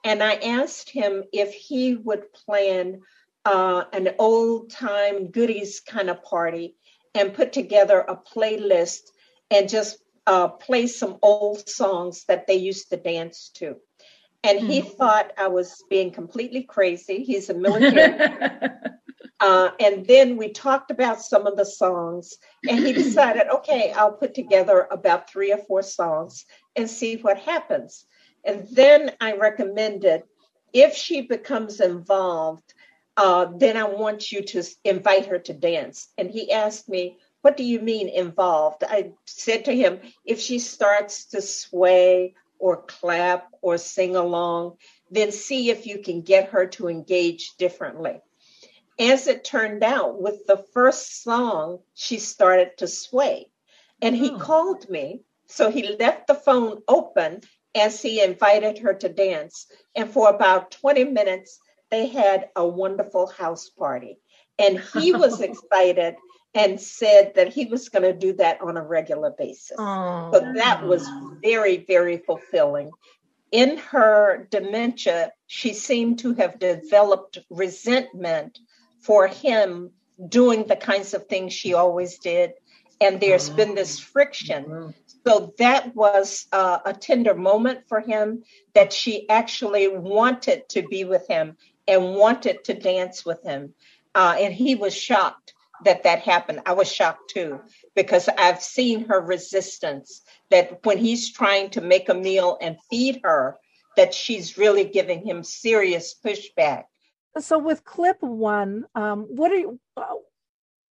and 0.03 0.23
I 0.23 0.37
asked 0.37 0.89
him 0.89 1.25
if 1.35 1.53
he 1.53 1.97
would 1.97 2.33
plan 2.33 3.03
uh, 3.45 3.85
an 3.93 4.15
old 4.19 4.71
time 4.71 5.31
goodies 5.31 5.81
kind 5.81 6.09
of 6.09 6.23
party 6.23 6.77
and 7.15 7.35
put 7.35 7.53
together 7.53 8.01
a 8.01 8.17
playlist 8.17 9.03
and 9.51 9.69
just 9.69 9.99
uh, 10.27 10.49
play 10.49 10.87
some 10.87 11.19
old 11.21 11.69
songs 11.69 12.25
that 12.25 12.47
they 12.47 12.57
used 12.57 12.89
to 12.89 12.97
dance 12.97 13.51
to. 13.57 13.77
And 14.43 14.61
he 14.61 14.81
mm-hmm. 14.81 14.97
thought 14.97 15.33
I 15.37 15.49
was 15.49 15.85
being 15.91 16.11
completely 16.11 16.63
crazy. 16.63 17.23
He's 17.23 17.51
a 17.51 17.55
military 17.55 18.71
Uh, 19.39 19.71
and 19.81 20.07
then 20.07 20.37
we 20.37 20.49
talked 20.49 20.91
about 20.91 21.21
some 21.21 21.47
of 21.47 21.57
the 21.57 21.65
songs, 21.65 22.39
and 22.69 22.87
he 22.87 22.93
decided, 22.93 23.49
okay, 23.49 23.93
I'll 23.93 24.13
put 24.13 24.35
together 24.35 24.89
about 24.91 25.31
three 25.31 25.53
or 25.53 25.59
four 25.59 25.83
songs 25.83 26.47
and 26.75 26.89
see 26.89 27.17
what 27.17 27.39
happens. 27.39 28.07
And 28.45 28.67
then 28.73 29.13
I 29.21 29.35
recommended 29.35 30.23
if 30.73 30.95
she 30.95 31.23
becomes 31.23 31.81
involved, 31.81 32.73
uh, 33.17 33.47
then 33.57 33.77
I 33.77 33.85
want 33.85 34.33
you 34.33 34.43
to 34.43 34.63
invite 34.85 35.27
her 35.27 35.39
to 35.39 35.53
dance. 35.53 36.09
And 36.17 36.31
he 36.31 36.53
asked 36.53 36.89
me, 36.89 37.19
What 37.43 37.57
do 37.57 37.65
you 37.65 37.81
mean 37.81 38.09
involved? 38.09 38.85
I 38.85 39.13
said 39.27 39.67
to 39.67 39.77
him, 39.77 40.01
If 40.25 40.41
she 40.41 40.59
starts 40.59 41.27
to 41.27 41.43
sway 41.43 42.35
or 42.59 42.83
clap 42.83 43.49
or 43.61 43.77
sing 43.77 44.17
along, 44.17 44.77
then 45.11 45.31
see 45.31 45.71
if 45.71 45.87
you 45.87 45.99
can 45.99 46.23
get 46.23 46.51
her 46.51 46.67
to 46.67 46.89
engage 46.89 47.57
differently 47.59 48.21
as 48.99 49.27
it 49.27 49.45
turned 49.45 49.83
out, 49.83 50.21
with 50.21 50.47
the 50.47 50.65
first 50.73 51.23
song, 51.23 51.81
she 51.95 52.19
started 52.19 52.79
to 52.79 52.89
sway. 52.89 53.51
And 54.01 54.15
he 54.15 54.31
oh. 54.31 54.39
called 54.39 54.89
me. 54.89 55.23
So 55.49 55.71
he 55.71 55.97
left 55.97 56.27
the 56.27 56.35
phone 56.35 56.83
open 56.89 57.43
as 57.75 58.01
he 58.01 58.23
invited 58.23 58.79
her 58.79 58.95
to 58.95 59.09
dance. 59.09 59.67
And 59.95 60.11
for 60.11 60.31
about 60.31 60.71
20 60.71 61.05
minutes, 61.05 61.59
they 61.91 62.07
had 62.07 62.49
a 62.57 62.67
wonderful 62.67 63.27
house 63.27 63.69
party. 63.71 64.19
And 64.59 64.81
he 64.81 65.13
was 65.13 65.41
excited 65.43 66.17
and 66.55 66.81
said 66.81 67.35
that 67.35 67.53
he 67.53 67.67
was 67.67 67.91
going 67.91 68.03
to 68.03 68.19
do 68.19 68.33
that 68.35 68.61
on 68.63 68.77
a 68.77 68.83
regular 68.83 69.31
basis. 69.31 69.77
Oh. 69.79 70.31
So 70.33 70.53
that 70.55 70.85
was 70.85 71.07
very, 71.43 71.85
very 71.87 72.17
fulfilling. 72.19 72.91
In 73.53 73.77
her 73.77 74.49
dementia, 74.51 75.33
she 75.47 75.75
seemed 75.75 76.19
to 76.21 76.35
have 76.35 76.59
developed 76.59 77.39
resentment 77.51 78.59
for 79.01 79.27
him 79.27 79.91
doing 80.29 80.67
the 80.67 80.77
kinds 80.77 81.15
of 81.15 81.27
things 81.27 81.53
she 81.53 81.75
always 81.75 82.19
did. 82.19 82.53
And 83.01 83.21
there's 83.21 83.51
been 83.51 83.75
this 83.75 83.99
friction. 83.99 84.95
So 85.27 85.53
that 85.59 85.95
was 85.95 86.47
uh, 86.53 86.79
a 86.85 86.95
tender 86.95 87.35
moment 87.35 87.81
for 87.89 88.01
him 88.01 88.45
that 88.75 88.93
she 88.93 89.29
actually 89.29 89.89
wanted 89.89 90.69
to 90.71 90.83
be 90.83 91.05
with 91.05 91.27
him 91.29 91.57
and 91.87 92.15
wanted 92.15 92.65
to 92.65 92.75
dance 92.75 93.25
with 93.25 93.43
him. 93.43 93.75
Uh, 94.15 94.37
and 94.41 94.55
he 94.55 94.77
was 94.77 94.95
shocked 94.95 95.53
that 95.85 96.05
that 96.05 96.21
happened. 96.21 96.61
I 96.65 96.73
was 96.73 96.91
shocked 96.91 97.31
too, 97.31 97.61
because 97.95 98.29
I've 98.29 98.63
seen 98.63 99.07
her 99.09 99.21
resistance 99.21 100.23
that 100.51 100.85
when 100.85 100.97
he's 100.97 101.33
trying 101.33 101.71
to 101.71 101.83
make 101.83 102.09
a 102.09 102.15
meal 102.15 102.57
and 102.61 102.79
feed 102.89 103.21
her, 103.25 103.59
that 103.97 104.15
she's 104.15 104.57
really 104.57 104.85
giving 104.85 105.27
him 105.27 105.43
serious 105.43 106.15
pushback 106.25 106.85
so 107.41 107.59
with 107.59 107.85
clip 107.85 108.17
one 108.21 108.85
um, 108.95 109.23
what 109.29 109.51
do 109.51 109.57
you 109.57 109.81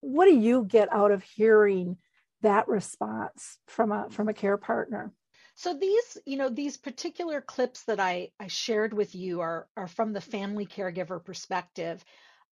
what 0.00 0.26
do 0.26 0.36
you 0.36 0.64
get 0.64 0.92
out 0.92 1.10
of 1.10 1.22
hearing 1.22 1.96
that 2.42 2.68
response 2.68 3.58
from 3.66 3.90
a 3.90 4.08
from 4.10 4.28
a 4.28 4.34
care 4.34 4.58
partner? 4.58 5.12
So 5.54 5.74
these 5.74 6.18
you 6.26 6.36
know 6.36 6.50
these 6.50 6.76
particular 6.76 7.40
clips 7.40 7.84
that 7.84 8.00
i 8.00 8.30
i 8.38 8.48
shared 8.48 8.92
with 8.92 9.14
you 9.14 9.40
are 9.40 9.66
are 9.76 9.88
from 9.88 10.12
the 10.12 10.20
family 10.20 10.66
caregiver 10.66 11.24
perspective 11.24 12.04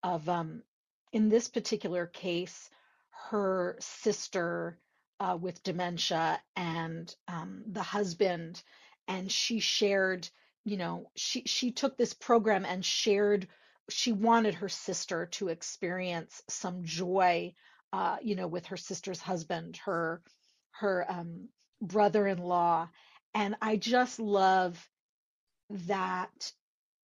of 0.03 0.28
um 0.28 0.62
in 1.12 1.28
this 1.28 1.49
particular 1.49 2.07
case 2.07 2.70
her 3.30 3.76
sister 3.80 4.78
uh, 5.20 5.36
with 5.40 5.62
dementia 5.62 6.40
and 6.57 7.14
um, 7.28 7.62
the 7.66 7.82
husband. 7.82 8.62
And 9.09 9.30
she 9.30 9.61
shared 9.61 10.28
you 10.64 10.76
know 10.76 11.11
she 11.16 11.43
she 11.45 11.72
took 11.72 11.97
this 11.97 12.14
program 12.14 12.64
and 12.64 12.84
shared 12.84 13.49
she 13.91 14.12
wanted 14.12 14.55
her 14.55 14.68
sister 14.68 15.26
to 15.26 15.49
experience 15.49 16.43
some 16.49 16.85
joy, 16.85 17.55
uh, 17.93 18.18
you 18.22 18.37
know, 18.37 18.47
with 18.47 18.66
her 18.66 18.76
sister's 18.76 19.20
husband, 19.20 19.78
her 19.85 20.22
her 20.72 21.07
um, 21.11 21.49
brother-in-law, 21.83 22.89
And 23.35 23.57
I 23.62 23.76
just 23.76 24.18
love 24.18 24.89
that 25.70 26.53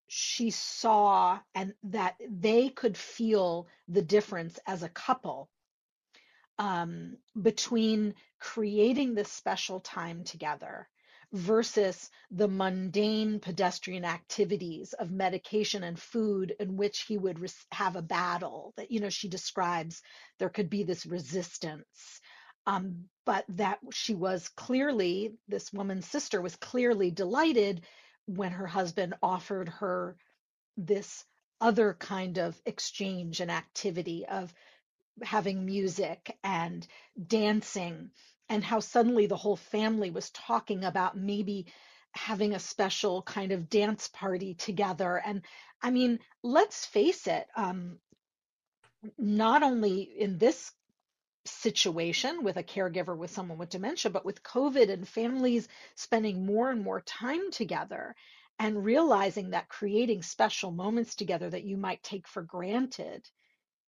she 0.08 0.50
saw 0.50 1.38
and 1.54 1.74
that 1.84 2.16
they 2.28 2.68
could 2.70 2.96
feel 2.96 3.68
the 3.88 4.02
difference 4.02 4.58
as 4.66 4.82
a 4.82 4.88
couple 4.88 5.50
um, 6.58 7.16
between 7.40 8.14
creating 8.40 9.14
this 9.14 9.30
special 9.30 9.80
time 9.80 10.24
together 10.24 10.88
versus 11.32 12.10
the 12.30 12.48
mundane 12.48 13.38
pedestrian 13.40 14.04
activities 14.04 14.94
of 14.94 15.10
medication 15.10 15.82
and 15.82 16.00
food 16.00 16.54
in 16.58 16.76
which 16.76 17.02
he 17.02 17.18
would 17.18 17.38
res- 17.38 17.66
have 17.70 17.96
a 17.96 18.02
battle 18.02 18.72
that 18.76 18.90
you 18.90 19.00
know 19.00 19.10
she 19.10 19.28
describes 19.28 20.02
there 20.38 20.48
could 20.48 20.70
be 20.70 20.84
this 20.84 21.04
resistance. 21.04 22.20
Um, 22.66 23.04
but 23.24 23.44
that 23.50 23.78
she 23.92 24.14
was 24.14 24.48
clearly 24.48 25.34
this 25.48 25.72
woman's 25.72 26.06
sister 26.06 26.40
was 26.40 26.56
clearly 26.56 27.10
delighted 27.10 27.82
when 28.26 28.52
her 28.52 28.66
husband 28.66 29.14
offered 29.22 29.68
her 29.68 30.16
this 30.76 31.24
other 31.60 31.94
kind 31.94 32.38
of 32.38 32.60
exchange 32.66 33.40
and 33.40 33.50
activity 33.50 34.26
of 34.26 34.52
having 35.22 35.64
music 35.64 36.36
and 36.44 36.86
dancing 37.26 38.10
and 38.48 38.64
how 38.64 38.80
suddenly 38.80 39.26
the 39.26 39.36
whole 39.36 39.56
family 39.56 40.10
was 40.10 40.30
talking 40.30 40.84
about 40.84 41.16
maybe 41.16 41.66
having 42.12 42.54
a 42.54 42.58
special 42.58 43.22
kind 43.22 43.52
of 43.52 43.68
dance 43.68 44.08
party 44.08 44.54
together 44.54 45.20
and 45.24 45.42
i 45.82 45.90
mean 45.90 46.18
let's 46.42 46.86
face 46.86 47.26
it 47.26 47.46
um, 47.56 47.98
not 49.18 49.62
only 49.62 50.00
in 50.00 50.38
this 50.38 50.72
situation 51.44 52.42
with 52.42 52.56
a 52.56 52.62
caregiver 52.62 53.16
with 53.16 53.30
someone 53.30 53.58
with 53.58 53.70
dementia 53.70 54.10
but 54.10 54.24
with 54.24 54.42
covid 54.42 54.90
and 54.90 55.06
families 55.06 55.68
spending 55.94 56.44
more 56.44 56.70
and 56.70 56.82
more 56.82 57.00
time 57.02 57.50
together 57.50 58.14
and 58.58 58.84
realizing 58.84 59.50
that 59.50 59.68
creating 59.68 60.22
special 60.22 60.70
moments 60.70 61.14
together 61.14 61.48
that 61.48 61.64
you 61.64 61.76
might 61.76 62.02
take 62.02 62.26
for 62.26 62.42
granted 62.42 63.28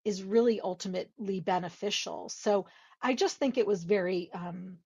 is 0.05 0.23
really 0.23 0.61
ultimately 0.61 1.41
beneficial. 1.41 2.29
So 2.29 2.67
I 3.03 3.15
just 3.15 3.37
think 3.37 3.57
it 3.57 3.67
was 3.67 3.85
very 3.85 4.31
um, 4.33 4.79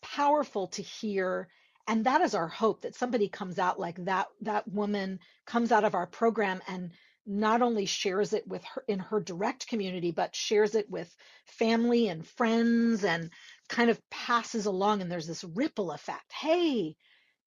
powerful 0.00 0.68
to 0.68 0.82
hear. 0.82 1.48
And 1.86 2.06
that 2.06 2.20
is 2.20 2.34
our 2.34 2.48
hope 2.48 2.82
that 2.82 2.94
somebody 2.94 3.28
comes 3.28 3.58
out 3.58 3.78
like 3.78 4.04
that, 4.04 4.28
that 4.42 4.68
woman 4.68 5.18
comes 5.46 5.72
out 5.72 5.84
of 5.84 5.94
our 5.94 6.06
program 6.06 6.60
and 6.68 6.92
not 7.24 7.62
only 7.62 7.86
shares 7.86 8.32
it 8.32 8.46
with 8.48 8.64
her 8.64 8.84
in 8.88 8.98
her 8.98 9.20
direct 9.20 9.68
community, 9.68 10.10
but 10.10 10.34
shares 10.34 10.74
it 10.74 10.90
with 10.90 11.14
family 11.46 12.08
and 12.08 12.26
friends 12.26 13.04
and 13.04 13.30
kind 13.68 13.90
of 13.90 14.00
passes 14.10 14.66
along. 14.66 15.00
And 15.00 15.10
there's 15.10 15.26
this 15.26 15.44
ripple 15.44 15.92
effect. 15.92 16.32
Hey, 16.32 16.96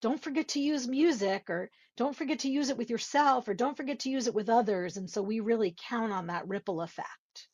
don't 0.01 0.21
forget 0.21 0.49
to 0.49 0.61
use 0.61 0.87
music 0.87 1.49
or 1.49 1.69
don't 1.97 2.15
forget 2.15 2.39
to 2.39 2.49
use 2.49 2.69
it 2.69 2.77
with 2.77 2.89
yourself 2.89 3.47
or 3.47 3.53
don't 3.53 3.77
forget 3.77 3.99
to 4.01 4.09
use 4.09 4.27
it 4.27 4.35
with 4.35 4.49
others. 4.49 4.97
And 4.97 5.09
so 5.09 5.21
we 5.21 5.39
really 5.39 5.75
count 5.89 6.11
on 6.13 6.27
that 6.27 6.47
ripple 6.47 6.81
effect. 6.81 7.47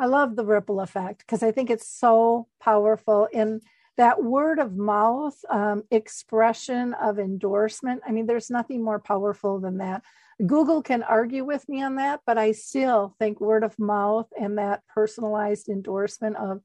I 0.00 0.06
love 0.06 0.34
the 0.34 0.46
ripple 0.46 0.80
effect 0.80 1.18
because 1.20 1.42
I 1.42 1.52
think 1.52 1.68
it's 1.68 1.86
so 1.86 2.48
powerful 2.58 3.28
in 3.30 3.60
that 3.98 4.24
word 4.24 4.58
of 4.58 4.74
mouth 4.74 5.36
um, 5.50 5.82
expression 5.90 6.94
of 6.94 7.18
endorsement. 7.18 8.00
I 8.08 8.12
mean, 8.12 8.26
there's 8.26 8.48
nothing 8.48 8.82
more 8.82 8.98
powerful 8.98 9.60
than 9.60 9.76
that. 9.76 10.02
Google 10.46 10.80
can 10.80 11.02
argue 11.02 11.44
with 11.44 11.68
me 11.68 11.82
on 11.82 11.96
that, 11.96 12.20
but 12.24 12.38
I 12.38 12.52
still 12.52 13.14
think 13.18 13.42
word 13.42 13.62
of 13.62 13.78
mouth 13.78 14.26
and 14.40 14.56
that 14.56 14.80
personalized 14.88 15.68
endorsement 15.68 16.36
of 16.36 16.62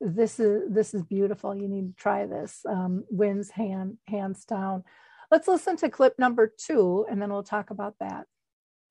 this 0.00 0.38
is 0.38 0.72
this 0.72 0.94
is 0.94 1.02
beautiful. 1.02 1.56
You 1.56 1.66
need 1.66 1.88
to 1.88 1.96
try 2.00 2.26
this. 2.26 2.60
Um, 2.68 3.04
wins 3.10 3.50
hand 3.50 3.96
hands 4.06 4.44
down. 4.44 4.84
Let's 5.32 5.48
listen 5.48 5.76
to 5.78 5.90
clip 5.90 6.20
number 6.20 6.52
two, 6.56 7.04
and 7.10 7.20
then 7.20 7.32
we'll 7.32 7.42
talk 7.42 7.70
about 7.70 7.96
that. 7.98 8.26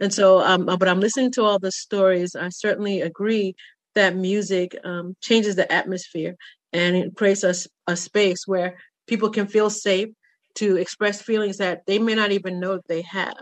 And 0.01 0.13
so, 0.13 0.41
um, 0.41 0.65
but 0.65 0.89
I'm 0.89 0.99
listening 0.99 1.31
to 1.33 1.43
all 1.43 1.59
the 1.59 1.71
stories. 1.71 2.35
I 2.35 2.49
certainly 2.49 2.99
agree 3.01 3.55
that 3.95 4.15
music 4.15 4.77
um, 4.83 5.15
changes 5.21 5.55
the 5.55 5.71
atmosphere 5.71 6.35
and 6.73 6.95
it 6.95 7.15
creates 7.15 7.43
a, 7.43 7.53
a 7.87 7.95
space 7.95 8.45
where 8.45 8.77
people 9.07 9.29
can 9.29 9.47
feel 9.47 9.69
safe 9.69 10.09
to 10.55 10.77
express 10.77 11.21
feelings 11.21 11.57
that 11.57 11.85
they 11.85 11.99
may 11.99 12.15
not 12.15 12.31
even 12.31 12.59
know 12.59 12.79
they 12.87 13.01
have. 13.01 13.37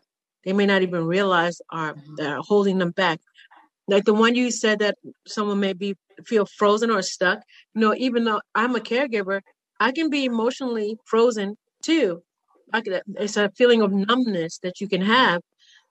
They 0.45 0.53
may 0.53 0.65
not 0.65 0.81
even 0.81 1.05
realize 1.05 1.61
are 1.71 1.95
that 2.17 2.29
are 2.29 2.41
holding 2.41 2.77
them 2.77 2.91
back. 2.91 3.19
Like 3.87 4.05
the 4.05 4.13
one 4.13 4.35
you 4.35 4.51
said 4.51 4.79
that 4.79 4.95
someone 5.27 5.59
may 5.59 5.73
be 5.73 5.95
feel 6.25 6.45
frozen 6.45 6.91
or 6.91 7.01
stuck. 7.01 7.39
You 7.73 7.81
know, 7.81 7.95
even 7.95 8.23
though 8.23 8.41
I'm 8.55 8.75
a 8.75 8.79
caregiver, 8.79 9.41
I 9.79 9.91
can 9.91 10.09
be 10.09 10.25
emotionally 10.25 10.97
frozen 11.05 11.55
too. 11.81 12.23
Could, 12.73 13.01
it's 13.15 13.37
a 13.37 13.51
feeling 13.55 13.81
of 13.81 13.91
numbness 13.91 14.57
that 14.63 14.81
you 14.81 14.87
can 14.87 15.01
have 15.01 15.41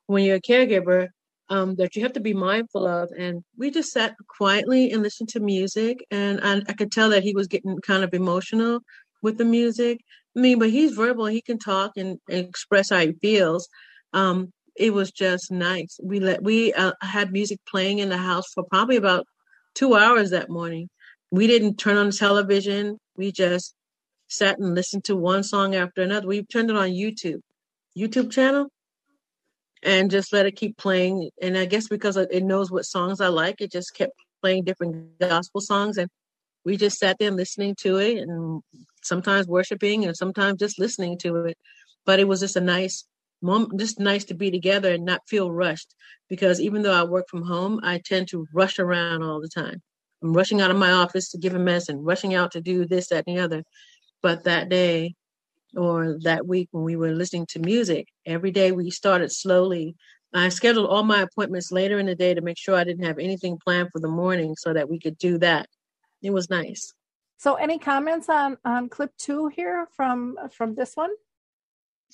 when 0.06 0.24
you're 0.24 0.36
a 0.36 0.40
caregiver 0.40 1.08
um, 1.52 1.74
that 1.76 1.94
you 1.94 2.02
have 2.02 2.14
to 2.14 2.20
be 2.20 2.32
mindful 2.32 2.86
of. 2.86 3.10
And 3.16 3.44
we 3.58 3.70
just 3.70 3.92
sat 3.92 4.16
quietly 4.26 4.90
and 4.90 5.02
listened 5.02 5.28
to 5.30 5.40
music, 5.40 6.04
and 6.10 6.40
I, 6.42 6.62
I 6.66 6.72
could 6.72 6.90
tell 6.90 7.10
that 7.10 7.22
he 7.22 7.34
was 7.34 7.46
getting 7.46 7.78
kind 7.80 8.02
of 8.02 8.14
emotional 8.14 8.80
with 9.22 9.36
the 9.36 9.44
music. 9.44 10.00
I 10.34 10.40
mean, 10.40 10.58
but 10.58 10.70
he's 10.70 10.92
verbal; 10.92 11.26
he 11.26 11.42
can 11.42 11.58
talk 11.58 11.92
and, 11.96 12.18
and 12.28 12.48
express 12.48 12.88
how 12.88 13.00
he 13.00 13.12
feels. 13.20 13.68
Um, 14.14 14.50
it 14.76 14.94
was 14.94 15.12
just 15.12 15.52
nice. 15.52 16.00
We 16.02 16.20
let 16.20 16.42
we 16.42 16.72
uh, 16.72 16.92
had 17.02 17.32
music 17.32 17.60
playing 17.68 17.98
in 17.98 18.08
the 18.08 18.16
house 18.16 18.50
for 18.54 18.64
probably 18.64 18.96
about 18.96 19.26
two 19.74 19.94
hours 19.94 20.30
that 20.30 20.48
morning. 20.48 20.88
We 21.30 21.46
didn't 21.46 21.76
turn 21.76 21.98
on 21.98 22.06
the 22.06 22.12
television. 22.12 22.98
We 23.16 23.30
just 23.30 23.74
sat 24.28 24.58
and 24.58 24.74
listened 24.74 25.04
to 25.04 25.16
one 25.16 25.42
song 25.42 25.74
after 25.74 26.00
another. 26.00 26.26
We 26.26 26.44
turned 26.44 26.70
it 26.70 26.76
on 26.76 26.88
YouTube, 26.90 27.40
YouTube 27.96 28.30
channel, 28.30 28.68
and 29.82 30.10
just 30.10 30.32
let 30.32 30.46
it 30.46 30.56
keep 30.56 30.76
playing. 30.76 31.30
And 31.40 31.56
I 31.56 31.64
guess 31.64 31.88
because 31.88 32.16
it 32.16 32.44
knows 32.44 32.70
what 32.70 32.84
songs 32.84 33.20
I 33.20 33.28
like, 33.28 33.60
it 33.60 33.72
just 33.72 33.94
kept 33.94 34.12
playing 34.40 34.64
different 34.64 35.18
gospel 35.18 35.60
songs. 35.60 35.98
And 35.98 36.08
we 36.64 36.76
just 36.76 36.98
sat 36.98 37.18
there 37.18 37.30
listening 37.30 37.74
to 37.80 37.96
it 37.98 38.18
and 38.18 38.62
sometimes 39.02 39.46
worshiping 39.48 40.04
and 40.04 40.16
sometimes 40.16 40.58
just 40.58 40.78
listening 40.78 41.18
to 41.18 41.46
it. 41.46 41.58
But 42.06 42.20
it 42.20 42.28
was 42.28 42.40
just 42.40 42.56
a 42.56 42.60
nice 42.60 43.04
moment, 43.40 43.78
just 43.78 43.98
nice 43.98 44.24
to 44.24 44.34
be 44.34 44.50
together 44.50 44.92
and 44.92 45.04
not 45.04 45.28
feel 45.28 45.50
rushed. 45.50 45.94
Because 46.28 46.60
even 46.60 46.82
though 46.82 46.94
I 46.94 47.04
work 47.04 47.26
from 47.28 47.42
home, 47.42 47.80
I 47.82 48.00
tend 48.04 48.28
to 48.28 48.46
rush 48.52 48.78
around 48.78 49.22
all 49.22 49.40
the 49.40 49.48
time. 49.48 49.82
I'm 50.22 50.32
rushing 50.32 50.60
out 50.60 50.70
of 50.70 50.76
my 50.76 50.92
office 50.92 51.30
to 51.30 51.38
give 51.38 51.54
a 51.54 51.58
mess 51.58 51.88
and 51.88 52.06
rushing 52.06 52.34
out 52.34 52.52
to 52.52 52.60
do 52.60 52.86
this, 52.86 53.08
that, 53.08 53.24
and 53.26 53.36
the 53.36 53.42
other. 53.42 53.64
But 54.22 54.44
that 54.44 54.68
day 54.68 55.16
or 55.76 56.18
that 56.22 56.46
week 56.46 56.68
when 56.72 56.84
we 56.84 56.96
were 56.96 57.12
listening 57.12 57.46
to 57.46 57.60
music, 57.60 58.08
every 58.26 58.50
day 58.50 58.72
we 58.72 58.90
started 58.90 59.32
slowly. 59.32 59.96
I 60.34 60.48
scheduled 60.48 60.88
all 60.88 61.02
my 61.02 61.22
appointments 61.22 61.70
later 61.70 61.98
in 61.98 62.06
the 62.06 62.14
day 62.14 62.34
to 62.34 62.40
make 62.40 62.58
sure 62.58 62.74
I 62.74 62.84
didn't 62.84 63.04
have 63.04 63.18
anything 63.18 63.58
planned 63.62 63.90
for 63.92 64.00
the 64.00 64.08
morning 64.08 64.54
so 64.56 64.72
that 64.72 64.88
we 64.88 64.98
could 64.98 65.18
do 65.18 65.38
that. 65.38 65.66
It 66.22 66.30
was 66.30 66.48
nice. 66.48 66.92
So 67.38 67.54
any 67.54 67.78
comments 67.78 68.28
on 68.28 68.56
on 68.64 68.88
clip 68.88 69.10
2 69.18 69.48
here 69.48 69.88
from 69.96 70.38
from 70.52 70.74
this 70.74 70.92
one? 70.94 71.10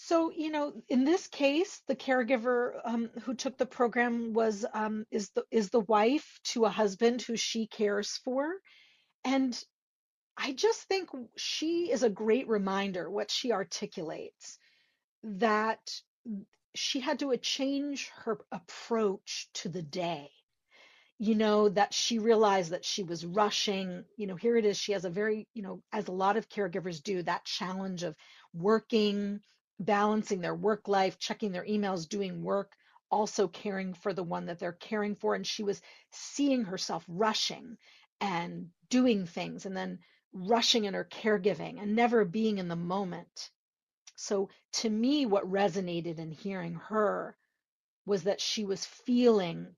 So, 0.00 0.30
you 0.30 0.50
know, 0.50 0.72
in 0.88 1.04
this 1.04 1.26
case, 1.26 1.82
the 1.88 1.96
caregiver 1.96 2.74
um, 2.84 3.10
who 3.22 3.34
took 3.34 3.58
the 3.58 3.66
program 3.66 4.32
was 4.32 4.64
um, 4.72 5.04
is 5.10 5.30
the 5.30 5.44
is 5.50 5.70
the 5.70 5.80
wife 5.80 6.38
to 6.52 6.66
a 6.66 6.70
husband 6.70 7.20
who 7.20 7.36
she 7.36 7.66
cares 7.66 8.20
for, 8.24 8.54
and 9.24 9.60
I 10.40 10.52
just 10.52 10.82
think 10.82 11.10
she 11.36 11.90
is 11.90 12.04
a 12.04 12.08
great 12.08 12.48
reminder 12.48 13.10
what 13.10 13.30
she 13.30 13.50
articulates 13.50 14.58
that 15.24 16.00
she 16.76 17.00
had 17.00 17.18
to 17.18 17.36
change 17.38 18.08
her 18.24 18.38
approach 18.52 19.48
to 19.54 19.68
the 19.68 19.82
day. 19.82 20.30
You 21.18 21.34
know, 21.34 21.68
that 21.70 21.92
she 21.92 22.20
realized 22.20 22.70
that 22.70 22.84
she 22.84 23.02
was 23.02 23.26
rushing. 23.26 24.04
You 24.16 24.28
know, 24.28 24.36
here 24.36 24.56
it 24.56 24.64
is. 24.64 24.78
She 24.78 24.92
has 24.92 25.04
a 25.04 25.10
very, 25.10 25.48
you 25.54 25.62
know, 25.62 25.82
as 25.92 26.06
a 26.06 26.12
lot 26.12 26.36
of 26.36 26.48
caregivers 26.48 27.02
do, 27.02 27.24
that 27.24 27.44
challenge 27.44 28.04
of 28.04 28.14
working, 28.54 29.40
balancing 29.80 30.40
their 30.40 30.54
work 30.54 30.86
life, 30.86 31.18
checking 31.18 31.50
their 31.50 31.66
emails, 31.66 32.08
doing 32.08 32.44
work, 32.44 32.70
also 33.10 33.48
caring 33.48 33.94
for 33.94 34.12
the 34.12 34.22
one 34.22 34.46
that 34.46 34.60
they're 34.60 34.70
caring 34.70 35.16
for. 35.16 35.34
And 35.34 35.44
she 35.44 35.64
was 35.64 35.82
seeing 36.12 36.62
herself 36.62 37.04
rushing 37.08 37.76
and 38.20 38.68
doing 38.88 39.26
things 39.26 39.66
and 39.66 39.76
then 39.76 39.98
rushing 40.32 40.84
in 40.84 40.94
her 40.94 41.04
caregiving 41.04 41.80
and 41.80 41.96
never 41.96 42.24
being 42.24 42.58
in 42.58 42.68
the 42.68 42.76
moment. 42.76 43.50
So 44.16 44.50
to 44.74 44.90
me, 44.90 45.26
what 45.26 45.50
resonated 45.50 46.18
in 46.18 46.32
hearing 46.32 46.74
her 46.74 47.36
was 48.06 48.24
that 48.24 48.40
she 48.40 48.64
was 48.64 48.84
feeling 48.84 49.76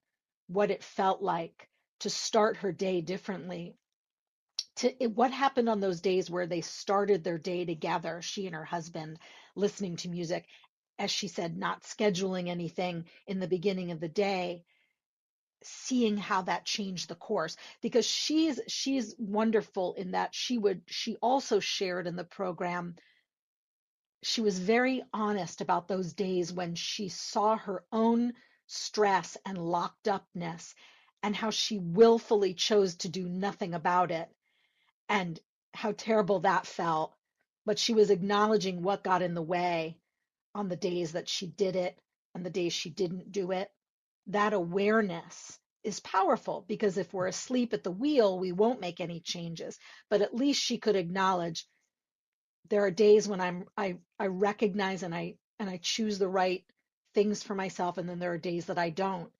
what 0.48 0.70
it 0.70 0.82
felt 0.82 1.22
like 1.22 1.68
to 2.00 2.10
start 2.10 2.56
her 2.58 2.72
day 2.72 3.00
differently. 3.00 3.76
To 4.76 4.88
what 5.08 5.30
happened 5.32 5.68
on 5.68 5.80
those 5.80 6.00
days 6.00 6.30
where 6.30 6.46
they 6.46 6.62
started 6.62 7.22
their 7.22 7.38
day 7.38 7.64
together, 7.64 8.22
she 8.22 8.46
and 8.46 8.54
her 8.54 8.64
husband 8.64 9.18
listening 9.54 9.96
to 9.96 10.08
music, 10.08 10.46
as 10.98 11.10
she 11.10 11.28
said, 11.28 11.56
not 11.56 11.82
scheduling 11.82 12.48
anything 12.48 13.04
in 13.26 13.40
the 13.40 13.48
beginning 13.48 13.90
of 13.90 14.00
the 14.00 14.08
day, 14.08 14.64
seeing 15.62 16.16
how 16.16 16.42
that 16.42 16.64
changed 16.64 17.08
the 17.08 17.14
course 17.14 17.56
because 17.82 18.06
she's 18.06 18.60
she's 18.66 19.14
wonderful 19.18 19.94
in 19.94 20.12
that 20.12 20.34
she 20.34 20.56
would 20.56 20.82
she 20.86 21.16
also 21.16 21.60
shared 21.60 22.06
in 22.06 22.16
the 22.16 22.24
program 22.24 22.94
she 24.22 24.40
was 24.40 24.58
very 24.58 25.02
honest 25.12 25.60
about 25.60 25.88
those 25.88 26.12
days 26.12 26.52
when 26.52 26.74
she 26.74 27.08
saw 27.08 27.56
her 27.56 27.84
own 27.90 28.34
stress 28.66 29.36
and 29.46 29.56
locked 29.58 30.08
upness 30.08 30.74
and 31.22 31.34
how 31.34 31.50
she 31.50 31.78
willfully 31.78 32.54
chose 32.54 32.96
to 32.96 33.08
do 33.08 33.28
nothing 33.28 33.74
about 33.74 34.10
it 34.10 34.28
and 35.08 35.40
how 35.74 35.92
terrible 35.92 36.40
that 36.40 36.66
felt. 36.66 37.14
But 37.66 37.78
she 37.78 37.94
was 37.94 38.10
acknowledging 38.10 38.82
what 38.82 39.04
got 39.04 39.22
in 39.22 39.34
the 39.34 39.42
way 39.42 39.98
on 40.54 40.68
the 40.68 40.76
days 40.76 41.12
that 41.12 41.28
she 41.28 41.46
did 41.46 41.76
it 41.76 41.98
and 42.34 42.44
the 42.44 42.50
days 42.50 42.72
she 42.72 42.90
didn't 42.90 43.32
do 43.32 43.52
it. 43.52 43.70
That 44.28 44.52
awareness 44.52 45.58
is 45.84 46.00
powerful 46.00 46.64
because 46.68 46.98
if 46.98 47.12
we're 47.12 47.26
asleep 47.26 47.72
at 47.72 47.84
the 47.84 47.90
wheel, 47.90 48.38
we 48.38 48.52
won't 48.52 48.80
make 48.80 49.00
any 49.00 49.20
changes. 49.20 49.78
But 50.10 50.22
at 50.22 50.34
least 50.34 50.62
she 50.62 50.78
could 50.78 50.96
acknowledge 50.96 51.66
there 52.68 52.84
are 52.84 52.90
days 52.90 53.28
when 53.28 53.40
I'm 53.40 53.64
I 53.76 53.98
I 54.18 54.26
recognize 54.26 55.02
and 55.02 55.14
I 55.14 55.36
and 55.58 55.68
I 55.68 55.78
choose 55.82 56.18
the 56.18 56.28
right 56.28 56.64
things 57.14 57.42
for 57.42 57.54
myself 57.54 57.98
and 57.98 58.08
then 58.08 58.18
there 58.18 58.32
are 58.32 58.38
days 58.38 58.66
that 58.66 58.78
I 58.78 58.90
don't 58.90 59.30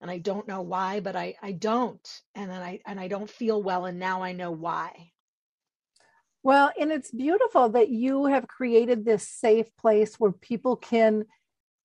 and 0.00 0.10
I 0.10 0.18
don't 0.18 0.48
know 0.48 0.62
why 0.62 1.00
but 1.00 1.16
I 1.16 1.36
I 1.42 1.52
don't 1.52 2.06
and 2.34 2.50
then 2.50 2.62
I 2.62 2.80
and 2.86 2.98
I 2.98 3.08
don't 3.08 3.30
feel 3.30 3.62
well 3.62 3.86
and 3.86 3.98
now 3.98 4.22
I 4.22 4.32
know 4.32 4.50
why. 4.50 5.12
Well, 6.42 6.72
and 6.80 6.90
it's 6.90 7.10
beautiful 7.10 7.68
that 7.70 7.90
you 7.90 8.26
have 8.26 8.48
created 8.48 9.04
this 9.04 9.28
safe 9.28 9.74
place 9.76 10.18
where 10.18 10.32
people 10.32 10.76
can 10.76 11.26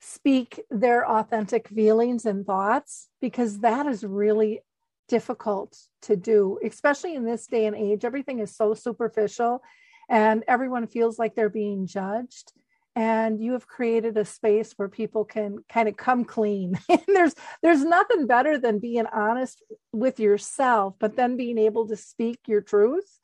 speak 0.06 0.62
their 0.70 1.10
authentic 1.10 1.68
feelings 1.68 2.26
and 2.26 2.46
thoughts 2.46 3.10
because 3.22 3.60
that 3.60 3.88
is 3.88 4.04
really 4.04 4.62
difficult 5.08 5.76
to 6.04 6.16
do, 6.16 6.60
especially 6.64 7.16
in 7.16 7.26
this 7.26 7.48
day 7.48 7.66
and 7.66 7.76
age. 7.76 8.06
Everything 8.06 8.40
is 8.40 8.56
so 8.56 8.74
superficial 8.76 9.64
and 10.08 10.44
everyone 10.48 10.86
feels 10.86 11.18
like 11.18 11.34
they're 11.34 11.50
being 11.50 11.88
judged. 11.88 12.54
And 12.96 13.42
you 13.42 13.54
have 13.54 13.68
created 13.68 14.16
a 14.16 14.24
space 14.24 14.74
where 14.78 14.88
people 14.88 15.26
can 15.26 15.58
kind 15.68 15.90
of 15.90 15.98
come 15.98 16.24
clean. 16.24 16.80
And 16.90 17.02
there's 17.08 17.36
there's 17.62 17.84
nothing 17.84 18.28
better 18.28 18.58
than 18.58 18.80
being 18.80 19.08
honest 19.08 19.64
with 19.92 20.20
yourself 20.20 20.96
but 21.00 21.16
then 21.16 21.36
being 21.36 21.58
able 21.58 21.88
to 21.88 21.98
speak 21.98 22.40
your 22.48 22.62
truth. 22.62 23.20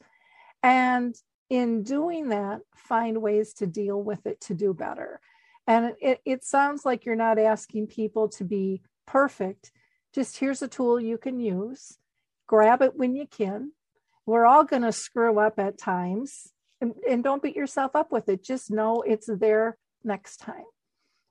And 0.64 1.16
in 1.50 1.84
doing 1.84 2.30
that 2.30 2.62
find 2.76 3.22
ways 3.22 3.54
to 3.54 3.68
deal 3.68 4.02
with 4.02 4.26
it 4.26 4.42
to 4.42 4.54
do 4.54 4.74
better 4.74 5.20
and 5.72 5.96
it, 6.02 6.20
it 6.26 6.44
sounds 6.44 6.86
like 6.86 7.06
you're 7.06 7.16
not 7.16 7.40
asking 7.40 7.88
people 7.88 8.28
to 8.28 8.44
be 8.44 8.82
perfect. 9.08 9.72
Just 10.14 10.38
here's 10.38 10.62
a 10.62 10.68
tool 10.68 11.00
you 11.00 11.18
can 11.18 11.40
use. 11.40 11.98
Grab 12.46 12.82
it 12.82 12.98
when 12.98 13.16
you 13.16 13.26
can. 13.26 13.72
We're 14.26 14.46
all 14.46 14.66
going 14.66 14.82
to 14.82 14.92
screw 14.92 15.40
up 15.40 15.60
at 15.60 15.78
times. 15.78 16.52
And, 16.82 16.94
and 17.10 17.24
don't 17.24 17.42
beat 17.42 17.56
yourself 17.56 17.96
up 17.96 18.12
with 18.12 18.28
it. 18.28 18.44
Just 18.44 18.70
know 18.70 19.02
it's 19.08 19.30
there 19.32 19.78
next 20.04 20.38
time. 20.38 20.66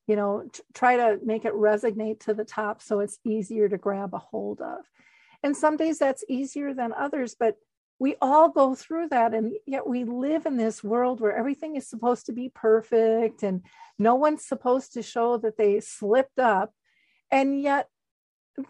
You 0.07 0.16
know 0.16 0.49
t- 0.51 0.62
try 0.72 0.97
to 0.97 1.18
make 1.22 1.45
it 1.45 1.53
resonate 1.53 2.20
to 2.20 2.32
the 2.32 2.45
top 2.45 2.80
so 2.80 3.01
it's 3.01 3.18
easier 3.24 3.68
to 3.68 3.76
grab 3.76 4.14
a 4.14 4.18
hold 4.18 4.62
of. 4.62 4.80
And 5.43 5.55
some 5.55 5.76
days 5.76 5.99
that's 5.99 6.24
easier 6.30 6.72
than 6.72 6.95
others 6.95 7.36
but 7.38 7.57
we 8.01 8.16
all 8.22 8.48
go 8.48 8.74
through 8.74 9.09
that 9.11 9.34
and 9.34 9.53
yet 9.66 9.86
we 9.86 10.05
live 10.05 10.46
in 10.46 10.57
this 10.57 10.82
world 10.82 11.20
where 11.20 11.36
everything 11.36 11.76
is 11.76 11.86
supposed 11.86 12.24
to 12.26 12.32
be 12.32 12.51
perfect 12.53 13.42
and 13.42 13.62
no 13.98 14.14
one's 14.14 14.42
supposed 14.42 14.94
to 14.94 15.03
show 15.03 15.36
that 15.36 15.59
they 15.59 15.78
slipped 15.80 16.38
up. 16.38 16.72
And 17.30 17.61
yet 17.61 17.88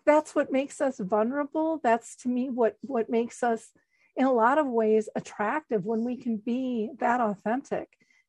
that's 0.05 0.35
what 0.35 0.51
makes 0.51 0.81
us 0.81 0.99
vulnerable. 0.99 1.81
That's 1.83 2.17
to 2.17 2.29
me 2.29 2.51
what 2.51 2.77
what 2.83 3.09
makes 3.09 3.45
us 3.45 3.71
in 4.17 4.27
a 4.27 4.33
lot 4.33 4.59
of 4.59 4.67
ways 4.67 5.09
attractive 5.15 5.87
when 5.87 6.05
we 6.05 6.17
can 6.17 6.37
be 6.37 6.91
that 6.99 7.21
authentic 7.21 7.89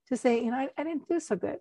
to 0.10 0.16
say, 0.16 0.44
you 0.44 0.52
know, 0.52 0.58
I, 0.58 0.70
I 0.78 0.84
didn't 0.84 1.10
do 1.10 1.20
so 1.20 1.36
good. 1.36 1.60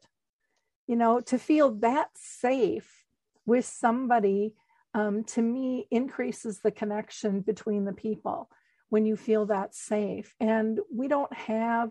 You 0.87 0.97
know, 0.97 1.21
to 1.23 1.39
feel 1.39 1.71
that 1.77 2.11
safe 2.15 3.07
with 3.47 3.65
somebody 3.65 4.55
um, 4.93 5.25
to 5.25 5.41
me 5.41 5.87
increases 5.91 6.61
the 6.61 6.71
connection 6.71 7.41
between 7.41 7.87
the 7.87 7.95
people 7.95 8.51
when 8.91 9.07
you 9.07 9.17
feel 9.17 9.47
that 9.47 9.75
safe. 9.75 10.35
And 10.39 10.79
we 10.95 11.09
don't 11.09 11.33
have 11.33 11.91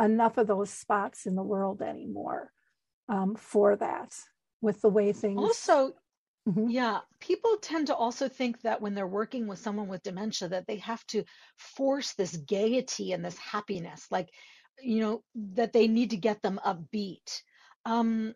enough 0.00 0.38
of 0.38 0.46
those 0.46 0.70
spots 0.70 1.26
in 1.26 1.34
the 1.34 1.42
world 1.42 1.82
anymore 1.82 2.52
um, 3.08 3.36
for 3.36 3.76
that 3.76 4.14
with 4.60 4.80
the 4.80 4.88
way 4.88 5.12
things 5.12 5.38
also 5.38 5.94
Mm-hmm. 6.48 6.70
Yeah, 6.70 7.00
people 7.20 7.58
tend 7.60 7.88
to 7.88 7.94
also 7.94 8.26
think 8.26 8.62
that 8.62 8.80
when 8.80 8.94
they're 8.94 9.06
working 9.06 9.48
with 9.48 9.58
someone 9.58 9.86
with 9.86 10.02
dementia 10.02 10.48
that 10.48 10.66
they 10.66 10.76
have 10.76 11.04
to 11.08 11.24
force 11.58 12.14
this 12.14 12.34
gaiety 12.34 13.12
and 13.12 13.22
this 13.22 13.36
happiness, 13.36 14.06
like 14.10 14.30
you 14.80 15.00
know, 15.00 15.22
that 15.34 15.72
they 15.72 15.88
need 15.88 16.10
to 16.10 16.16
get 16.16 16.40
them 16.40 16.60
upbeat. 16.64 17.42
Um, 17.84 18.34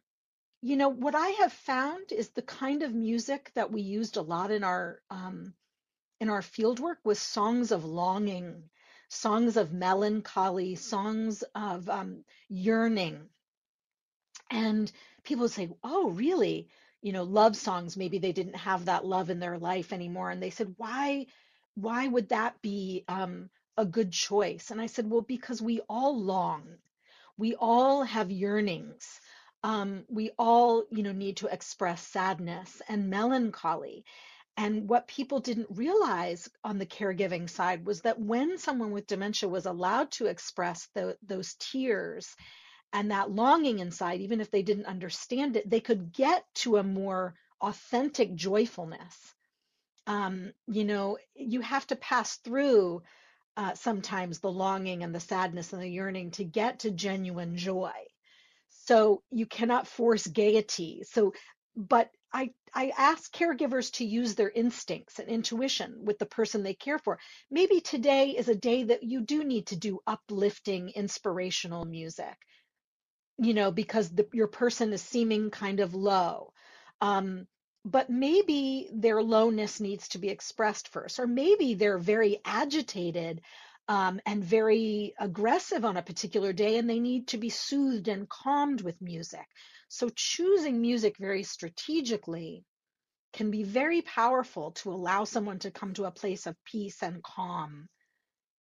you 0.61 0.77
know, 0.77 0.89
what 0.89 1.15
I 1.15 1.29
have 1.29 1.53
found 1.53 2.13
is 2.13 2.31
the 2.31 2.43
kind 2.43 2.83
of 2.83 2.95
music 2.95 3.51
that 3.55 3.73
we 3.73 3.81
used 3.81 4.17
a 4.17 4.23
lot 4.23 4.51
in 4.51 4.63
our 4.65 5.01
um, 5.11 5.55
in 6.23 6.31
our 6.31 6.41
fieldwork 6.41 6.99
was 7.03 7.19
songs 7.19 7.73
of 7.73 7.85
longing, 7.85 8.71
songs 9.09 9.57
of 9.57 9.73
melancholy, 9.73 10.77
songs 10.77 11.43
of 11.53 11.89
um, 11.89 12.25
yearning. 12.49 13.29
And 14.49 14.93
people 15.25 15.43
would 15.43 15.51
say, 15.51 15.69
"Oh, 15.83 16.11
really?" 16.11 16.69
you 17.05 17.13
know 17.13 17.25
love 17.25 17.57
songs 17.57 17.97
maybe 17.97 18.19
they 18.19 18.31
didn't 18.31 18.55
have 18.71 18.85
that 18.85 19.05
love 19.05 19.31
in 19.31 19.41
their 19.41 19.59
life 19.59 19.93
anymore. 19.93 20.31
And 20.31 20.41
they 20.41 20.51
said 20.51 20.73
why 20.77 21.27
why 21.75 22.07
would 22.07 22.29
that 22.29 22.63
be 22.63 23.05
um, 23.09 23.51
a 23.77 23.85
good 23.85 24.13
choice? 24.13 24.71
And 24.71 24.81
i 24.81 24.87
said 24.87 25.11
well 25.11 25.23
because 25.23 25.61
we 25.61 25.81
all 25.89 26.17
long. 26.17 26.63
We 27.37 27.57
all 27.57 28.05
have 28.05 28.31
yearnings. 28.31 29.21
Um, 29.65 30.05
we 30.09 30.31
all 30.39 30.85
you 30.91 31.03
know 31.03 31.13
need 31.25 31.39
to 31.39 31.49
express 31.49 32.07
sadness 32.07 32.81
and 32.89 33.11
melancholy 33.11 34.05
and 34.57 34.89
what 34.89 35.09
people 35.09 35.41
didn't 35.41 35.69
realize 35.71 36.49
on 36.63 36.79
the 36.79 36.87
caregiving 36.87 37.49
side 37.49 37.87
was 37.87 38.03
that 38.03 38.21
when 38.21 38.59
someone 38.59 38.91
with 38.91 39.07
dementia 39.07 39.49
was 39.49 39.67
allowed 39.67 40.11
to 40.13 40.27
express 40.27 40.89
the, 40.95 41.17
those 41.27 41.55
tears 41.59 42.37
and 42.93 43.11
that 43.11 43.31
longing 43.31 43.79
inside, 43.79 44.21
even 44.21 44.41
if 44.41 44.51
they 44.51 44.63
didn't 44.63 44.87
understand 44.87 45.57
it, 45.57 45.69
they 45.69 45.81
could 45.81 46.13
get 46.13 46.45
to 46.55 46.77
a 46.77 46.83
more 46.83 47.35
authentic 47.61 48.35
joyfulness. 48.35 49.35
Um, 50.07 50.53
you 50.67 50.85
know, 50.85 51.17
you 51.35 51.63
have 51.63 51.87
to 51.87 51.97
pass 51.97 52.37
through 52.37 53.03
uh, 53.57 53.75
sometimes 53.75 54.41
the 54.41 54.51
longing 54.53 55.03
and 55.03 55.15
the 55.15 55.21
sadness 55.21 55.73
and 55.73 55.81
the 55.81 55.89
yearning 55.89 56.33
to 56.33 56.45
get 56.45 56.81
to 56.81 56.91
genuine 56.91 57.57
joy. 57.57 57.93
So 58.85 59.23
you 59.31 59.47
cannot 59.47 59.87
force 59.87 60.27
gaiety. 60.27 61.05
So, 61.05 61.33
but 61.77 62.11
I, 62.33 62.51
I 62.75 62.93
ask 62.97 63.33
caregivers 63.35 63.93
to 63.95 64.05
use 64.05 64.35
their 64.35 64.51
instincts 64.51 65.19
and 65.19 65.29
intuition 65.29 66.05
with 66.05 66.19
the 66.19 66.27
person 66.27 66.63
they 66.63 66.75
care 66.75 66.99
for. 66.99 67.19
Maybe 67.51 67.81
today 67.81 68.31
is 68.31 68.49
a 68.49 68.55
day 68.55 68.85
that 68.85 69.03
you 69.03 69.21
do 69.21 69.45
need 69.45 69.67
to 69.69 69.77
do 69.77 70.01
uplifting, 70.07 70.91
inspirational 70.91 71.85
music 71.85 72.37
you 73.39 73.55
know, 73.55 73.71
because 73.73 74.11
the, 74.11 74.27
your 74.33 74.47
person 74.47 74.93
is 74.93 75.03
seeming 75.03 75.51
kind 75.51 75.81
of 75.81 75.95
low. 75.95 76.53
Um, 77.01 77.47
but 77.85 78.09
maybe 78.09 78.89
their 78.93 79.23
lowness 79.23 79.81
needs 79.81 80.09
to 80.09 80.19
be 80.19 80.29
expressed 80.29 80.89
first, 80.89 81.19
or 81.19 81.27
maybe 81.27 81.75
they're 81.75 81.99
very 81.99 82.39
agitated 82.45 83.41
um, 83.89 84.21
and 84.25 84.45
very 84.45 85.15
aggressive 85.19 85.85
on 85.85 85.97
a 85.97 86.03
particular 86.03 86.53
day, 86.53 86.79
and 86.79 86.89
they 86.89 87.01
need 87.01 87.27
to 87.29 87.39
be 87.39 87.51
soothed 87.51 88.07
and 88.07 88.29
calmed 88.29 88.81
with 88.83 89.01
music. 89.03 89.47
So, 89.93 90.09
choosing 90.09 90.81
music 90.81 91.19
very 91.19 91.43
strategically 91.43 92.65
can 93.35 93.51
be 93.51 93.63
very 93.63 94.01
powerful 94.01 94.71
to 94.71 94.91
allow 94.91 95.25
someone 95.25 95.59
to 95.59 95.71
come 95.71 95.93
to 95.93 96.07
a 96.07 96.11
place 96.11 96.47
of 96.47 96.57
peace 96.65 97.03
and 97.03 97.23
calm, 97.23 97.91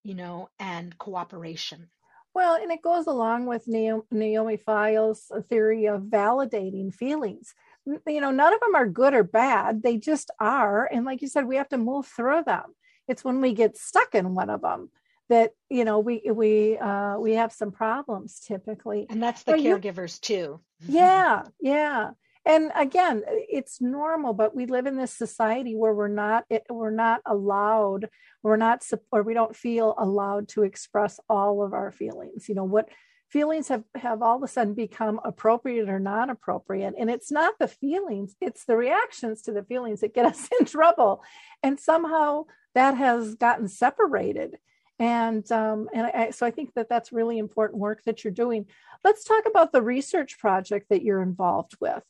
you 0.05 0.12
know, 0.12 0.51
and 0.59 0.97
cooperation. 0.99 1.89
Well, 2.35 2.57
and 2.57 2.70
it 2.70 2.83
goes 2.83 3.07
along 3.07 3.47
with 3.47 3.66
Naomi 3.66 4.59
Feil's 4.59 5.33
theory 5.49 5.87
of 5.87 6.03
validating 6.03 6.93
feelings. 6.93 7.55
You 7.87 8.20
know, 8.20 8.30
none 8.30 8.53
of 8.53 8.61
them 8.61 8.74
are 8.74 8.87
good 8.87 9.14
or 9.14 9.24
bad, 9.24 9.83
they 9.83 9.97
just 9.97 10.30
are. 10.39 10.85
And 10.85 11.07
like 11.07 11.22
you 11.22 11.28
said, 11.28 11.47
we 11.47 11.57
have 11.57 11.70
to 11.70 11.78
move 11.78 12.07
through 12.07 12.43
them. 12.45 12.74
It's 13.09 13.24
when 13.24 13.41
we 13.41 13.55
get 13.55 13.78
stuck 13.78 14.14
in 14.14 14.35
one 14.35 14.51
of 14.51 14.61
them 14.61 14.91
that 15.33 15.53
you 15.70 15.87
know 15.87 15.99
we 15.99 16.20
we 16.30 16.76
uh 16.76 17.16
we 17.18 17.33
have 17.33 17.53
some 17.53 17.72
problems 17.72 18.39
typically. 18.47 19.07
And 19.09 19.22
that's 19.22 19.43
the 19.45 19.53
caregivers 19.53 20.28
you, 20.28 20.37
too. 20.37 20.61
Yeah 20.87 21.45
yeah. 21.59 22.11
And 22.45 22.70
again 22.76 23.22
it's 23.26 23.80
normal 23.80 24.35
but 24.35 24.55
we 24.55 24.66
live 24.66 24.85
in 24.87 24.99
this 24.99 25.14
society 25.14 25.74
where 25.74 25.95
we're 25.95 26.09
not 26.09 26.45
we're 26.68 26.91
not 26.91 27.22
allowed 27.24 28.11
we're 28.43 28.59
not 28.59 28.85
or 29.11 29.22
we 29.22 29.33
don't 29.33 29.57
feel 29.57 29.95
allowed 29.97 30.49
to 30.49 30.64
express 30.64 31.18
all 31.30 31.62
of 31.62 31.72
our 31.72 31.91
feelings. 31.91 32.51
You 32.51 32.55
know 32.55 32.64
what 32.64 32.91
feelings 33.30 33.68
have 33.68 33.85
have 33.95 34.20
all 34.20 34.37
of 34.37 34.43
a 34.43 34.49
sudden 34.49 34.74
become 34.74 35.18
appropriate 35.24 35.89
or 35.89 35.99
not 35.99 36.28
appropriate. 36.28 36.93
And 36.99 37.09
it's 37.09 37.33
not 37.33 37.55
the 37.59 37.68
feelings 37.68 38.37
it's 38.43 38.66
the 38.66 38.76
reactions 38.76 39.41
to 39.43 39.53
the 39.53 39.62
feelings 39.62 40.01
that 40.03 40.12
get 40.12 40.26
us 40.26 40.51
in 40.61 40.66
trouble. 40.66 41.22
And 41.62 41.80
somehow 41.80 42.45
that 42.74 42.99
has 42.99 43.35
gotten 43.35 43.68
separated 43.68 44.59
And 45.03 45.51
um, 45.51 45.89
and 45.93 46.07
I, 46.07 46.31
so 46.31 46.47
I 46.47 46.53
think 46.53 46.75
that 46.75 46.89
that's 46.89 47.11
really 47.11 47.39
important 47.39 47.81
work 47.81 48.05
that 48.05 48.23
you're 48.23 48.33
doing. 48.33 48.67
Let's 49.03 49.25
talk 49.25 49.47
about 49.49 49.73
the 49.73 49.83
research 49.83 50.39
project 50.39 50.91
that 50.91 51.03
you're 51.03 51.23
involved 51.23 51.73
with. 51.81 52.05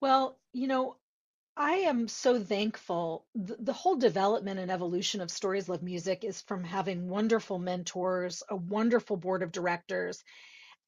Well, 0.00 0.36
you 0.52 0.66
know, 0.66 0.96
I 1.56 1.74
am 1.74 2.08
so 2.08 2.40
thankful. 2.40 3.24
The, 3.36 3.56
the, 3.60 3.72
whole 3.72 3.94
development 3.94 4.58
and 4.58 4.68
evolution 4.68 5.20
of 5.20 5.30
Stories 5.30 5.68
Love 5.68 5.80
Music 5.80 6.24
is 6.24 6.40
from 6.40 6.64
having 6.64 7.08
wonderful 7.08 7.60
mentors, 7.60 8.42
a 8.48 8.56
wonderful 8.56 9.16
board 9.16 9.44
of 9.44 9.52
directors, 9.52 10.24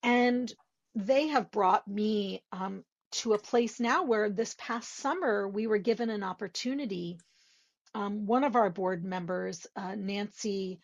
and 0.02 0.52
they 0.96 1.28
have 1.28 1.52
brought 1.52 1.86
me 1.86 2.42
um, 2.50 2.82
to 3.12 3.34
a 3.34 3.38
place 3.38 3.78
now 3.78 4.02
where 4.02 4.28
this 4.28 4.56
past 4.58 4.96
summer 4.96 5.46
we 5.46 5.68
were 5.68 5.78
given 5.78 6.10
an 6.10 6.24
opportunity 6.24 7.18
um, 7.94 8.26
one 8.26 8.44
of 8.44 8.56
our 8.56 8.70
board 8.70 9.04
members, 9.04 9.66
uh, 9.76 9.94
Nancy 9.96 10.80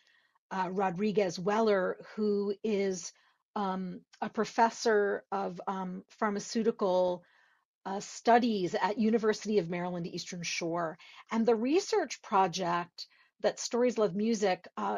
uh, 0.51 0.69
Rodriguez 0.71 1.39
Weller, 1.39 1.97
who 2.15 2.53
is 2.63 3.11
um, 3.55 4.01
a 4.21 4.29
professor 4.29 5.23
of 5.31 5.59
um, 5.67 6.03
pharmaceutical 6.09 7.23
uh, 7.85 7.99
studies 7.99 8.75
at 8.75 8.97
University 8.97 9.59
of 9.59 9.69
Maryland 9.69 10.07
Eastern 10.07 10.43
Shore, 10.43 10.97
and 11.31 11.45
the 11.45 11.55
research 11.55 12.21
project 12.21 13.07
that 13.41 13.59
Stories 13.59 13.97
Love 13.97 14.15
Music 14.15 14.67
uh, 14.77 14.97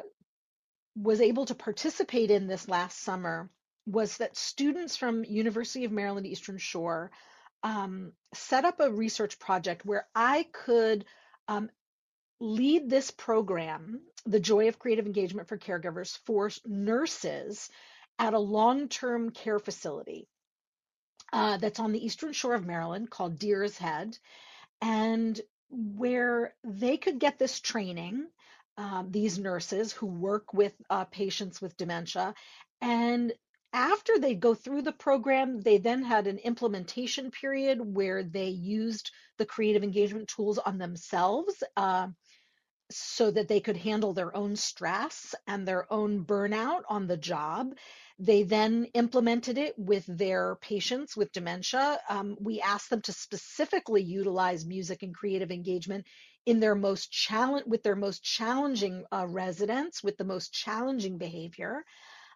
was 0.96 1.22
able 1.22 1.46
to 1.46 1.56
participate 1.56 2.32
in 2.32 2.48
this 2.48 2.68
last 2.68 3.00
summer 3.02 3.50
was 3.86 4.18
that 4.18 4.38
students 4.38 4.96
from 4.96 5.24
University 5.24 5.86
of 5.86 5.92
Maryland 5.92 6.28
Eastern 6.28 6.58
Shore 6.58 7.12
um, 7.64 8.14
set 8.34 8.66
up 8.66 8.80
a 8.80 8.92
research 8.92 9.40
project 9.40 9.86
where 9.86 10.08
I 10.16 10.48
could 10.52 11.06
um, 11.48 11.70
lead 12.40 12.90
this 12.90 13.12
program, 13.12 14.02
The 14.26 14.40
Joy 14.40 14.68
of 14.68 14.80
Creative 14.80 15.06
Engagement 15.06 15.48
for 15.48 15.58
Caregivers, 15.58 16.18
for 16.26 16.50
nurses 16.66 17.70
at 18.18 18.34
a 18.34 18.40
long 18.40 18.88
term 18.90 19.32
care 19.32 19.60
facility 19.60 20.28
uh, 21.32 21.58
that's 21.58 21.80
on 21.80 21.92
the 21.92 22.04
eastern 22.04 22.34
shore 22.34 22.56
of 22.56 22.66
Maryland 22.66 23.10
called 23.10 23.40
Deer's 23.40 23.78
Head, 23.78 24.18
and 24.82 25.40
where 25.70 26.56
they 26.64 26.98
could 26.98 27.20
get 27.20 27.38
this 27.38 27.60
training. 27.60 28.28
Um, 28.78 29.12
these 29.12 29.38
nurses 29.38 29.92
who 29.92 30.06
work 30.06 30.54
with 30.54 30.74
uh, 30.90 31.04
patients 31.04 31.62
with 31.62 31.76
dementia, 31.76 32.34
and 32.80 33.34
after 33.74 34.18
they 34.18 34.34
go 34.36 34.56
through 34.56 34.82
the 34.82 34.92
program, 34.92 35.62
they 35.62 35.78
then 35.78 36.02
had 36.02 36.28
an 36.28 36.40
implementation 36.40 37.30
period 37.30 37.80
where 37.82 38.24
they 38.24 38.48
used 38.48 39.12
the 39.38 39.46
creative 39.46 39.84
engagement 39.84 40.28
tools 40.30 40.58
on 40.58 40.78
themselves. 40.78 41.62
Uh, 41.78 42.08
so 42.92 43.30
that 43.32 43.48
they 43.48 43.60
could 43.60 43.78
handle 43.78 44.14
their 44.14 44.36
own 44.36 44.56
stress 44.56 45.36
and 45.48 45.68
their 45.68 45.92
own 45.92 46.26
burnout 46.26 46.82
on 46.90 47.08
the 47.08 47.18
job. 47.18 47.76
They 48.18 48.44
then 48.44 48.86
implemented 48.94 49.58
it 49.58 49.78
with 49.78 50.06
their 50.08 50.56
patients 50.56 51.16
with 51.16 51.32
dementia. 51.32 52.00
Um, 52.10 52.36
we 52.40 52.60
asked 52.62 52.90
them 52.90 53.02
to 53.04 53.14
specifically 53.14 54.02
utilize 54.02 54.66
music 54.66 55.04
and 55.04 55.16
creative 55.16 55.52
engagement 55.52 56.06
in 56.46 56.60
their 56.60 56.76
most 56.76 57.12
challenge 57.12 57.66
with 57.68 57.84
their 57.84 57.96
most 57.96 58.24
challenging 58.24 59.06
uh, 59.12 59.26
residents 59.28 60.04
with 60.04 60.18
the 60.18 60.26
most 60.26 60.52
challenging 60.52 61.18
behavior. 61.18 61.86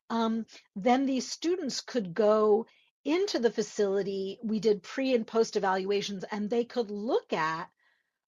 Um, 0.09 0.45
then 0.75 1.05
these 1.05 1.29
students 1.29 1.81
could 1.81 2.13
go 2.13 2.67
into 3.03 3.39
the 3.39 3.51
facility. 3.51 4.39
We 4.43 4.59
did 4.59 4.83
pre 4.83 5.13
and 5.13 5.25
post 5.25 5.55
evaluations, 5.55 6.23
and 6.31 6.49
they 6.49 6.63
could 6.63 6.91
look 6.91 7.33
at 7.33 7.69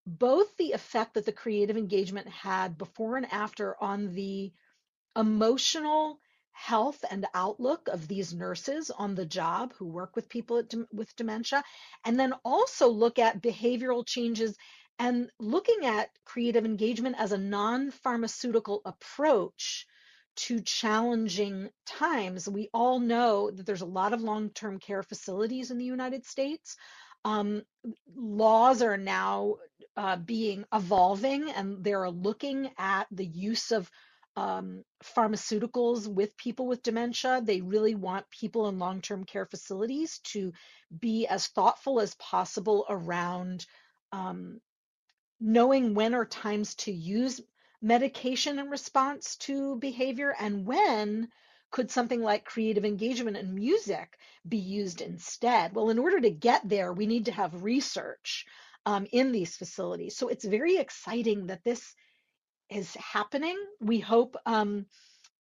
both 0.05 0.55
the 0.57 0.73
effect 0.73 1.15
that 1.15 1.25
the 1.25 1.31
creative 1.31 1.77
engagement 1.77 2.27
had 2.27 2.77
before 2.77 3.17
and 3.17 3.31
after 3.31 3.75
on 3.81 4.13
the 4.13 4.51
emotional 5.15 6.19
health 6.51 7.03
and 7.09 7.25
outlook 7.33 7.87
of 7.89 8.07
these 8.07 8.33
nurses 8.33 8.89
on 8.89 9.15
the 9.15 9.25
job 9.25 9.73
who 9.73 9.85
work 9.85 10.15
with 10.15 10.29
people 10.29 10.63
with 10.93 11.15
dementia, 11.15 11.63
and 12.05 12.19
then 12.19 12.33
also 12.45 12.87
look 12.87 13.19
at 13.19 13.41
behavioral 13.41 14.05
changes 14.05 14.55
and 14.97 15.29
looking 15.39 15.85
at 15.85 16.09
creative 16.23 16.65
engagement 16.65 17.15
as 17.19 17.33
a 17.33 17.37
non 17.37 17.91
pharmaceutical 17.91 18.81
approach 18.85 19.85
to 20.35 20.61
challenging 20.61 21.69
times. 21.85 22.47
We 22.47 22.69
all 22.73 22.99
know 22.99 23.51
that 23.51 23.65
there's 23.65 23.81
a 23.81 23.85
lot 23.85 24.13
of 24.13 24.21
long 24.21 24.49
term 24.49 24.79
care 24.79 25.03
facilities 25.03 25.71
in 25.71 25.77
the 25.77 25.85
United 25.85 26.25
States 26.25 26.77
um, 27.25 27.63
laws 28.15 28.81
are 28.81 28.97
now 28.97 29.55
uh, 29.97 30.15
being 30.15 30.63
evolving 30.73 31.49
and 31.49 31.83
they're 31.83 32.09
looking 32.09 32.69
at 32.77 33.07
the 33.11 33.25
use 33.25 33.71
of 33.71 33.89
um, 34.37 34.83
pharmaceuticals 35.03 36.07
with 36.07 36.37
people 36.37 36.67
with 36.67 36.83
dementia. 36.83 37.41
They 37.43 37.61
really 37.61 37.95
want 37.95 38.29
people 38.29 38.69
in 38.69 38.79
long 38.79 39.01
term 39.01 39.23
care 39.23 39.45
facilities 39.45 40.19
to 40.25 40.53
be 40.99 41.25
as 41.25 41.47
thoughtful 41.47 41.99
as 41.99 42.15
possible 42.15 42.85
around 42.89 43.65
um, 44.11 44.59
knowing 45.39 45.95
when 45.95 46.13
are 46.13 46.25
times 46.25 46.75
to 46.75 46.91
use 46.91 47.41
medication 47.81 48.59
in 48.59 48.69
response 48.69 49.35
to 49.37 49.77
behavior 49.77 50.35
and 50.39 50.65
when 50.65 51.29
could 51.71 51.91
something 51.91 52.21
like 52.21 52.45
creative 52.45 52.85
engagement 52.85 53.37
and 53.37 53.53
music 53.53 54.17
be 54.47 54.57
used 54.57 55.01
instead? 55.01 55.75
Well, 55.75 55.89
in 55.89 55.99
order 55.99 56.19
to 56.21 56.29
get 56.29 56.67
there, 56.67 56.93
we 56.93 57.05
need 57.05 57.25
to 57.25 57.31
have 57.31 57.63
research 57.63 58.45
um, 58.85 59.07
in 59.11 59.31
these 59.31 59.57
facilities. 59.57 60.15
So 60.15 60.27
it's 60.27 60.45
very 60.45 60.77
exciting 60.77 61.47
that 61.47 61.63
this 61.63 61.93
is 62.69 62.93
happening. 62.95 63.57
We 63.79 63.99
hope 63.99 64.37
um, 64.45 64.85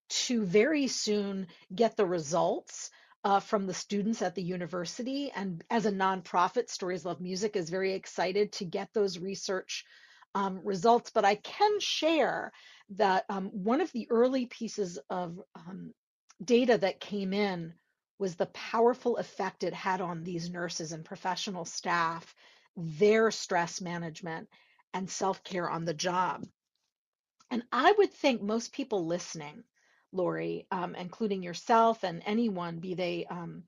to 0.09 0.45
very 0.45 0.87
soon 0.87 1.47
get 1.73 1.95
the 1.95 2.05
results 2.05 2.89
uh, 3.23 3.39
from 3.39 3.65
the 3.65 3.73
students 3.73 4.21
at 4.21 4.35
the 4.35 4.43
university. 4.43 5.31
And 5.35 5.63
as 5.69 5.85
a 5.85 5.91
nonprofit, 5.91 6.69
Stories 6.69 7.05
Love 7.05 7.21
Music 7.21 7.55
is 7.55 7.69
very 7.69 7.93
excited 7.93 8.51
to 8.53 8.65
get 8.65 8.89
those 8.93 9.17
research 9.17 9.83
um, 10.35 10.61
results. 10.63 11.11
But 11.13 11.25
I 11.25 11.35
can 11.35 11.79
share 11.79 12.51
that 12.97 13.25
um, 13.29 13.45
one 13.45 13.81
of 13.81 13.91
the 13.93 14.07
early 14.11 14.45
pieces 14.45 14.99
of 15.09 15.39
um, 15.55 15.93
data 16.43 16.77
that 16.77 16.99
came 16.99 17.33
in 17.33 17.73
was 18.17 18.35
the 18.35 18.45
powerful 18.47 19.17
effect 19.17 19.63
it 19.63 19.73
had 19.73 20.01
on 20.01 20.23
these 20.23 20.49
nurses 20.49 20.91
and 20.91 21.03
professional 21.05 21.65
staff, 21.65 22.33
their 22.75 23.31
stress 23.31 23.81
management 23.81 24.49
and 24.93 25.09
self 25.09 25.43
care 25.43 25.69
on 25.69 25.85
the 25.85 25.93
job. 25.93 26.45
And 27.51 27.63
I 27.71 27.93
would 27.97 28.13
think 28.13 28.41
most 28.41 28.73
people 28.73 29.05
listening, 29.05 29.63
Lori, 30.11 30.65
um, 30.71 30.95
including 30.95 31.43
yourself 31.43 32.03
and 32.03 32.23
anyone, 32.25 32.79
be 32.79 32.93
they 32.95 33.25
um, 33.25 33.63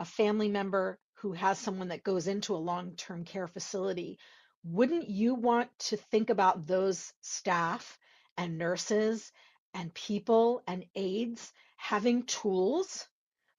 a 0.00 0.04
family 0.04 0.48
member 0.48 0.98
who 1.14 1.32
has 1.32 1.58
someone 1.58 1.88
that 1.88 2.04
goes 2.04 2.26
into 2.26 2.54
a 2.54 2.58
long 2.58 2.94
term 2.96 3.24
care 3.24 3.48
facility, 3.48 4.18
wouldn't 4.64 5.08
you 5.08 5.34
want 5.34 5.70
to 5.78 5.96
think 5.96 6.30
about 6.30 6.66
those 6.66 7.12
staff 7.20 7.98
and 8.36 8.58
nurses 8.58 9.32
and 9.76 9.92
people 9.94 10.62
and 10.66 10.84
aides 10.94 11.52
having 11.76 12.24
tools 12.24 13.06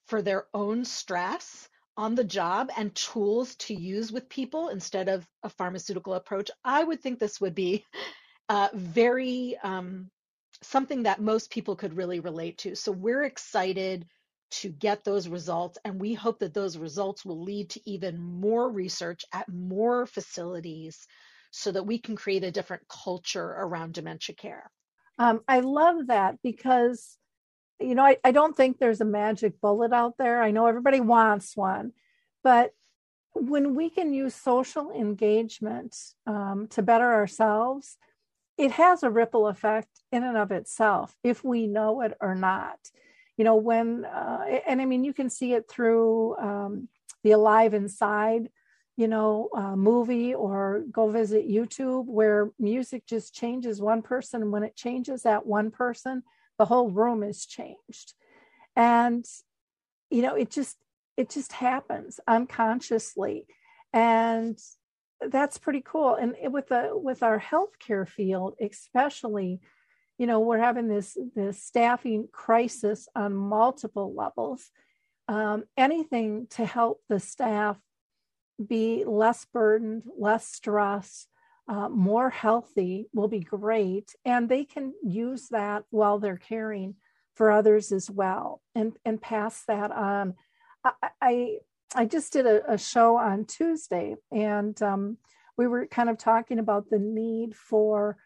for 0.07 0.21
their 0.21 0.47
own 0.53 0.83
stress 0.83 1.69
on 1.95 2.15
the 2.15 2.23
job 2.23 2.69
and 2.75 2.93
tools 2.95 3.55
to 3.55 3.73
use 3.73 4.11
with 4.11 4.27
people 4.29 4.69
instead 4.69 5.09
of 5.09 5.27
a 5.43 5.49
pharmaceutical 5.49 6.15
approach, 6.15 6.49
I 6.63 6.83
would 6.83 7.01
think 7.01 7.19
this 7.19 7.39
would 7.39 7.55
be 7.55 7.85
uh, 8.49 8.69
very 8.73 9.57
um, 9.63 10.09
something 10.61 11.03
that 11.03 11.21
most 11.21 11.51
people 11.51 11.75
could 11.75 11.95
really 11.95 12.19
relate 12.19 12.57
to. 12.59 12.75
So 12.75 12.91
we're 12.91 13.23
excited 13.23 14.07
to 14.49 14.69
get 14.69 15.03
those 15.03 15.27
results, 15.27 15.77
and 15.83 15.99
we 15.99 16.13
hope 16.13 16.39
that 16.39 16.53
those 16.53 16.77
results 16.77 17.25
will 17.25 17.43
lead 17.43 17.69
to 17.71 17.89
even 17.89 18.17
more 18.17 18.71
research 18.71 19.25
at 19.33 19.49
more 19.49 20.05
facilities 20.05 21.05
so 21.51 21.71
that 21.71 21.85
we 21.85 21.99
can 21.99 22.15
create 22.15 22.43
a 22.43 22.51
different 22.51 22.87
culture 22.87 23.45
around 23.45 23.93
dementia 23.93 24.35
care. 24.35 24.71
Um, 25.19 25.41
I 25.47 25.61
love 25.61 26.07
that 26.07 26.37
because 26.43 27.17
you 27.79 27.95
know, 27.95 28.03
I, 28.03 28.17
I 28.23 28.31
don't 28.31 28.55
think 28.55 28.79
there's 28.79 29.01
a 29.01 29.05
magic 29.05 29.61
bullet 29.61 29.93
out 29.93 30.15
there. 30.17 30.41
I 30.41 30.51
know 30.51 30.65
everybody 30.65 30.99
wants 30.99 31.55
one, 31.55 31.93
but 32.43 32.71
when 33.33 33.75
we 33.75 33.89
can 33.89 34.13
use 34.13 34.33
social 34.33 34.91
engagement 34.91 35.95
um, 36.25 36.67
to 36.71 36.81
better 36.81 37.13
ourselves, 37.13 37.97
it 38.57 38.71
has 38.71 39.03
a 39.03 39.11
ripple 39.11 39.47
effect 39.47 39.89
in 40.11 40.23
and 40.23 40.37
of 40.37 40.51
itself, 40.51 41.15
if 41.23 41.43
we 41.43 41.67
know 41.67 42.01
it 42.01 42.17
or 42.19 42.33
not. 42.33 42.79
You 43.37 43.43
know, 43.43 43.55
when, 43.57 44.05
uh, 44.05 44.59
and 44.67 44.81
I 44.81 44.85
mean, 44.85 45.03
you 45.03 45.13
can 45.13 45.29
see 45.29 45.53
it 45.53 45.69
through 45.69 46.35
um, 46.37 46.89
the 47.23 47.31
Alive 47.31 47.75
Inside, 47.75 48.49
you 48.97 49.07
know, 49.07 49.49
uh, 49.55 49.75
movie 49.75 50.33
or 50.33 50.83
go 50.91 51.09
visit 51.09 51.47
YouTube 51.47 52.05
where 52.05 52.49
music 52.59 53.05
just 53.05 53.33
changes 53.33 53.79
one 53.79 54.01
person. 54.01 54.49
When 54.49 54.63
it 54.63 54.75
changes 54.75 55.21
that 55.21 55.45
one 55.45 55.69
person, 55.69 56.23
the 56.57 56.65
whole 56.65 56.89
room 56.89 57.21
is 57.21 57.45
changed. 57.45 58.13
And 58.75 59.23
you 60.09 60.21
know 60.21 60.35
it 60.35 60.49
just 60.49 60.77
it 61.15 61.29
just 61.29 61.53
happens 61.53 62.19
unconsciously. 62.27 63.45
And 63.93 64.59
that's 65.21 65.59
pretty 65.59 65.81
cool. 65.85 66.15
And 66.15 66.35
with 66.51 66.69
the 66.69 66.91
with 66.93 67.21
our 67.21 67.39
healthcare 67.39 68.07
field 68.07 68.55
especially 68.59 69.61
you 70.17 70.25
know 70.25 70.39
we're 70.39 70.57
having 70.57 70.87
this 70.87 71.15
this 71.35 71.61
staffing 71.61 72.27
crisis 72.31 73.07
on 73.15 73.35
multiple 73.35 74.15
levels. 74.15 74.71
Um, 75.29 75.65
anything 75.75 76.47
to 76.51 76.65
help 76.65 77.01
the 77.09 77.19
staff 77.19 77.77
be 78.65 79.03
less 79.05 79.45
burdened 79.45 80.03
less 80.17 80.47
stress 80.47 81.27
uh, 81.67 81.89
more 81.89 82.29
healthy 82.29 83.07
will 83.13 83.27
be 83.27 83.41
great. 83.41 84.15
And 84.23 84.47
they 84.47 84.63
can 84.63 84.93
use 85.03 85.49
that 85.49 85.83
while 85.89 86.19
they're 86.19 86.37
caring 86.37 86.95
for 87.35 87.51
others 87.51 87.91
as 87.91 88.09
well 88.09 88.61
and 88.73 88.93
and 89.05 89.21
pass 89.21 89.63
that 89.67 89.91
on. 89.91 90.35
I 90.83 90.91
i, 91.21 91.57
I 91.95 92.05
just 92.05 92.33
did 92.33 92.45
a, 92.45 92.73
a, 92.73 92.77
show 92.77 93.17
on 93.17 93.45
tuesday 93.45 94.15
and 94.31 94.81
um, 94.81 95.17
we 95.57 95.67
were 95.67 95.87
kind 95.87 96.09
of 96.09 96.17
talking 96.17 96.59
about 96.59 96.89
the 96.89 96.99
need 96.99 97.55
for 97.55 98.17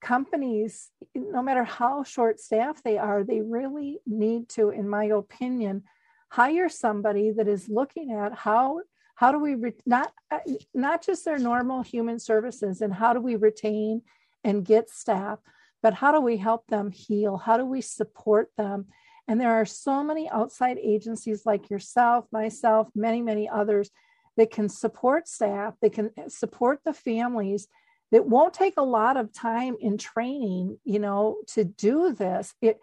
companies, 0.00 0.90
no 1.14 1.42
matter 1.42 1.64
how 1.64 2.02
short 2.04 2.40
staffed 2.40 2.84
they 2.84 2.96
are, 2.96 3.22
they 3.22 3.42
really 3.42 3.98
need 4.06 4.48
to, 4.50 4.70
in 4.70 4.88
my 4.88 5.04
opinion, 5.04 5.82
hire 6.30 6.68
somebody 6.68 7.32
that 7.32 7.48
is 7.48 7.68
looking 7.68 8.12
at 8.12 8.32
how 8.32 8.80
how 9.20 9.30
do 9.32 9.38
we 9.38 9.54
re- 9.54 9.74
not 9.84 10.14
uh, 10.30 10.38
not 10.72 11.04
just 11.04 11.26
their 11.26 11.38
normal 11.38 11.82
human 11.82 12.18
services 12.18 12.80
and 12.80 12.92
how 12.94 13.12
do 13.12 13.20
we 13.20 13.36
retain 13.36 14.00
and 14.44 14.64
get 14.64 14.88
staff 14.88 15.38
but 15.82 15.92
how 15.92 16.10
do 16.12 16.20
we 16.20 16.36
help 16.36 16.66
them 16.66 16.90
heal? 16.90 17.38
How 17.38 17.56
do 17.56 17.64
we 17.64 17.80
support 17.80 18.50
them? 18.58 18.86
And 19.28 19.40
there 19.40 19.52
are 19.52 19.64
so 19.64 20.02
many 20.02 20.28
outside 20.28 20.78
agencies 20.78 21.44
like 21.44 21.68
yourself 21.68 22.24
myself 22.32 22.88
many 22.94 23.20
many 23.20 23.46
others 23.46 23.90
that 24.38 24.50
can 24.50 24.70
support 24.70 25.28
staff 25.28 25.74
that 25.82 25.92
can 25.92 26.10
uh, 26.16 26.28
support 26.28 26.80
the 26.86 26.94
families 26.94 27.68
that 28.12 28.26
won't 28.26 28.54
take 28.54 28.74
a 28.78 28.82
lot 28.82 29.18
of 29.18 29.34
time 29.34 29.76
in 29.80 29.98
training 29.98 30.78
you 30.84 30.98
know 30.98 31.36
to 31.48 31.62
do 31.64 32.14
this. 32.14 32.54
It 32.62 32.80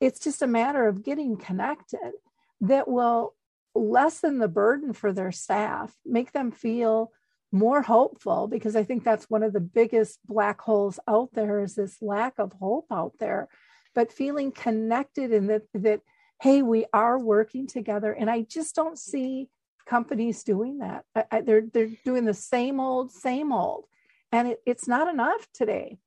it's 0.00 0.20
just 0.20 0.40
a 0.40 0.46
matter 0.46 0.88
of 0.88 1.04
getting 1.04 1.36
connected 1.36 2.12
that 2.62 2.88
will 2.88 3.34
lessen 3.74 4.38
the 4.38 4.48
burden 4.48 4.92
for 4.92 5.12
their 5.12 5.32
staff 5.32 5.94
make 6.04 6.32
them 6.32 6.50
feel 6.50 7.10
more 7.50 7.82
hopeful 7.82 8.48
because 8.48 8.74
i 8.74 8.82
think 8.82 9.04
that's 9.04 9.30
one 9.30 9.42
of 9.42 9.52
the 9.52 9.60
biggest 9.60 10.18
black 10.26 10.60
holes 10.60 10.98
out 11.08 11.30
there 11.34 11.60
is 11.60 11.74
this 11.74 12.00
lack 12.02 12.38
of 12.38 12.52
hope 12.54 12.86
out 12.90 13.12
there. 13.18 13.48
But 13.94 14.12
feeling 14.12 14.50
connected 14.50 15.32
and 15.32 15.48
that 15.50 15.62
that 15.74 16.00
hey 16.40 16.62
we 16.62 16.84
are 16.92 17.18
working 17.18 17.66
together. 17.66 18.12
And 18.12 18.28
i 18.28 18.42
just 18.42 18.74
don't 18.74 18.98
see 18.98 19.48
companies 19.86 20.42
doing 20.42 20.78
that. 20.78 21.04
I, 21.14 21.24
I, 21.30 21.40
they're 21.42 21.66
they're 21.72 21.90
doing 22.04 22.24
the 22.24 22.34
same 22.34 22.80
old 22.80 23.12
same 23.12 23.52
old. 23.52 23.86
And 24.32 24.48
it, 24.48 24.60
it's 24.66 24.88
not 24.88 25.06
enough 25.08 25.46
today 25.54 25.98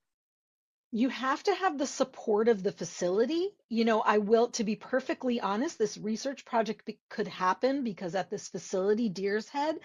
you 0.98 1.10
have 1.10 1.44
to 1.44 1.54
have 1.54 1.78
the 1.78 1.86
support 1.86 2.48
of 2.48 2.64
the 2.64 2.72
facility. 2.72 3.50
You 3.70 3.86
know, 3.86 4.02
I 4.02 4.18
will, 4.18 4.48
to 4.52 4.64
be 4.64 4.76
perfectly 4.76 5.40
honest, 5.40 5.78
this 5.78 5.96
research 5.96 6.44
project 6.44 6.86
be, 6.86 6.98
could 7.08 7.28
happen 7.28 7.84
because 7.84 8.16
at 8.16 8.32
this 8.32 8.48
facility, 8.48 9.08
Deer's 9.08 9.48
Head, 9.48 9.76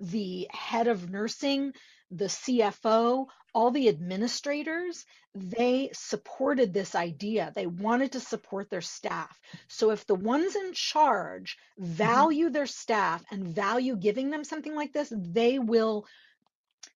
the 0.00 0.48
head 0.50 0.88
of 0.88 1.10
nursing, 1.10 1.74
the 2.10 2.24
CFO, 2.24 3.26
all 3.54 3.70
the 3.70 3.90
administrators, 3.90 5.04
they 5.34 5.90
supported 5.92 6.72
this 6.72 6.94
idea. 6.94 7.52
They 7.54 7.66
wanted 7.66 8.12
to 8.12 8.20
support 8.20 8.70
their 8.70 8.80
staff. 8.80 9.38
So 9.68 9.90
if 9.90 10.06
the 10.06 10.14
ones 10.14 10.56
in 10.56 10.72
charge 10.72 11.58
mm-hmm. 11.78 11.92
value 11.92 12.48
their 12.48 12.66
staff 12.66 13.22
and 13.30 13.46
value 13.46 13.94
giving 13.94 14.30
them 14.30 14.42
something 14.44 14.74
like 14.74 14.94
this, 14.94 15.12
they 15.14 15.58
will 15.58 16.06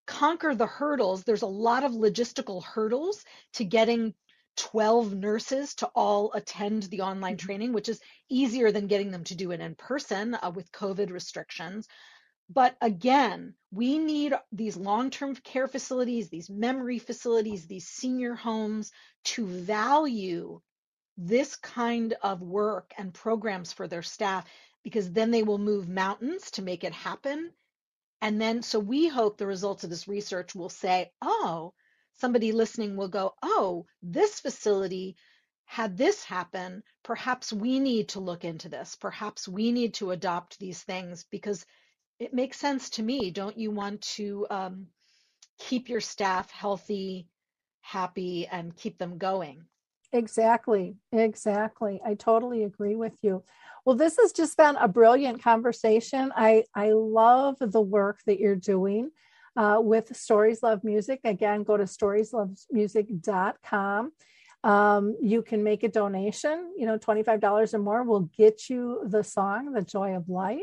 conquer 0.07 0.55
the 0.55 0.67
hurdles. 0.67 1.25
There's 1.25 1.43
a 1.43 1.47
lot 1.47 1.85
of 1.85 1.93
logistical 1.93 2.63
hurdles 2.63 3.25
to 3.55 3.65
getting 3.65 4.15
12 4.57 5.15
nurses 5.15 5.75
to 5.75 5.87
all 5.95 6.33
attend 6.33 6.85
the 6.85 7.03
online 7.03 7.37
mm-hmm. 7.37 7.47
training, 7.47 7.73
which 7.73 7.89
is 7.89 8.01
easier 8.29 8.73
than 8.73 8.87
getting 8.87 9.11
them 9.11 9.25
to 9.25 9.35
do 9.35 9.51
it 9.51 9.61
in 9.61 9.75
person 9.75 10.35
uh, 10.35 10.51
with 10.55 10.73
COVID 10.73 11.11
restrictions. 11.11 11.87
But 12.49 12.77
again, 12.81 13.55
we 13.73 13.99
need 13.99 14.33
these 14.53 14.77
long 14.77 15.11
term 15.11 15.35
care 15.35 15.67
facilities, 15.67 16.29
these 16.29 16.49
memory 16.49 16.99
facilities, 16.99 17.67
these 17.67 17.89
senior 17.89 18.35
homes 18.35 18.93
to 19.25 19.47
value 19.47 20.61
this 21.19 21.57
kind 21.57 22.15
of 22.23 22.43
work 22.43 22.93
and 22.99 23.13
programs 23.13 23.73
for 23.73 23.89
their 23.89 24.03
staff 24.03 24.45
because 24.85 25.11
then 25.11 25.31
they 25.31 25.43
will 25.43 25.59
move 25.59 25.89
mountains 25.89 26.53
to 26.53 26.63
make 26.63 26.85
it 26.85 26.93
happen 26.93 27.51
and 28.21 28.41
then, 28.41 28.63
so 28.63 28.79
we 28.79 29.09
hope 29.09 29.37
the 29.37 29.47
results 29.47 29.85
of 29.85 29.91
this 29.91 30.09
research 30.09 30.55
will 30.55 30.69
say, 30.69 31.11
oh, 31.21 31.75
somebody 32.15 32.53
listening 32.53 32.97
will 32.97 33.09
go, 33.09 33.35
oh, 33.43 33.87
this 34.03 34.41
facility 34.41 35.17
had 35.67 35.97
this 35.97 36.25
happen. 36.25 36.83
Perhaps 37.03 37.53
we 37.53 37.79
need 37.79 38.09
to 38.11 38.21
look 38.21 38.45
into 38.45 38.69
this. 38.69 38.97
Perhaps 38.97 39.47
we 39.47 39.73
need 39.73 39.95
to 39.95 40.13
adopt 40.13 40.59
these 40.59 40.83
things 40.83 41.25
because 41.31 41.67
it 42.19 42.33
makes 42.33 42.59
sense 42.59 42.91
to 42.91 43.03
me. 43.03 43.31
Don't 43.31 43.59
you 43.59 43.71
want 43.71 44.01
to 44.03 44.47
um, 44.49 44.87
keep 45.59 45.89
your 45.89 46.01
staff 46.01 46.51
healthy, 46.51 47.29
happy, 47.81 48.47
and 48.47 48.75
keep 48.77 48.97
them 48.97 49.19
going? 49.19 49.65
Exactly. 50.13 50.97
Exactly. 51.13 52.01
I 52.05 52.15
totally 52.15 52.65
agree 52.65 52.95
with 52.95 53.17
you. 53.23 53.43
Well, 53.85 53.97
this 53.97 54.17
has 54.21 54.33
just 54.33 54.57
been 54.57 54.77
a 54.77 54.89
brilliant 54.89 55.43
conversation. 55.43 56.33
I, 56.35 56.65
I 56.75 56.93
love 56.93 57.57
the 57.61 57.81
work 57.81 58.21
that 58.27 58.41
you're 58.41 58.57
doing 58.57 59.11
uh, 59.57 59.79
with 59.81 60.17
Stories 60.17 60.63
Love 60.63 60.85
Music. 60.85 61.21
Again, 61.25 61.65
go 61.65 61.77
to 61.77 61.85
storieslovemusic.com. 61.85 64.13
Um, 64.65 65.17
you 65.23 65.43
can 65.43 65.63
make 65.63 65.83
a 65.85 65.89
donation, 65.89 66.73
you 66.77 66.87
know, 66.87 66.99
$25 66.99 67.75
or 67.75 67.79
more 67.79 68.03
will 68.03 68.29
get 68.37 68.69
you 68.69 69.03
the 69.07 69.23
song, 69.23 69.73
The 69.73 69.83
Joy 69.83 70.17
of 70.17 70.29
Life. 70.29 70.59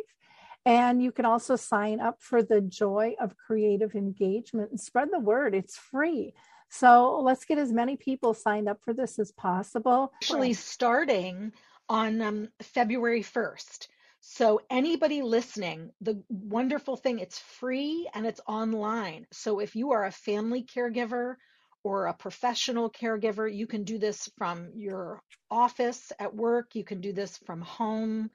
And 0.66 1.04
you 1.04 1.12
can 1.12 1.26
also 1.26 1.56
sign 1.56 2.00
up 2.00 2.22
for 2.22 2.42
the 2.42 2.62
Joy 2.62 3.16
of 3.20 3.36
Creative 3.38 3.96
Engagement 3.96 4.72
and 4.72 4.80
spread 4.80 5.10
the 5.12 5.20
word. 5.20 5.54
It's 5.54 5.78
free. 5.78 6.34
So 6.74 7.20
let's 7.22 7.46
get 7.46 7.60
as 7.60 7.72
many 7.72 7.98
people 7.98 8.34
signed 8.34 8.68
up 8.68 8.80
for 8.84 8.96
this 8.96 9.20
as 9.20 9.32
possible. 9.32 10.12
Actually, 10.16 10.54
starting 10.54 11.54
on 11.88 12.20
um, 12.20 12.50
February 12.64 13.22
1st. 13.22 13.88
So, 14.22 14.60
anybody 14.72 15.22
listening, 15.22 15.92
the 16.02 16.24
wonderful 16.30 16.96
thing, 16.96 17.20
it's 17.20 17.38
free 17.38 18.10
and 18.16 18.26
it's 18.26 18.42
online. 18.48 19.28
So, 19.32 19.60
if 19.60 19.76
you 19.76 19.92
are 19.92 20.06
a 20.06 20.12
family 20.12 20.64
caregiver 20.64 21.36
or 21.84 22.08
a 22.08 22.14
professional 22.16 22.90
caregiver, 22.90 23.54
you 23.54 23.68
can 23.68 23.84
do 23.84 24.00
this 24.00 24.28
from 24.40 24.72
your 24.74 25.22
office 25.52 26.12
at 26.18 26.34
work, 26.34 26.74
you 26.74 26.84
can 26.84 27.02
do 27.02 27.14
this 27.14 27.38
from 27.46 27.62
home. 27.62 28.32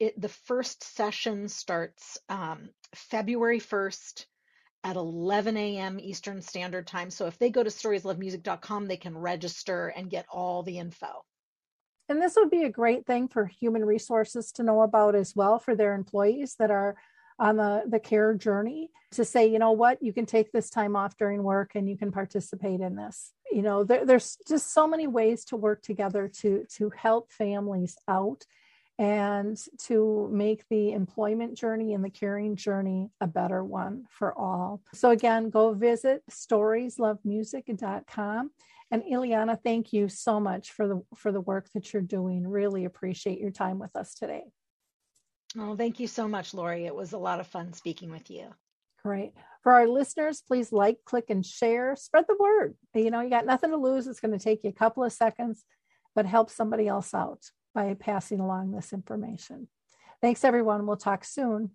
It, 0.00 0.18
the 0.18 0.30
first 0.30 0.82
session 0.82 1.48
starts 1.48 2.16
um, 2.30 2.70
February 2.94 3.60
1st 3.60 4.24
at 4.86 4.94
11 4.94 5.56
a.m. 5.56 5.98
Eastern 6.00 6.40
Standard 6.40 6.86
Time. 6.86 7.10
So 7.10 7.26
if 7.26 7.36
they 7.38 7.50
go 7.50 7.64
to 7.64 7.70
storieslovemusic.com, 7.70 8.86
they 8.86 8.96
can 8.96 9.18
register 9.18 9.88
and 9.88 10.08
get 10.08 10.26
all 10.30 10.62
the 10.62 10.78
info. 10.78 11.24
And 12.08 12.22
this 12.22 12.36
would 12.36 12.50
be 12.50 12.62
a 12.62 12.70
great 12.70 13.04
thing 13.04 13.26
for 13.26 13.46
human 13.46 13.84
resources 13.84 14.52
to 14.52 14.62
know 14.62 14.82
about 14.82 15.16
as 15.16 15.34
well 15.34 15.58
for 15.58 15.74
their 15.74 15.94
employees 15.94 16.54
that 16.60 16.70
are 16.70 16.94
on 17.36 17.56
the, 17.56 17.82
the 17.88 17.98
care 17.98 18.32
journey 18.34 18.90
to 19.10 19.24
say, 19.24 19.50
you 19.50 19.58
know 19.58 19.72
what, 19.72 20.00
you 20.00 20.12
can 20.12 20.24
take 20.24 20.52
this 20.52 20.70
time 20.70 20.94
off 20.94 21.16
during 21.16 21.42
work 21.42 21.72
and 21.74 21.88
you 21.88 21.98
can 21.98 22.12
participate 22.12 22.80
in 22.80 22.94
this. 22.94 23.32
You 23.50 23.62
know, 23.62 23.82
there, 23.82 24.06
there's 24.06 24.38
just 24.46 24.72
so 24.72 24.86
many 24.86 25.08
ways 25.08 25.44
to 25.46 25.56
work 25.56 25.82
together 25.82 26.30
to 26.42 26.64
to 26.76 26.90
help 26.90 27.32
families 27.32 27.96
out 28.06 28.44
and 28.98 29.58
to 29.78 30.28
make 30.32 30.64
the 30.70 30.92
employment 30.92 31.56
journey 31.56 31.94
and 31.94 32.04
the 32.04 32.10
caring 32.10 32.56
journey 32.56 33.10
a 33.20 33.26
better 33.26 33.62
one 33.62 34.06
for 34.10 34.36
all. 34.38 34.80
So 34.94 35.10
again, 35.10 35.50
go 35.50 35.74
visit 35.74 36.22
storieslovemusic.com 36.30 38.50
and 38.90 39.02
Ilyana, 39.02 39.58
thank 39.62 39.92
you 39.92 40.08
so 40.08 40.38
much 40.38 40.72
for 40.72 40.86
the 40.86 41.02
for 41.16 41.32
the 41.32 41.40
work 41.40 41.68
that 41.74 41.92
you're 41.92 42.02
doing. 42.02 42.46
Really 42.46 42.84
appreciate 42.84 43.40
your 43.40 43.50
time 43.50 43.78
with 43.78 43.96
us 43.96 44.14
today. 44.14 44.44
Oh, 45.58 45.76
thank 45.76 45.98
you 45.98 46.06
so 46.06 46.28
much, 46.28 46.54
Lori. 46.54 46.86
It 46.86 46.94
was 46.94 47.12
a 47.12 47.18
lot 47.18 47.40
of 47.40 47.46
fun 47.46 47.72
speaking 47.72 48.10
with 48.10 48.30
you. 48.30 48.48
Great. 49.02 49.32
For 49.62 49.72
our 49.72 49.88
listeners, 49.88 50.42
please 50.46 50.72
like, 50.72 50.98
click, 51.04 51.30
and 51.30 51.44
share. 51.44 51.96
Spread 51.96 52.24
the 52.28 52.36
word. 52.38 52.76
You 52.94 53.10
know, 53.10 53.20
you 53.20 53.30
got 53.30 53.46
nothing 53.46 53.70
to 53.70 53.76
lose. 53.76 54.06
It's 54.06 54.20
going 54.20 54.36
to 54.36 54.44
take 54.44 54.64
you 54.64 54.70
a 54.70 54.72
couple 54.72 55.02
of 55.02 55.12
seconds, 55.12 55.64
but 56.14 56.26
help 56.26 56.50
somebody 56.50 56.88
else 56.88 57.14
out 57.14 57.44
by 57.76 57.92
passing 57.92 58.40
along 58.40 58.72
this 58.72 58.94
information. 58.94 59.68
Thanks, 60.22 60.44
everyone. 60.44 60.86
We'll 60.86 60.96
talk 60.96 61.24
soon. 61.24 61.72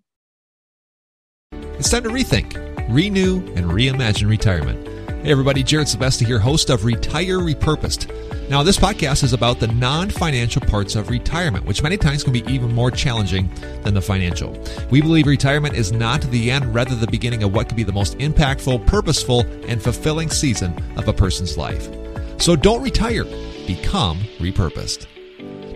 It's 1.52 1.90
time 1.90 2.02
to 2.02 2.10
rethink, 2.10 2.56
renew, 2.92 3.36
and 3.54 3.66
reimagine 3.66 4.28
retirement. 4.28 4.88
Hey 5.24 5.30
everybody, 5.30 5.62
Jared 5.62 5.86
Sebesta 5.86 6.26
here, 6.26 6.40
host 6.40 6.68
of 6.68 6.84
Retire 6.84 7.38
Repurposed. 7.38 8.10
Now, 8.50 8.64
this 8.64 8.76
podcast 8.76 9.22
is 9.22 9.32
about 9.32 9.60
the 9.60 9.68
non 9.68 10.10
financial 10.10 10.60
parts 10.62 10.96
of 10.96 11.08
retirement, 11.08 11.64
which 11.64 11.84
many 11.84 11.96
times 11.96 12.24
can 12.24 12.32
be 12.32 12.44
even 12.52 12.74
more 12.74 12.90
challenging 12.90 13.48
than 13.84 13.94
the 13.94 14.02
financial. 14.02 14.60
We 14.90 15.00
believe 15.00 15.28
retirement 15.28 15.76
is 15.76 15.92
not 15.92 16.22
the 16.22 16.50
end, 16.50 16.74
rather, 16.74 16.96
the 16.96 17.06
beginning 17.06 17.44
of 17.44 17.54
what 17.54 17.68
could 17.68 17.76
be 17.76 17.84
the 17.84 17.92
most 17.92 18.18
impactful, 18.18 18.84
purposeful, 18.88 19.46
and 19.68 19.80
fulfilling 19.80 20.30
season 20.30 20.76
of 20.98 21.06
a 21.06 21.12
person's 21.12 21.56
life. 21.56 21.88
So 22.40 22.56
don't 22.56 22.82
retire, 22.82 23.24
become 23.68 24.18
repurposed. 24.40 25.06